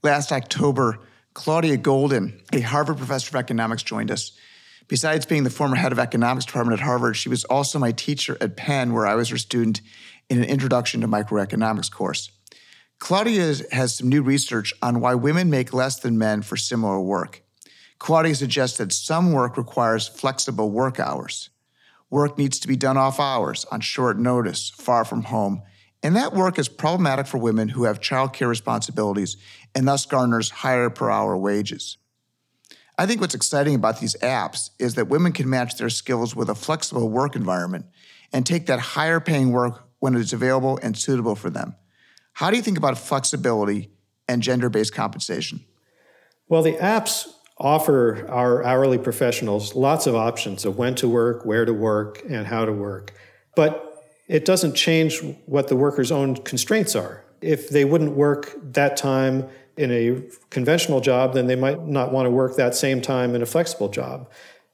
Last 0.02 0.32
October, 0.32 0.98
Claudia 1.36 1.76
Goldin, 1.76 2.40
a 2.54 2.62
Harvard 2.62 2.96
professor 2.96 3.28
of 3.28 3.38
economics, 3.38 3.82
joined 3.82 4.10
us. 4.10 4.32
Besides 4.88 5.26
being 5.26 5.44
the 5.44 5.50
former 5.50 5.76
head 5.76 5.92
of 5.92 5.98
economics 5.98 6.46
department 6.46 6.80
at 6.80 6.86
Harvard, 6.86 7.14
she 7.14 7.28
was 7.28 7.44
also 7.44 7.78
my 7.78 7.92
teacher 7.92 8.38
at 8.40 8.56
Penn, 8.56 8.94
where 8.94 9.06
I 9.06 9.16
was 9.16 9.28
her 9.28 9.36
student 9.36 9.82
in 10.30 10.38
an 10.38 10.44
introduction 10.44 11.02
to 11.02 11.08
microeconomics 11.08 11.92
course. 11.92 12.30
Claudia 13.00 13.54
has 13.70 13.94
some 13.94 14.08
new 14.08 14.22
research 14.22 14.72
on 14.80 15.00
why 15.00 15.14
women 15.14 15.50
make 15.50 15.74
less 15.74 16.00
than 16.00 16.16
men 16.16 16.40
for 16.40 16.56
similar 16.56 17.02
work. 17.02 17.42
Claudia 17.98 18.34
suggests 18.34 18.78
that 18.78 18.94
some 18.94 19.32
work 19.34 19.58
requires 19.58 20.08
flexible 20.08 20.70
work 20.70 20.98
hours. 20.98 21.50
Work 22.08 22.38
needs 22.38 22.58
to 22.60 22.66
be 22.66 22.76
done 22.76 22.96
off 22.96 23.20
hours, 23.20 23.66
on 23.70 23.82
short 23.82 24.18
notice, 24.18 24.70
far 24.70 25.04
from 25.04 25.24
home, 25.24 25.60
and 26.02 26.16
that 26.16 26.32
work 26.32 26.58
is 26.58 26.68
problematic 26.68 27.26
for 27.26 27.38
women 27.38 27.68
who 27.68 27.84
have 27.84 28.00
childcare 28.00 28.48
responsibilities 28.48 29.36
and 29.74 29.86
thus 29.88 30.06
garners 30.06 30.50
higher 30.50 30.90
per 30.90 31.10
hour 31.10 31.36
wages. 31.36 31.98
I 32.98 33.06
think 33.06 33.20
what's 33.20 33.34
exciting 33.34 33.74
about 33.74 34.00
these 34.00 34.16
apps 34.22 34.70
is 34.78 34.94
that 34.94 35.08
women 35.08 35.32
can 35.32 35.50
match 35.50 35.76
their 35.76 35.90
skills 35.90 36.34
with 36.34 36.48
a 36.48 36.54
flexible 36.54 37.08
work 37.08 37.36
environment 37.36 37.86
and 38.32 38.46
take 38.46 38.66
that 38.66 38.78
higher 38.78 39.20
paying 39.20 39.52
work 39.52 39.86
when 39.98 40.14
it 40.14 40.20
is 40.20 40.32
available 40.32 40.78
and 40.82 40.96
suitable 40.96 41.34
for 41.34 41.50
them. 41.50 41.74
How 42.34 42.50
do 42.50 42.56
you 42.56 42.62
think 42.62 42.78
about 42.78 42.98
flexibility 42.98 43.90
and 44.28 44.42
gender 44.42 44.68
based 44.68 44.94
compensation? 44.94 45.64
Well, 46.48 46.62
the 46.62 46.74
apps 46.74 47.28
offer 47.58 48.26
our 48.28 48.62
hourly 48.62 48.98
professionals 48.98 49.74
lots 49.74 50.06
of 50.06 50.14
options 50.14 50.64
of 50.64 50.76
when 50.76 50.94
to 50.96 51.08
work, 51.08 51.44
where 51.44 51.64
to 51.64 51.72
work, 51.72 52.22
and 52.28 52.46
how 52.46 52.64
to 52.64 52.72
work. 52.72 53.14
But 53.54 53.85
it 54.28 54.44
doesn't 54.44 54.74
change 54.74 55.20
what 55.46 55.68
the 55.68 55.76
worker's 55.76 56.10
own 56.10 56.36
constraints 56.36 56.96
are. 56.96 57.24
If 57.40 57.68
they 57.68 57.84
wouldn't 57.84 58.12
work 58.12 58.56
that 58.72 58.96
time 58.96 59.48
in 59.76 59.90
a 59.90 60.22
conventional 60.50 61.00
job, 61.00 61.34
then 61.34 61.46
they 61.46 61.56
might 61.56 61.86
not 61.86 62.12
want 62.12 62.26
to 62.26 62.30
work 62.30 62.56
that 62.56 62.74
same 62.74 63.00
time 63.00 63.34
in 63.34 63.42
a 63.42 63.46
flexible 63.46 63.88
job. 63.88 64.28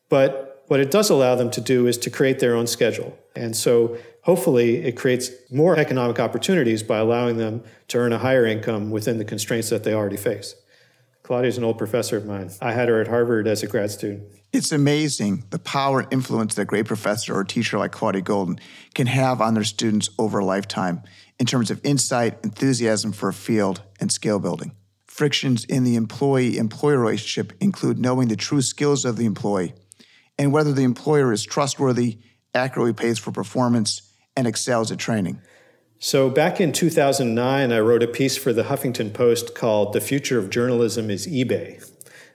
But 0.08 0.64
what 0.68 0.80
it 0.80 0.90
does 0.90 1.10
allow 1.10 1.34
them 1.34 1.50
to 1.50 1.60
do 1.60 1.86
is 1.86 1.98
to 1.98 2.10
create 2.10 2.38
their 2.38 2.54
own 2.54 2.66
schedule. 2.66 3.18
And 3.34 3.56
so 3.56 3.98
hopefully 4.22 4.76
it 4.76 4.96
creates 4.96 5.30
more 5.50 5.76
economic 5.76 6.18
opportunities 6.20 6.82
by 6.82 6.98
allowing 6.98 7.36
them 7.36 7.62
to 7.88 7.98
earn 7.98 8.12
a 8.12 8.18
higher 8.18 8.46
income 8.46 8.90
within 8.90 9.18
the 9.18 9.24
constraints 9.24 9.70
that 9.70 9.84
they 9.84 9.92
already 9.92 10.16
face. 10.16 10.54
Claudia's 11.32 11.56
an 11.56 11.64
old 11.64 11.78
professor 11.78 12.18
of 12.18 12.26
mine. 12.26 12.50
I 12.60 12.74
had 12.74 12.90
her 12.90 13.00
at 13.00 13.08
Harvard 13.08 13.46
as 13.46 13.62
a 13.62 13.66
grad 13.66 13.90
student. 13.90 14.24
It's 14.52 14.70
amazing 14.70 15.44
the 15.48 15.58
power 15.58 16.00
and 16.00 16.12
influence 16.12 16.56
that 16.56 16.62
a 16.62 16.66
great 16.66 16.84
professor 16.84 17.34
or 17.34 17.42
teacher 17.42 17.78
like 17.78 17.90
Claudia 17.90 18.20
Goldin 18.20 18.60
can 18.94 19.06
have 19.06 19.40
on 19.40 19.54
their 19.54 19.64
students 19.64 20.10
over 20.18 20.40
a 20.40 20.44
lifetime 20.44 21.02
in 21.38 21.46
terms 21.46 21.70
of 21.70 21.80
insight, 21.82 22.38
enthusiasm 22.44 23.12
for 23.12 23.30
a 23.30 23.32
field, 23.32 23.80
and 23.98 24.12
skill 24.12 24.40
building. 24.40 24.72
Frictions 25.06 25.64
in 25.64 25.84
the 25.84 25.96
employee 25.96 26.58
employer 26.58 26.98
relationship 26.98 27.54
include 27.62 27.98
knowing 27.98 28.28
the 28.28 28.36
true 28.36 28.60
skills 28.60 29.06
of 29.06 29.16
the 29.16 29.24
employee 29.24 29.72
and 30.36 30.52
whether 30.52 30.74
the 30.74 30.84
employer 30.84 31.32
is 31.32 31.44
trustworthy, 31.44 32.18
accurately 32.54 32.92
pays 32.92 33.18
for 33.18 33.32
performance, 33.32 34.02
and 34.36 34.46
excels 34.46 34.92
at 34.92 34.98
training. 34.98 35.40
So, 36.04 36.28
back 36.28 36.60
in 36.60 36.72
2009, 36.72 37.70
I 37.70 37.78
wrote 37.78 38.02
a 38.02 38.08
piece 38.08 38.36
for 38.36 38.52
the 38.52 38.64
Huffington 38.64 39.12
Post 39.12 39.54
called 39.54 39.92
The 39.92 40.00
Future 40.00 40.36
of 40.36 40.50
Journalism 40.50 41.10
is 41.10 41.28
eBay. 41.28 41.88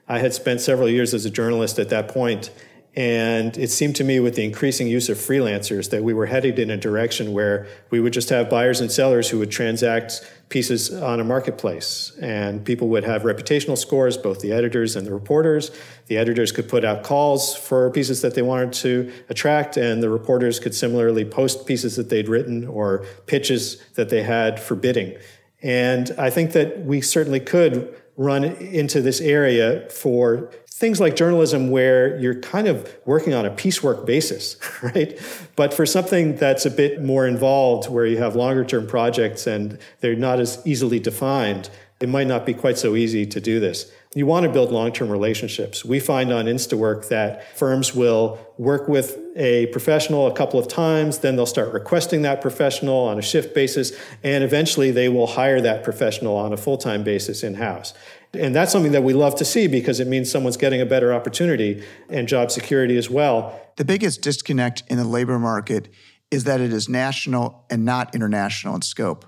I 0.08 0.20
had 0.20 0.34
spent 0.34 0.62
several 0.62 0.88
years 0.88 1.14
as 1.14 1.26
a 1.26 1.30
journalist 1.30 1.78
at 1.78 1.90
that 1.90 2.08
point, 2.08 2.50
and 2.96 3.58
it 3.58 3.70
seemed 3.70 3.98
to 3.98 4.06
me 4.06 4.22
with 4.22 4.36
the 4.36 4.46
increasing 4.46 4.88
use 4.88 5.10
of 5.10 5.18
freelancers 5.18 5.90
that 5.90 6.02
we 6.02 6.14
were 6.14 6.28
headed 6.28 6.60
in 6.60 6.70
a 6.72 6.78
direction 6.78 7.34
where 7.34 7.68
we 7.90 8.00
would 8.00 8.14
just 8.14 8.30
have 8.30 8.50
buyers 8.50 8.80
and 8.80 8.90
sellers 8.90 9.30
who 9.32 9.40
would 9.40 9.52
transact 9.52 10.22
pieces 10.50 10.94
on 10.94 11.20
a 11.20 11.24
marketplace. 11.24 12.14
And 12.22 12.64
people 12.64 12.88
would 12.90 13.04
have 13.04 13.24
reputational 13.24 13.78
scores, 13.78 14.18
both 14.18 14.40
the 14.40 14.52
editors 14.52 14.96
and 14.96 15.06
the 15.06 15.14
reporters. 15.14 15.72
The 16.08 16.18
editors 16.18 16.52
could 16.52 16.70
put 16.70 16.86
out 16.86 17.04
calls 17.04 17.56
for 17.56 17.90
pieces 17.92 18.22
that 18.22 18.34
they 18.34 18.42
wanted 18.42 18.74
to 18.74 19.12
attract, 19.30 19.78
and 19.78 20.02
the 20.02 20.10
reporters 20.10 20.60
could 20.60 20.74
similarly 20.74 21.26
post 21.26 21.66
pieces 21.66 21.96
that 21.98 22.10
they'd 22.10 22.30
written 22.30 22.66
or 22.66 23.06
pitches 23.26 23.84
that 23.96 24.10
they 24.10 24.24
had 24.24 24.60
for 24.60 24.76
bidding. 24.76 25.18
And 25.62 26.12
I 26.18 26.30
think 26.30 26.54
that 26.54 26.86
we 26.86 27.02
certainly 27.02 27.40
could 27.40 27.96
run 28.16 28.44
into 28.44 29.02
this 29.02 29.22
area 29.22 29.88
for 29.90 30.52
things 30.78 31.00
like 31.00 31.16
journalism 31.16 31.72
where 31.72 32.20
you're 32.20 32.40
kind 32.40 32.68
of 32.68 32.88
working 33.04 33.34
on 33.34 33.48
a 33.48 33.50
piecework 33.50 34.06
basis, 34.06 34.58
right? 34.84 35.20
But 35.56 35.74
for 35.74 35.88
something 35.88 36.36
that's 36.36 36.68
a 36.68 36.72
bit 36.72 37.04
more 37.04 37.26
involved, 37.26 37.90
where 37.90 38.06
you 38.06 38.18
have 38.18 38.36
longer 38.36 38.64
term 38.64 38.86
projects 38.86 39.48
and 39.48 39.80
they're 40.02 40.16
not 40.16 40.40
as 40.40 40.62
easily 40.66 41.00
defined, 41.00 41.72
it 42.00 42.10
might 42.10 42.28
not 42.28 42.46
be 42.46 42.54
quite 42.54 42.78
so 42.78 42.96
easy 42.96 43.26
to 43.26 43.42
do 43.42 43.60
this. 43.60 43.92
you 44.14 44.28
want 44.28 44.46
to 44.46 44.52
build 44.52 44.72
long 44.72 44.92
term 44.92 45.10
relationships. 45.10 45.84
We 45.84 46.00
find 46.00 46.32
on 46.32 46.46
InstaWork 46.46 47.08
that 47.10 47.58
firms 47.58 47.96
will 47.96 48.38
work 48.60 48.88
with 48.88 49.18
a 49.36 49.66
professional 49.68 50.28
a 50.28 50.34
couple 50.34 50.60
of 50.60 50.68
times, 50.68 51.20
then 51.20 51.36
they'll 51.36 51.48
start 51.48 51.74
requesting 51.74 52.22
that 52.22 52.40
professional 52.40 53.08
on 53.08 53.18
a 53.18 53.22
shift 53.24 53.56
basis, 53.56 53.94
and 54.24 54.44
eventually 54.44 54.92
they 54.92 55.10
will 55.10 55.28
hire 55.28 55.60
that 55.62 55.84
professional 55.84 56.36
on 56.36 56.54
a 56.54 56.58
full 56.58 56.78
time 56.78 57.04
basis 57.04 57.44
in 57.44 57.56
house. 57.56 57.96
And 58.34 58.56
that's 58.56 58.72
something 58.72 58.92
that 58.92 59.04
we 59.04 59.14
love 59.14 59.36
to 59.36 59.46
see 59.46 59.68
because 59.68 60.00
it 60.00 60.08
means 60.08 60.32
someone's 60.32 60.58
getting 60.58 60.82
a 60.82 60.86
better 60.86 61.14
opportunity 61.14 61.84
and 62.10 62.28
job 62.28 62.52
security 62.52 62.98
as 62.98 63.10
well. 63.10 63.60
The 63.78 63.86
biggest 63.86 64.22
disconnect 64.22 64.84
in 64.88 64.98
the 64.98 65.06
labor 65.06 65.40
market 65.40 65.90
is 66.30 66.44
that 66.44 66.60
it 66.60 66.74
is 66.74 66.90
national 66.90 67.66
and 67.70 67.86
not 67.86 68.14
international 68.14 68.76
in 68.76 68.82
scope. 68.82 69.26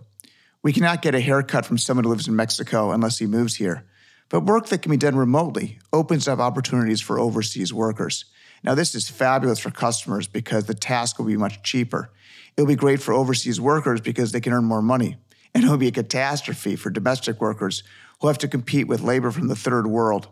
We 0.61 0.73
cannot 0.73 1.01
get 1.01 1.15
a 1.15 1.21
haircut 1.21 1.65
from 1.65 1.77
someone 1.77 2.03
who 2.03 2.09
lives 2.09 2.27
in 2.27 2.35
Mexico 2.35 2.91
unless 2.91 3.17
he 3.17 3.25
moves 3.25 3.55
here. 3.55 3.85
But 4.27 4.41
work 4.41 4.67
that 4.67 4.81
can 4.81 4.91
be 4.91 4.97
done 4.97 5.15
remotely 5.15 5.79
opens 5.93 6.27
up 6.27 6.39
opportunities 6.39 7.01
for 7.01 7.19
overseas 7.19 7.73
workers. 7.73 8.25
Now, 8.63 8.75
this 8.75 8.93
is 8.93 9.09
fabulous 9.09 9.59
for 9.59 9.71
customers 9.71 10.27
because 10.27 10.65
the 10.65 10.73
task 10.73 11.17
will 11.17 11.25
be 11.25 11.37
much 11.37 11.63
cheaper. 11.63 12.11
It'll 12.57 12.67
be 12.67 12.75
great 12.75 13.01
for 13.01 13.13
overseas 13.13 13.61
workers 13.61 14.01
because 14.01 14.31
they 14.31 14.41
can 14.41 14.51
earn 14.51 14.65
more 14.65 14.81
money. 14.81 15.17
And 15.55 15.63
it'll 15.63 15.77
be 15.77 15.87
a 15.87 15.91
catastrophe 15.91 16.75
for 16.75 16.89
domestic 16.89 17.39
workers 17.41 17.83
who 18.19 18.27
have 18.27 18.37
to 18.39 18.47
compete 18.47 18.87
with 18.87 19.01
labor 19.01 19.31
from 19.31 19.47
the 19.47 19.55
third 19.55 19.87
world. 19.87 20.27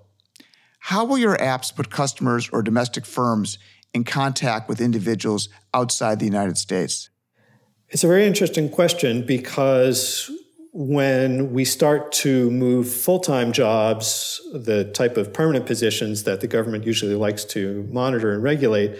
How 0.79 1.05
will 1.05 1.17
your 1.17 1.37
apps 1.37 1.75
put 1.75 1.89
customers 1.89 2.49
or 2.49 2.61
domestic 2.61 3.05
firms 3.05 3.57
in 3.93 4.03
contact 4.03 4.69
with 4.69 4.79
individuals 4.79 5.49
outside 5.73 6.19
the 6.19 6.25
United 6.25 6.57
States? 6.57 7.09
It's 7.89 8.03
a 8.03 8.07
very 8.07 8.25
interesting 8.25 8.69
question 8.69 9.25
because 9.25 10.29
when 10.73 11.53
we 11.53 11.65
start 11.65 12.11
to 12.11 12.51
move 12.51 12.91
full 12.91 13.19
time 13.19 13.51
jobs, 13.51 14.41
the 14.53 14.83
type 14.83 15.17
of 15.17 15.33
permanent 15.33 15.65
positions 15.65 16.23
that 16.23 16.41
the 16.41 16.47
government 16.47 16.85
usually 16.85 17.15
likes 17.15 17.43
to 17.45 17.87
monitor 17.91 18.33
and 18.33 18.43
regulate, 18.43 18.97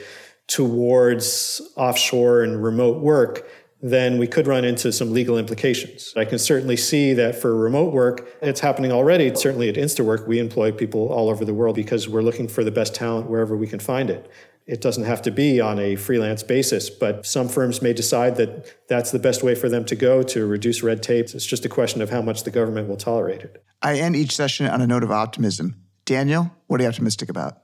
towards 0.48 1.62
offshore 1.76 2.42
and 2.42 2.64
remote 2.64 3.02
work, 3.02 3.48
then 3.82 4.17
we 4.17 4.28
could 4.28 4.47
run 4.47 4.65
into 4.65 4.91
some 4.91 5.13
legal 5.13 5.38
implications. 5.38 6.13
I 6.15 6.25
can 6.25 6.39
certainly 6.39 6.78
see 6.78 7.13
that 7.13 7.36
for 7.36 7.55
remote 7.55 7.93
work, 7.93 8.28
it's 8.41 8.59
happening 8.59 8.91
already. 8.91 9.34
Certainly 9.36 9.69
at 9.69 9.75
InstaWork, 9.75 10.28
we 10.28 10.39
employ 10.39 10.71
people 10.71 11.07
all 11.09 11.30
over 11.30 11.45
the 11.45 11.53
world 11.53 11.75
because 11.75 12.09
we're 12.09 12.21
looking 12.21 12.47
for 12.47 12.63
the 12.63 12.71
best 12.71 12.95
talent 12.95 13.30
wherever 13.30 13.55
we 13.55 13.67
can 13.67 13.80
find 13.80 14.09
it. 14.09 14.30
It 14.65 14.82
doesn't 14.82 15.05
have 15.05 15.21
to 15.21 15.32
be 15.32 15.61
on 15.61 15.80
a 15.80 15.95
freelance 15.95 16.43
basis, 16.43 16.89
but 16.89 17.25
some 17.25 17.47
firms 17.47 17.82
may 17.82 17.93
decide 17.93 18.36
that 18.36 18.75
that's 18.89 19.11
the 19.11 19.19
best 19.19 19.41
way 19.41 19.55
for 19.55 19.69
them 19.69 19.86
to 19.86 19.95
go 19.95 20.23
to 20.23 20.45
reduce 20.45 20.84
red 20.84 21.01
tape. 21.01 21.28
It's 21.34 21.45
just 21.45 21.63
a 21.63 21.69
question 21.69 22.01
of 22.01 22.09
how 22.09 22.21
much 22.21 22.43
the 22.43 22.51
government 22.51 22.89
will 22.89 22.97
tolerate 22.97 23.41
it. 23.41 23.63
I 23.82 23.99
end 23.99 24.15
each 24.17 24.36
session 24.36 24.67
on 24.67 24.82
a 24.82 24.88
note 24.88 25.03
of 25.03 25.11
optimism. 25.11 25.75
Daniel, 26.03 26.51
what 26.67 26.82
are 26.82 26.84
you 26.84 26.89
optimistic 26.89 27.30
about? 27.30 27.59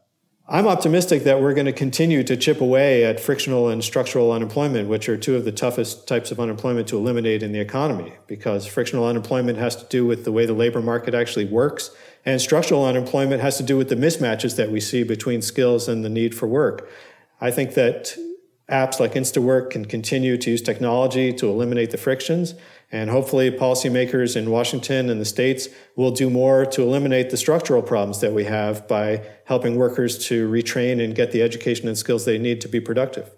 I'm 0.46 0.68
optimistic 0.68 1.24
that 1.24 1.42
we're 1.42 1.54
going 1.54 1.68
to 1.68 1.72
continue 1.72 2.22
to 2.24 2.36
chip 2.36 2.60
away 2.60 3.06
at 3.06 3.22
frictional 3.22 3.70
and 3.70 3.82
structural 3.82 4.30
unemployment, 4.34 4.90
which 4.90 5.08
are 5.08 5.16
two 5.16 5.38
of 5.38 5.46
the 5.46 5.54
toughest 5.54 6.06
types 6.06 6.32
of 6.32 6.40
unemployment 6.40 6.90
to 6.90 6.98
eliminate 6.98 7.42
in 7.42 7.54
the 7.54 7.62
economy, 7.62 8.14
because 8.28 8.66
frictional 8.66 9.08
unemployment 9.08 9.58
has 9.58 9.78
to 9.78 9.86
do 9.86 10.06
with 10.06 10.26
the 10.26 10.34
way 10.34 10.46
the 10.46 10.54
labor 10.54 10.82
market 10.82 11.14
actually 11.14 11.46
works 11.46 11.92
and 12.26 12.42
structural 12.42 12.86
unemployment 12.86 13.42
has 13.42 13.56
to 13.58 13.64
do 13.64 13.78
with 13.78 13.88
the 13.88 13.96
mismatches 13.96 14.58
that 14.58 14.70
we 14.70 14.82
see 14.82 15.04
between 15.04 15.42
skills 15.42 15.88
and 15.88 16.04
the 16.04 16.10
need 16.10 16.36
for 16.36 16.48
work. 16.48 16.90
I 17.40 17.50
think 17.50 17.74
that 17.76 18.16
apps 18.70 19.00
like 19.00 19.14
InstaWork 19.14 19.70
can 19.70 19.86
continue 19.86 20.38
to 20.38 20.52
use 20.52 20.62
technology 20.62 21.34
to 21.34 21.48
eliminate 21.48 21.92
the 21.92 21.98
frictions. 21.98 22.54
And 22.94 23.10
hopefully, 23.10 23.50
policymakers 23.50 24.36
in 24.36 24.52
Washington 24.52 25.10
and 25.10 25.20
the 25.20 25.26
states 25.26 25.68
will 25.96 26.12
do 26.12 26.30
more 26.30 26.64
to 26.68 26.84
eliminate 26.84 27.32
the 27.32 27.38
structural 27.38 27.82
problems 27.82 28.22
that 28.22 28.34
we 28.34 28.44
have 28.44 28.88
by 28.88 29.26
helping 29.46 29.78
workers 29.78 30.24
to 30.28 30.48
retrain 30.48 31.04
and 31.04 31.16
get 31.16 31.32
the 31.32 31.42
education 31.42 31.88
and 31.88 31.98
skills 31.98 32.26
they 32.26 32.38
need 32.38 32.62
to 32.62 32.68
be 32.68 32.80
productive. 32.80 33.32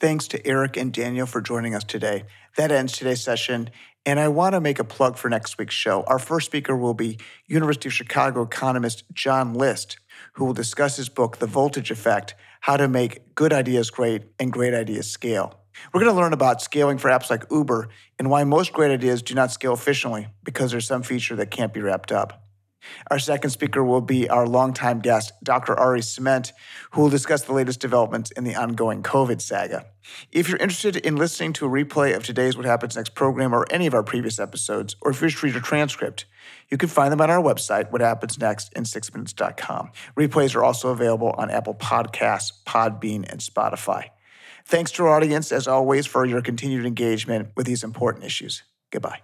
Thanks 0.00 0.26
to 0.28 0.46
Eric 0.46 0.78
and 0.78 0.94
Daniel 0.94 1.26
for 1.26 1.42
joining 1.42 1.74
us 1.74 1.84
today. 1.84 2.24
That 2.56 2.72
ends 2.72 2.96
today's 2.96 3.22
session. 3.22 3.68
And 4.06 4.18
I 4.18 4.28
want 4.28 4.54
to 4.54 4.60
make 4.62 4.78
a 4.78 4.84
plug 4.84 5.18
for 5.18 5.28
next 5.28 5.58
week's 5.58 5.74
show. 5.74 6.02
Our 6.04 6.18
first 6.18 6.46
speaker 6.46 6.74
will 6.74 6.94
be 6.94 7.18
University 7.46 7.90
of 7.90 7.92
Chicago 7.92 8.42
economist 8.42 9.04
John 9.12 9.52
List, 9.52 9.98
who 10.32 10.46
will 10.46 10.54
discuss 10.54 10.96
his 10.96 11.10
book, 11.10 11.36
The 11.36 11.46
Voltage 11.46 11.90
Effect 11.90 12.34
How 12.60 12.78
to 12.78 12.88
Make 12.88 13.34
Good 13.34 13.52
Ideas 13.52 13.90
Great 13.90 14.22
and 14.38 14.50
Great 14.50 14.72
Ideas 14.72 15.10
Scale. 15.10 15.63
We're 15.92 16.00
going 16.00 16.14
to 16.14 16.20
learn 16.20 16.32
about 16.32 16.62
scaling 16.62 16.98
for 16.98 17.10
apps 17.10 17.30
like 17.30 17.44
Uber 17.50 17.88
and 18.18 18.30
why 18.30 18.44
most 18.44 18.72
great 18.72 18.90
ideas 18.90 19.22
do 19.22 19.34
not 19.34 19.50
scale 19.50 19.74
efficiently 19.74 20.28
because 20.42 20.70
there's 20.70 20.86
some 20.86 21.02
feature 21.02 21.36
that 21.36 21.50
can't 21.50 21.72
be 21.72 21.80
wrapped 21.80 22.12
up. 22.12 22.44
Our 23.10 23.18
second 23.18 23.50
speaker 23.50 23.82
will 23.82 24.00
be 24.00 24.28
our 24.28 24.46
longtime 24.46 25.00
guest, 25.00 25.32
Dr. 25.42 25.78
Ari 25.78 26.00
Ciment, 26.00 26.52
who 26.92 27.02
will 27.02 27.08
discuss 27.08 27.42
the 27.42 27.52
latest 27.52 27.80
developments 27.80 28.30
in 28.32 28.44
the 28.44 28.54
ongoing 28.54 29.02
COVID 29.02 29.40
saga. 29.40 29.86
If 30.30 30.48
you're 30.48 30.58
interested 30.58 30.96
in 30.96 31.16
listening 31.16 31.54
to 31.54 31.66
a 31.66 31.68
replay 31.68 32.14
of 32.14 32.24
today's 32.24 32.56
What 32.56 32.66
Happens 32.66 32.96
Next 32.96 33.14
program 33.14 33.54
or 33.54 33.66
any 33.70 33.86
of 33.86 33.94
our 33.94 34.02
previous 34.02 34.38
episodes, 34.38 34.96
or 35.00 35.10
if 35.10 35.20
you 35.20 35.26
wish 35.26 35.40
to 35.40 35.46
read 35.46 35.56
a 35.56 35.60
transcript, 35.60 36.26
you 36.68 36.76
can 36.76 36.88
find 36.88 37.10
them 37.10 37.20
on 37.20 37.30
our 37.30 37.42
website, 37.42 37.90
whathappensnextin6minutes.com. 37.90 39.90
Replays 40.16 40.54
are 40.54 40.64
also 40.64 40.90
available 40.90 41.34
on 41.38 41.50
Apple 41.50 41.74
Podcasts, 41.74 42.52
Podbean, 42.66 43.30
and 43.30 43.40
Spotify. 43.40 44.10
Thanks 44.66 44.90
to 44.92 45.04
our 45.04 45.16
audience, 45.16 45.52
as 45.52 45.68
always, 45.68 46.06
for 46.06 46.24
your 46.24 46.40
continued 46.40 46.86
engagement 46.86 47.50
with 47.56 47.66
these 47.66 47.84
important 47.84 48.24
issues. 48.24 48.62
Goodbye. 48.90 49.20